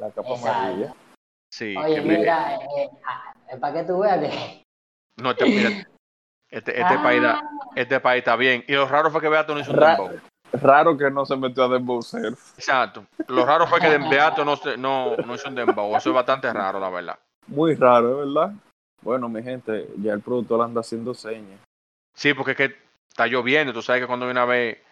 La 0.00 0.10
capa 0.10 0.30
Exacto. 0.30 0.58
amarilla. 0.58 0.94
Sí. 1.52 1.76
Oye, 1.76 1.96
que 1.96 2.00
me- 2.00 2.18
mira, 2.18 2.54
eh, 2.54 2.90
ah, 3.06 3.34
para 3.60 3.74
que 3.74 3.84
tú 3.84 3.98
veas 3.98 4.18
que. 4.20 4.62
no, 5.18 5.32
este, 5.32 5.44
mira, 5.44 5.68
este, 6.50 6.80
este 6.80 6.94
Ah. 6.94 7.02
país 7.02 7.22
da- 7.22 7.42
este 7.76 8.00
país 8.00 8.18
está 8.20 8.36
bien. 8.36 8.64
Y 8.66 8.72
lo 8.72 8.86
raro 8.88 9.10
fue 9.10 9.20
que 9.20 9.28
Beato 9.28 9.52
no 9.54 9.60
hizo 9.60 9.70
un 9.72 9.76
Ra- 9.78 9.96
dembow. 9.96 10.20
Raro 10.54 10.96
que 10.98 11.10
no 11.10 11.24
se 11.26 11.36
metió 11.36 11.64
a 11.64 11.68
Dembowser. 11.68 12.26
Exacto. 12.56 13.06
Lo 13.28 13.44
raro 13.46 13.66
fue 13.66 13.80
que 13.80 13.88
de 13.88 13.98
Beato 13.98 14.44
no, 14.44 14.56
se- 14.56 14.76
no, 14.76 15.16
no 15.16 15.34
hizo 15.34 15.48
un 15.48 15.54
dembow. 15.54 15.94
Eso 15.96 16.10
es 16.10 16.14
bastante 16.14 16.50
raro, 16.52 16.78
la 16.80 16.90
verdad. 16.90 17.18
Muy 17.46 17.74
raro, 17.74 18.18
¿verdad? 18.18 18.52
Bueno, 19.02 19.28
mi 19.28 19.42
gente, 19.42 19.88
ya 19.98 20.12
el 20.12 20.20
productor 20.20 20.62
anda 20.62 20.80
haciendo 20.80 21.12
señas. 21.14 21.58
Sí, 22.14 22.32
porque 22.34 22.50
es 22.52 22.56
que 22.56 22.76
está 23.08 23.26
lloviendo. 23.26 23.72
Tú 23.72 23.82
sabes 23.82 24.00
que 24.02 24.06
cuando 24.06 24.26
viene 24.26 24.40
a 24.40 24.44
ver 24.44 24.82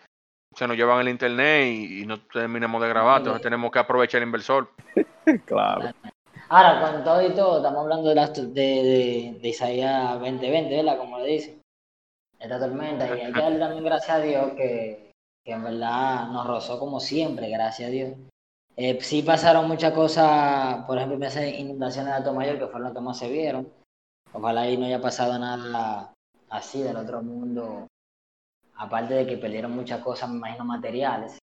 se 0.57 0.67
nos 0.67 0.77
llevan 0.77 1.01
el 1.01 1.09
internet 1.11 1.65
y, 1.67 2.03
y 2.03 2.07
no 2.07 2.21
terminamos 2.21 2.83
de 2.83 2.89
grabar. 2.89 3.19
Entonces 3.19 3.41
tenemos 3.43 3.71
que 3.71 3.79
aprovechar 3.79 4.21
el 4.21 4.29
inversor. 4.29 4.69
Claro. 5.47 5.91
Ahora, 6.53 6.81
con 6.81 7.05
todo 7.05 7.23
y 7.23 7.33
todo, 7.33 7.59
estamos 7.59 7.83
hablando 7.83 8.09
de, 8.09 8.15
las, 8.17 8.35
de, 8.35 8.43
de, 8.53 9.39
de 9.41 9.49
Isaías 9.49 10.19
2020, 10.19 10.77
¿verdad? 10.79 10.99
Como 10.99 11.21
le 11.21 11.27
dicen. 11.29 11.63
Esta 12.41 12.59
tormenta. 12.59 13.07
Y 13.07 13.21
hay 13.21 13.33
que 13.33 13.41
darle 13.41 13.61
también 13.61 13.85
gracias 13.85 14.17
a 14.17 14.21
Dios 14.21 14.53
que, 14.57 15.13
que 15.45 15.53
en 15.53 15.63
verdad 15.63 16.27
nos 16.31 16.45
rozó 16.45 16.81
como 16.81 16.99
siempre, 16.99 17.49
gracias 17.51 17.89
a 17.89 17.93
Dios. 17.93 18.15
Eh, 18.77 18.99
sí 19.01 19.23
pasaron 19.23 19.69
muchas 19.69 19.93
cosas, 19.93 20.85
por 20.87 20.99
ejemplo, 20.99 21.25
esas 21.25 21.47
inundaciones 21.47 22.11
de 22.11 22.17
Alto 22.17 22.35
Mayor, 22.35 22.59
que 22.59 22.67
fueron 22.67 22.83
las 22.83 22.95
que 22.95 23.01
más 23.01 23.19
se 23.19 23.31
vieron. 23.31 23.73
Ojalá 24.33 24.63
ahí 24.63 24.77
no 24.77 24.87
haya 24.87 25.01
pasado 25.01 25.39
nada 25.39 26.13
así 26.49 26.83
del 26.83 26.97
otro 26.97 27.23
mundo. 27.23 27.87
Aparte 28.75 29.15
de 29.15 29.27
que 29.27 29.37
perdieron 29.37 29.71
muchas 29.77 30.03
cosas, 30.03 30.29
me 30.29 30.39
imagino, 30.39 30.65
materiales. 30.65 31.39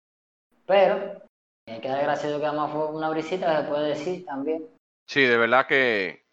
Pero 0.65 1.21
hay 1.67 1.79
que 1.79 1.89
dar 1.89 2.01
gracias 2.01 2.25
a 2.25 2.27
Dios 2.29 2.39
que 2.39 2.47
además 2.47 2.71
fue 2.71 2.87
una 2.87 3.09
brisita, 3.11 3.61
se 3.61 3.69
puede 3.69 3.89
decir 3.89 4.25
también. 4.25 4.74
Sí, 5.07 5.21
de 5.21 5.37
verdad 5.37 5.67
que. 5.67 6.25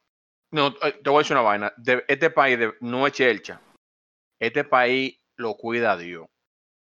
No, 0.51 0.69
eh, 0.83 1.01
te 1.03 1.11
voy 1.11 1.17
a 1.17 1.23
decir 1.23 1.37
una 1.37 1.43
vaina. 1.43 1.73
De- 1.77 2.05
este 2.09 2.31
país 2.31 2.59
de- 2.59 2.75
no 2.81 3.07
es 3.07 3.13
chelcha. 3.13 3.61
Este 4.39 4.65
país 4.65 5.19
lo 5.37 5.55
cuida 5.57 5.97
Dios. 5.97 6.27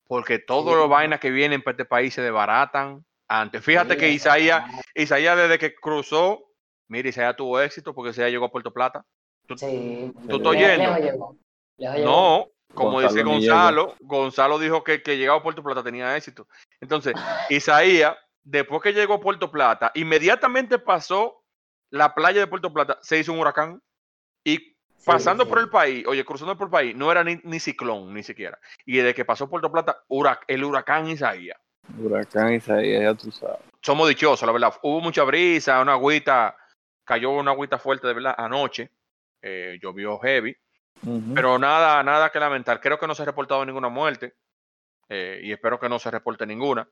Porque 0.08 0.40
todas 0.40 0.74
Sí. 0.74 0.80
las 0.80 0.90
vainas 0.90 1.20
que 1.20 1.30
vienen 1.32 1.62
para 1.62 1.74
este 1.74 1.86
país 1.86 2.14
se 2.14 2.22
desbaratan 2.22 3.06
antes. 3.28 3.64
Fíjate 3.64 3.96
que 3.98 4.10
Isaías, 4.10 4.64
Isaías 4.96 5.38
desde 5.38 5.58
que 5.60 5.74
cruzó, 5.76 6.44
mira, 6.90 7.08
Isaías 7.10 7.36
tuvo 7.36 7.62
éxito 7.62 7.94
porque 7.94 8.12
Isaías 8.12 8.32
llegó 8.32 8.46
a 8.46 8.52
Puerto 8.52 8.74
Plata. 8.74 9.06
Sí. 9.56 10.12
¿Tú 10.28 10.38
estás 10.38 10.48
oyendo? 10.48 11.36
No, 11.78 12.48
como 12.74 12.92
Gonzalo 12.94 13.10
dice 13.14 13.24
Gonzalo, 13.24 13.96
Gonzalo 14.02 14.60
dijo 14.60 14.84
que, 14.84 15.02
que 15.02 15.18
llegaba 15.18 15.40
a 15.40 15.44
Puerto 15.44 15.64
Plata 15.64 15.84
tenía 15.84 16.16
éxito. 16.16 16.48
Entonces, 16.80 17.14
Isaías, 17.50 18.16
después 18.44 18.82
que 18.82 18.94
llegó 18.94 19.16
a 19.16 19.20
Puerto 19.22 19.52
Plata, 19.52 19.92
inmediatamente 19.96 20.78
pasó 20.80 21.41
la 21.92 22.14
playa 22.16 22.40
de 22.40 22.48
Puerto 22.48 22.74
Plata, 22.74 22.98
se 23.02 23.20
hizo 23.20 23.32
un 23.32 23.40
huracán. 23.40 23.82
Y 24.44 24.76
pasando 25.06 25.44
sí. 25.44 25.50
por 25.50 25.60
el 25.60 25.70
país, 25.70 26.06
oye, 26.08 26.26
cruzando 26.26 26.58
por 26.58 26.68
el 26.68 26.72
país, 26.72 26.96
no 26.96 27.12
era 27.12 27.24
ni, 27.24 27.40
ni 27.44 27.60
ciclón, 27.60 28.14
ni 28.14 28.24
siquiera. 28.24 28.58
Y 28.86 28.98
desde 28.98 29.14
que 29.14 29.26
pasó 29.26 29.50
Puerto 29.50 29.72
Plata, 29.72 30.04
hurac- 30.10 30.44
el 30.48 30.64
huracán 30.64 31.08
Isaías. 31.08 31.60
Huracán 31.98 32.54
Isaías, 32.54 33.02
ya 33.04 33.14
tú 33.14 33.32
sabes. 33.32 33.60
Somos 33.82 34.08
dichosos, 34.10 34.46
la 34.48 34.52
verdad. 34.52 34.74
Hubo 34.82 35.00
mucha 35.02 35.24
brisa, 35.24 35.80
una 35.82 35.94
agüita, 35.94 36.56
cayó 37.04 37.32
una 37.32 37.52
agüita 37.52 37.78
fuerte, 37.78 38.08
de 38.08 38.14
verdad, 38.14 38.36
anoche. 38.38 38.92
eh, 39.44 39.80
llovió 39.82 40.20
heavy. 40.20 40.56
Pero 41.34 41.58
nada, 41.58 42.04
nada 42.04 42.30
que 42.32 42.40
lamentar. 42.40 42.80
Creo 42.80 43.00
que 43.00 43.08
no 43.08 43.16
se 43.16 43.24
ha 43.24 43.26
reportado 43.26 43.66
ninguna 43.66 43.90
muerte. 43.90 44.36
eh, 45.10 45.42
y 45.44 45.52
espero 45.52 45.80
que 45.80 45.90
no 45.90 45.98
se 46.00 46.10
reporte 46.12 46.46
ninguna. 46.46 46.88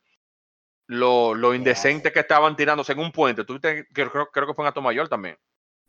Lo, 0.92 1.36
lo 1.36 1.54
indecente 1.54 2.12
que 2.12 2.20
estaban 2.22 2.56
tirándose 2.56 2.94
en 2.94 3.00
un 3.00 3.12
puente. 3.12 3.44
Tú 3.46 3.60
creo, 3.60 4.30
creo 4.32 4.48
que 4.48 4.54
fue 4.56 4.66
en 4.66 4.70
Atomayor 4.70 5.08
también. 5.08 5.38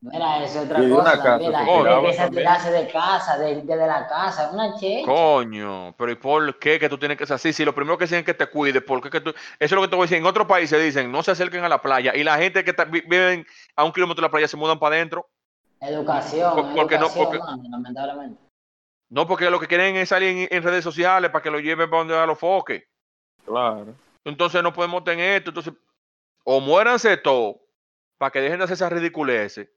Mira, 0.03 0.43
es 0.45 0.55
otra 0.57 0.77
cosa 0.79 0.95
una 0.95 1.05
casa 1.05 1.23
también. 1.29 1.53
La 1.53 1.59
se 1.61 1.65
gente 1.65 1.79
tiraban 1.83 2.05
empieza 2.05 2.31
tirarse 2.31 2.71
de 2.71 2.89
casa, 2.91 3.39
de, 3.39 3.55
de, 3.57 3.77
de 3.77 3.87
la 3.87 4.07
casa. 4.09 4.51
Una 4.51 4.77
checha. 4.79 5.07
Coño, 5.07 5.95
pero 5.97 6.13
¿y 6.13 6.15
por 6.17 6.59
qué 6.59 6.79
que 6.79 6.89
tú 6.89 6.99
tienes 6.99 7.17
que 7.19 7.27
ser 7.27 7.35
así? 7.37 7.53
Si 7.53 7.65
lo 7.65 7.75
primero 7.75 7.97
que 7.99 8.05
dicen 8.05 8.19
es 8.21 8.25
que 8.27 8.35
te 8.35 8.47
cuides, 8.47 8.83
¿por 8.83 9.01
qué 9.03 9.09
que 9.11 9.21
tú...? 9.21 9.31
Eso 9.31 9.39
es 9.59 9.73
lo 9.73 9.81
que 9.83 9.89
te 9.89 9.97
voy 9.97 10.05
a 10.05 10.07
decir. 10.07 10.19
En 10.19 10.27
otros 10.27 10.47
países 10.47 10.83
dicen, 10.83 11.11
no 11.11 11.23
se 11.23 11.31
acerquen 11.31 11.65
a 11.65 11.69
la 11.71 11.81
playa. 11.83 12.15
Y 12.15 12.23
la 12.23 12.37
gente 12.39 12.63
que 12.65 12.71
está- 12.71 12.85
vi- 12.85 13.03
viven 13.07 13.47
a 13.77 13.85
un 13.85 13.93
kilómetro 13.93 14.21
de 14.23 14.29
la 14.29 14.31
playa 14.31 14.49
se 14.49 14.57
mudan 14.59 14.79
para 14.79 14.97
adentro. 14.97 15.27
Educación, 15.81 16.55
Por- 16.55 16.75
porque 16.75 16.99
no- 16.99 17.07
educación, 17.07 17.25
porque- 17.25 17.39
mano, 17.39 17.63
lamentablemente. 17.71 18.41
No, 19.11 19.27
porque 19.27 19.51
lo 19.51 19.59
que 19.61 19.67
quieren 19.67 19.97
es 19.97 20.09
salir 20.11 20.29
en, 20.51 20.57
en 20.57 20.63
redes 20.63 20.85
sociales 20.85 21.31
para 21.31 21.43
que 21.43 21.51
lo 21.51 21.59
lleven 21.59 21.89
para 21.91 22.01
donde 22.01 22.19
a 22.19 22.27
los 22.27 22.39
foques. 22.39 22.85
Claro. 23.47 23.95
Entonces 24.25 24.63
no 24.63 24.73
podemos 24.73 25.05
tener 25.05 25.39
esto. 25.39 25.51
Entonces, 25.51 25.75
o 26.45 26.61
muéranse 26.61 27.17
todos 27.17 27.57
para 28.19 28.31
que 28.31 28.41
dejen 28.41 28.59
de 28.59 28.65
hacer 28.65 28.75
esas 28.75 28.93
ridiculeces. 28.93 29.69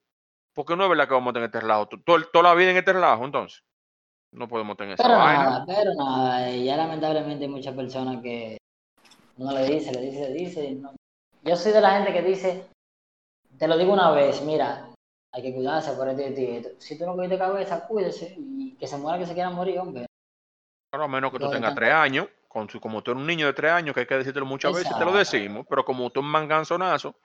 Porque 0.53 0.75
no 0.75 0.83
es 0.83 0.89
verdad 0.89 1.07
que 1.07 1.13
vamos 1.13 1.31
a 1.31 1.33
tener 1.33 1.47
este 1.47 1.61
relajo. 1.61 1.87
to- 1.87 2.01
to- 2.01 2.27
Toda 2.31 2.43
la 2.49 2.55
vida 2.55 2.71
en 2.71 2.77
este 2.77 2.93
relajo, 2.93 3.25
entonces. 3.25 3.63
No 4.31 4.47
podemos 4.47 4.75
tener 4.77 4.93
esa 4.95 5.03
Pero 5.03 5.17
vaina. 5.17 5.43
nada, 5.43 5.65
pero 5.65 5.93
nada. 5.95 6.49
eh, 6.49 6.63
Ya 6.63 6.75
lamentablemente 6.77 7.45
hay 7.45 7.49
muchas 7.51 7.75
personas 7.75 8.21
que 8.21 8.57
uno 9.37 9.51
le 9.53 9.65
dice, 9.65 9.91
le 9.91 10.01
dice, 10.01 10.29
le 10.29 10.33
dice. 10.33 10.71
no. 10.71 10.93
Yo 11.43 11.55
soy 11.55 11.71
de 11.71 11.81
la 11.81 11.91
gente 11.91 12.13
que 12.13 12.21
dice, 12.21 12.65
te 13.57 13.67
lo 13.67 13.77
digo 13.77 13.93
una 13.93 14.11
vez, 14.11 14.41
mira, 14.43 14.89
hay 15.33 15.41
que 15.41 15.53
cuidarse 15.53 15.91
por 15.93 16.07
y 16.09 16.45
esto. 16.57 16.69
Si 16.79 16.97
tú 16.97 17.05
no 17.05 17.15
cuidas 17.15 17.37
cabeza, 17.37 17.87
cuídese 17.87 18.35
y 18.37 18.75
que 18.75 18.87
se 18.87 18.97
muera 18.97 19.17
que 19.19 19.25
se 19.25 19.33
quiera 19.33 19.49
morir, 19.49 19.79
hombre. 19.79 20.05
Claro, 20.91 21.05
a 21.05 21.07
menos 21.07 21.31
que 21.31 21.39
tú 21.39 21.45
No, 21.45 21.51
tengas 21.51 21.71
no. 21.71 21.75
tres 21.75 21.91
años, 21.91 22.27
con 22.53 22.69
su, 22.69 22.79
como 22.79 23.01
tú 23.01 23.11
eres 23.11 23.21
un 23.21 23.27
niño 23.27 23.47
de 23.47 23.53
tres 23.53 23.71
años, 23.71 23.93
que 23.95 24.01
hay 24.01 24.05
que 24.05 24.15
decírtelo 24.15 24.45
muchas 24.45 24.71
veces, 24.73 24.95
te 24.95 25.03
lo 25.03 25.11
Exacto. 25.17 25.17
decimos, 25.17 25.65
pero 25.67 25.83
como 25.83 26.11
tú 26.11 26.19
es 26.19 26.25
un 26.25 26.31
manganzonazo, 26.31 27.15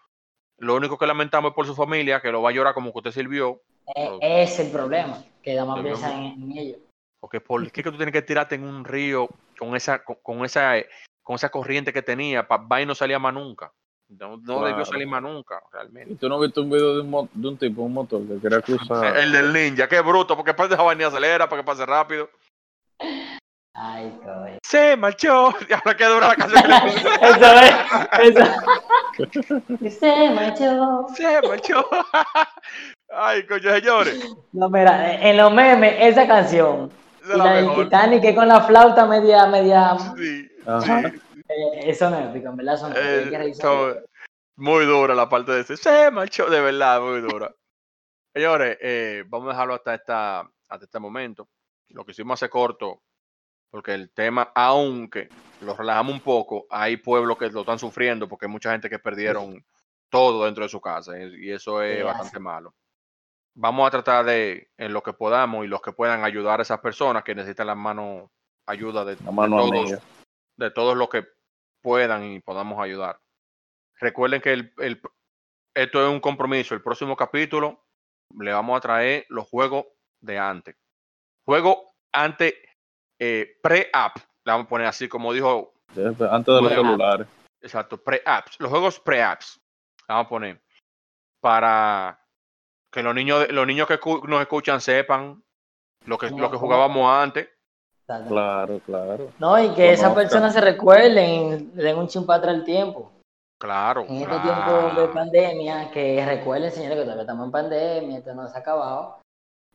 lo 0.57 0.75
único 0.75 0.97
que 0.99 1.07
lamentamos 1.07 1.51
es 1.51 1.55
por 1.55 1.67
su 1.67 1.75
familia, 1.75 2.21
que 2.21 2.33
lo 2.33 2.43
va 2.43 2.49
a 2.51 2.53
llorar 2.53 2.73
como 2.75 2.91
que 2.93 2.99
usted 2.99 3.13
sirvió, 3.13 3.61
Eh, 3.95 4.19
es 4.21 4.59
el 4.59 4.71
problema, 4.71 5.23
que 5.43 5.53
Sí, 5.53 5.83
piensan 5.83 6.13
vamos. 6.13 6.37
en, 6.37 6.43
en 6.43 6.59
ellos. 6.59 6.79
porque 7.21 7.41
por 7.41 7.61
¿qué 7.71 7.81
es 7.81 7.85
que 7.85 7.91
tú 7.91 7.97
tienes 7.97 8.13
que 8.13 8.23
tirarte 8.23 8.55
en 8.55 8.65
un 8.65 8.85
río 8.85 9.29
con 9.59 9.77
esa, 9.77 10.03
con, 10.03 10.17
con 10.23 10.45
esa, 10.45 10.79
eh, 10.79 10.89
con 11.23 11.37
esa 11.37 11.51
corriente 11.51 11.93
que 11.93 12.03
tenía, 12.03 12.49
para 12.49 12.63
va 12.63 12.81
y 12.81 12.87
no 12.87 12.95
salía 12.95 13.19
más 13.19 13.35
nunca. 13.35 13.73
No, 14.09 14.39
no 14.39 14.65
debió 14.65 14.87
salir 14.87 15.07
más 15.07 15.21
nunca, 15.23 15.63
realmente. 15.71 16.13
¿Y 16.15 16.17
tú 16.17 16.31
no 16.31 16.41
viste 16.41 16.61
un 16.61 16.71
video 16.71 16.95
de 16.95 17.01
un, 17.03 17.29
de 17.35 17.49
un 17.49 17.59
tipo, 17.59 17.83
un 17.83 17.93
motor 17.93 18.27
que 18.27 18.41
quería 18.41 18.63
cruzar? 18.63 19.19
El 19.19 19.33
del 19.33 19.53
ninja, 19.53 19.87
qué 19.87 20.01
bruto, 20.01 20.35
porque 20.35 20.55
pasa 20.55 20.75
de 20.77 20.83
vaina 20.83 21.09
acelera 21.09 21.47
para 21.47 21.61
que 21.61 21.67
pase 21.67 21.85
rápido. 21.85 22.31
Ay, 23.81 24.11
coño. 24.25 24.59
Se 24.65 24.97
marchó. 24.97 25.55
Y 25.69 25.73
ahora 25.73 25.97
que 25.97 26.05
dura 26.05 26.29
la 26.29 26.35
canción. 26.35 26.65
Eso 27.23 27.61
es, 27.61 27.75
eso. 28.21 30.01
Se 30.01 30.31
marchó. 30.31 31.07
Se 31.15 31.43
marchó. 31.43 31.89
Ay, 33.11 33.47
coño, 33.47 33.71
señores. 33.73 34.35
No, 34.53 34.69
mira, 34.69 35.15
en 35.15 35.37
los 35.37 35.53
memes, 35.53 35.95
esa 36.01 36.27
canción. 36.27 36.91
Esa 37.23 37.29
Y 37.29 37.33
es 37.33 37.39
la 37.39 37.45
la 37.45 37.53
del 37.55 37.67
mejor. 37.67 37.85
Titanic, 37.85 38.23
que 38.23 38.35
con 38.35 38.49
la 38.49 38.61
flauta 38.63 39.07
media, 39.07 39.47
media. 39.47 39.97
Sí, 40.17 40.49
Ajá. 40.67 41.03
sí. 41.11 41.21
Eh, 41.49 41.95
son 41.95 42.15
épicos, 42.15 42.51
en 42.51 42.57
verdad 42.57 42.77
son 42.77 42.93
Eh, 42.97 43.53
muy 44.57 44.85
dura 44.87 45.15
la 45.15 45.29
parte 45.29 45.53
de 45.53 45.61
ese. 45.61 45.77
Se 45.77 46.11
marchó, 46.11 46.51
de 46.51 46.61
verdad, 46.61 47.01
muy 47.01 47.21
dura. 47.21 47.55
Señores, 48.35 48.77
eh, 48.83 49.25
vamos 49.27 49.49
a 49.49 49.53
dejarlo 49.53 49.75
hasta, 49.75 49.95
esta, 49.95 50.41
hasta 50.69 50.85
este 50.85 50.99
momento. 50.99 51.49
Lo 51.91 52.05
que 52.05 52.11
hicimos 52.11 52.35
hace 52.43 52.51
corto, 52.51 53.01
porque 53.71 53.95
el 53.95 54.11
tema, 54.11 54.51
aunque 54.55 55.29
lo 55.61 55.77
relajamos 55.77 56.13
un 56.15 56.21
poco, 56.21 56.67
hay 56.71 56.97
pueblos 56.97 57.37
que 57.39 57.51
lo 57.51 57.61
están 57.61 57.79
sufriendo 57.79 58.29
porque 58.29 58.47
hay 58.47 58.53
mucha 58.53 58.71
gente 58.73 58.89
que 58.89 58.99
perdieron 58.99 59.65
todo 60.09 60.45
dentro 60.45 60.63
de 60.65 60.69
su 60.71 60.81
casa 60.81 61.19
y 61.21 61.47
y 61.49 61.53
eso 61.53 61.83
es 61.83 62.05
bastante 62.05 62.39
malo. 62.39 62.75
Vamos 63.55 63.87
a 63.89 63.91
tratar 63.91 64.25
de, 64.25 64.71
en 64.77 64.93
lo 64.93 65.03
que 65.03 65.13
podamos 65.13 65.65
y 65.65 65.69
los 65.69 65.83
que 65.83 65.93
puedan 65.93 66.23
ayudar 66.25 66.61
a 66.61 66.63
esas 66.63 66.81
personas 66.81 67.25
que 67.25 67.35
necesitan 67.35 67.67
la 67.67 67.75
mano, 67.75 68.31
ayuda 68.67 69.05
de, 69.05 69.17
La 69.25 69.33
mano 69.33 69.57
de 69.57 69.71
todos, 69.71 69.91
de 70.57 70.71
todos 70.71 70.97
los 70.97 71.09
que 71.09 71.27
puedan 71.83 72.25
y 72.25 72.41
podamos 72.41 72.81
ayudar. 72.81 73.21
Recuerden 74.01 74.41
que 74.41 74.53
el, 74.53 74.73
el- 74.79 75.03
esto 75.75 76.07
es 76.07 76.13
un 76.13 76.21
compromiso. 76.21 76.75
El 76.75 76.83
próximo 76.83 77.17
capítulo 77.17 77.85
le 78.39 78.53
vamos 78.53 78.77
a 78.77 78.81
traer 78.81 79.27
los 79.29 79.49
juegos 79.49 79.87
de 80.21 80.39
antes. 80.39 80.77
Juegos 81.45 81.79
antes 82.13 82.55
eh, 83.19 83.59
pre-app. 83.63 84.17
Le 84.45 84.53
vamos 84.53 84.67
a 84.67 84.69
poner 84.69 84.87
así 84.87 85.09
como 85.09 85.33
dijo, 85.33 85.73
Antes 85.97 86.55
de 86.55 86.63
los 86.63 86.73
celulares. 86.73 87.27
exacto, 87.61 87.97
pre-apps. 87.97 88.59
Los 88.61 88.71
juegos 88.71 89.01
pre-apps. 89.01 89.61
Le 90.09 90.15
vamos 90.15 90.27
a 90.27 90.29
poner 90.29 90.61
para 91.41 92.21
que 92.91 93.03
los 93.03 93.15
niños, 93.15 93.51
los 93.51 93.67
niños 93.67 93.87
que 93.87 93.99
nos 94.27 94.41
escuchan 94.41 94.81
sepan 94.81 95.43
lo 96.07 96.19
que, 96.19 96.31
lo 96.31 96.51
que 96.51 96.57
jugábamos 96.57 97.11
antes. 97.11 97.49
Claro, 98.07 98.81
claro. 98.87 99.31
No, 99.39 99.63
y 99.63 99.69
que 99.75 99.93
esas 99.93 100.15
personas 100.15 100.55
se 100.55 100.63
recuerden, 100.63 101.73
le 101.75 101.83
den 101.83 101.99
un 101.99 102.09
chimpa 102.09 102.37
atrás 102.37 102.55
el 102.55 102.65
tiempo. 102.65 103.13
Claro. 103.61 104.07
En 104.09 104.23
este 104.23 104.27
claro. 104.29 104.43
tiempo 104.43 105.01
de 105.01 105.09
pandemia, 105.09 105.91
que 105.91 106.25
recuerden, 106.25 106.71
señores, 106.71 106.97
que 106.97 107.03
todavía 107.03 107.23
estamos 107.23 107.47
en 107.47 107.53
pandemia, 107.53 108.19
esto 108.19 108.35
no 108.35 108.49
se 108.49 108.57
ha 108.57 108.61
acabado. 108.61 109.21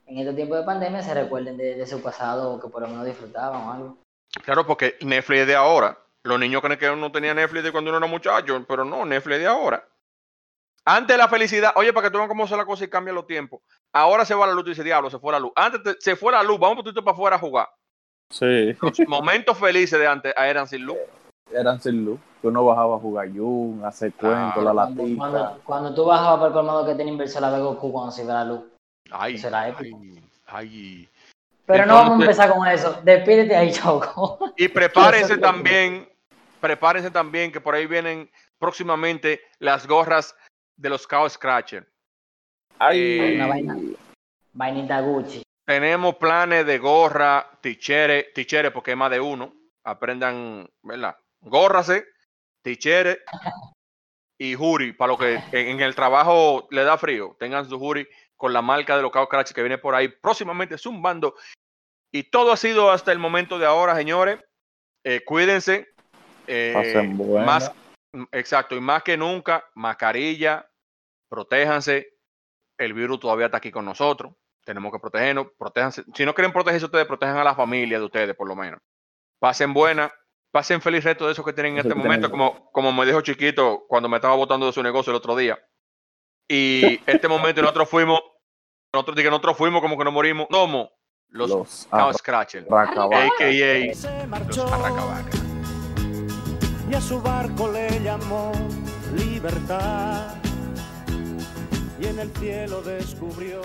En 0.05 0.17
este 0.19 0.33
tiempo 0.33 0.55
de 0.55 0.63
pandemia 0.63 1.01
se 1.01 1.13
recuerden 1.13 1.57
de, 1.57 1.75
de 1.75 1.87
su 1.87 2.01
pasado 2.01 2.59
que 2.59 2.67
por 2.67 2.81
lo 2.81 2.87
menos 2.89 3.05
disfrutaban 3.05 3.61
o 3.67 3.71
algo. 3.71 3.97
Claro, 4.43 4.65
porque 4.65 4.95
Netflix 5.01 5.41
es 5.41 5.47
de 5.47 5.55
ahora. 5.55 5.97
Los 6.23 6.39
niños 6.39 6.61
creen 6.61 6.79
que 6.79 6.89
uno 6.89 7.11
tenía 7.11 7.33
Netflix 7.33 7.63
de 7.63 7.71
cuando 7.71 7.89
uno 7.89 7.97
era 7.99 8.07
muchacho, 8.07 8.63
pero 8.67 8.83
no, 8.85 9.05
Netflix 9.05 9.35
es 9.35 9.41
de 9.41 9.47
ahora. 9.47 9.85
Antes 10.85 11.17
la 11.17 11.27
felicidad, 11.29 11.71
oye, 11.75 11.93
para 11.93 12.07
que 12.07 12.11
tú 12.11 12.17
vean 12.17 12.27
cómo 12.27 12.45
se 12.47 12.57
la 12.57 12.65
cosa 12.65 12.83
y 12.83 12.89
cambia 12.89 13.13
los 13.13 13.25
tiempos. 13.25 13.61
Ahora 13.93 14.25
se 14.25 14.35
va 14.35 14.45
la 14.47 14.53
luz 14.53 14.65
y 14.65 14.69
dice, 14.69 14.83
diablo, 14.83 15.09
se 15.09 15.19
fue 15.19 15.31
la 15.31 15.39
luz. 15.39 15.51
Antes 15.55 15.81
te- 15.83 16.01
se 16.01 16.15
fue 16.17 16.31
la 16.33 16.43
luz, 16.43 16.59
vamos 16.59 16.77
un 16.77 16.83
poquito 16.83 17.03
para 17.03 17.13
afuera 17.13 17.35
a 17.37 17.39
jugar. 17.39 17.69
Sí, 18.29 18.73
Los 18.81 18.99
momentos 19.07 19.57
felices 19.57 19.97
de 19.97 20.07
antes 20.07 20.33
eran 20.37 20.67
sin 20.67 20.83
luz. 20.85 20.97
eran 21.51 21.79
sin 21.79 22.03
luz. 22.03 22.19
Que 22.41 22.47
uno 22.49 22.65
bajaba 22.65 22.97
a 22.97 22.99
jugar 22.99 23.29
Jun, 23.31 23.81
a 23.85 23.87
hacer 23.87 24.11
cuentos, 24.13 24.61
la 24.63 24.73
Cuando, 24.73 25.01
latica. 25.03 25.17
cuando, 25.17 25.61
cuando 25.63 25.95
tú 25.95 26.05
bajabas 26.05 26.39
por 26.39 26.47
el 26.47 26.53
colmado 26.53 26.85
que 26.85 26.95
tenía 26.95 27.13
inversor 27.13 27.41
la 27.41 27.57
Goku 27.59 27.91
cuando 27.91 28.11
se 28.11 28.23
iba 28.23 28.33
la 28.33 28.43
luz. 28.43 28.61
Ay, 29.11 29.35
épico. 29.35 30.01
ay, 30.07 30.21
ay. 30.47 31.09
Pero 31.65 31.85
no 31.85 31.95
vamos 31.95 32.19
a 32.19 32.21
empezar 32.23 32.53
con 32.53 32.67
eso. 32.67 32.99
Despídete 33.03 33.55
ahí, 33.55 33.71
Choco. 33.71 34.37
Y 34.57 34.67
prepárense 34.69 35.37
también, 35.37 36.09
prepárense 36.59 37.09
también 37.09 37.51
que 37.51 37.61
por 37.61 37.73
ahí 37.75 37.85
vienen 37.87 38.29
próximamente 38.57 39.41
las 39.59 39.87
gorras 39.87 40.35
de 40.75 40.89
los 40.89 41.07
Chaos 41.07 41.33
Scratcher. 41.33 41.87
Ay, 42.79 42.99
Eh, 42.99 43.35
Una 43.35 43.47
vaina. 43.47 43.77
Vainita 44.53 44.99
Gucci. 44.99 45.43
Tenemos 45.65 46.15
planes 46.15 46.65
de 46.65 46.77
gorra, 46.77 47.49
tichere, 47.61 48.31
tichere 48.35 48.71
porque 48.71 48.91
es 48.91 48.97
más 48.97 49.09
de 49.11 49.19
uno. 49.21 49.53
Aprendan, 49.85 50.69
¿verdad? 50.81 51.15
Górrase, 51.41 52.05
tichere 52.61 53.19
y 54.37 54.53
jury, 54.55 54.91
para 54.93 55.13
lo 55.13 55.17
que 55.17 55.35
en, 55.35 55.67
en 55.69 55.79
el 55.81 55.95
trabajo 55.95 56.67
le 56.71 56.83
da 56.83 56.97
frío. 56.97 57.35
Tengan 57.39 57.69
su 57.69 57.79
jury 57.79 58.05
con 58.43 58.51
la 58.51 58.61
marca 58.61 58.97
de 58.97 59.01
los 59.01 59.09
Chaos 59.13 59.27
Scratcher 59.27 59.55
que 59.55 59.61
viene 59.61 59.77
por 59.77 59.95
ahí 59.95 60.09
próximamente 60.09 60.77
zumbando. 60.77 61.33
Y 62.11 62.23
todo 62.23 62.51
ha 62.51 62.57
sido 62.57 62.91
hasta 62.91 63.13
el 63.13 63.17
momento 63.17 63.57
de 63.57 63.65
ahora, 63.65 63.95
señores. 63.95 64.37
Eh, 65.05 65.23
cuídense. 65.23 65.87
eh, 66.47 67.09
más, 67.45 67.71
exacto, 68.33 68.75
y 68.75 68.81
más 68.81 69.01
que 69.01 69.15
nunca, 69.15 69.63
mascarilla, 69.75 70.69
protéjanse. 71.29 72.17
El 72.77 72.93
virus 72.93 73.21
todavía 73.21 73.45
está 73.45 73.59
aquí 73.59 73.71
con 73.71 73.85
nosotros. 73.85 74.33
Tenemos 74.65 74.91
que 74.91 74.99
protegernos. 74.99 75.47
Protéjanse. 75.57 76.03
Si 76.13 76.25
no 76.25 76.35
quieren 76.35 76.51
protegerse 76.51 76.87
ustedes, 76.87 77.05
protejan 77.05 77.37
a 77.37 77.45
la 77.45 77.55
familia 77.55 77.97
de 77.97 78.03
ustedes, 78.03 78.35
por 78.35 78.49
lo 78.49 78.57
menos. 78.57 78.81
Pasen 79.39 79.73
buena. 79.73 80.13
Pasen 80.51 80.81
feliz 80.81 81.05
resto 81.05 81.27
de 81.27 81.31
eso 81.31 81.45
que 81.45 81.53
tienen 81.53 81.75
en 81.75 81.79
este 81.79 81.95
momento, 81.95 82.29
como, 82.29 82.69
como 82.73 82.91
me 82.91 83.05
dijo 83.05 83.21
Chiquito 83.21 83.85
cuando 83.87 84.09
me 84.09 84.17
estaba 84.17 84.35
botando 84.35 84.65
de 84.65 84.73
su 84.73 84.83
negocio 84.83 85.11
el 85.11 85.17
otro 85.17 85.33
día. 85.33 85.57
Y 86.47 86.99
este 87.07 87.27
momento 87.27 87.61
nosotros 87.61 87.89
fuimos, 87.89 88.21
nosotros, 88.93 89.15
dije, 89.17 89.29
nosotros 89.29 89.57
fuimos 89.57 89.81
como 89.81 89.97
que 89.97 90.03
nos 90.03 90.13
morimos. 90.13 90.47
Somos 90.51 90.89
los, 91.29 91.49
Los 91.49 91.87
Chaos 91.89 92.15
Scratcher, 92.17 92.67
arracabaca. 92.69 93.25
a.k.a. 93.25 93.93
se 93.95 94.27
los 94.27 94.57
Arracabacas. 94.71 95.41
y 96.89 96.93
a 96.93 97.01
su 97.01 97.19
barco 97.19 97.71
le 97.71 97.99
llamó 98.03 98.51
libertad 99.15 100.35
y 101.99 102.05
en 102.05 102.19
el 102.19 102.29
cielo 102.37 102.83
descubrió 102.83 103.61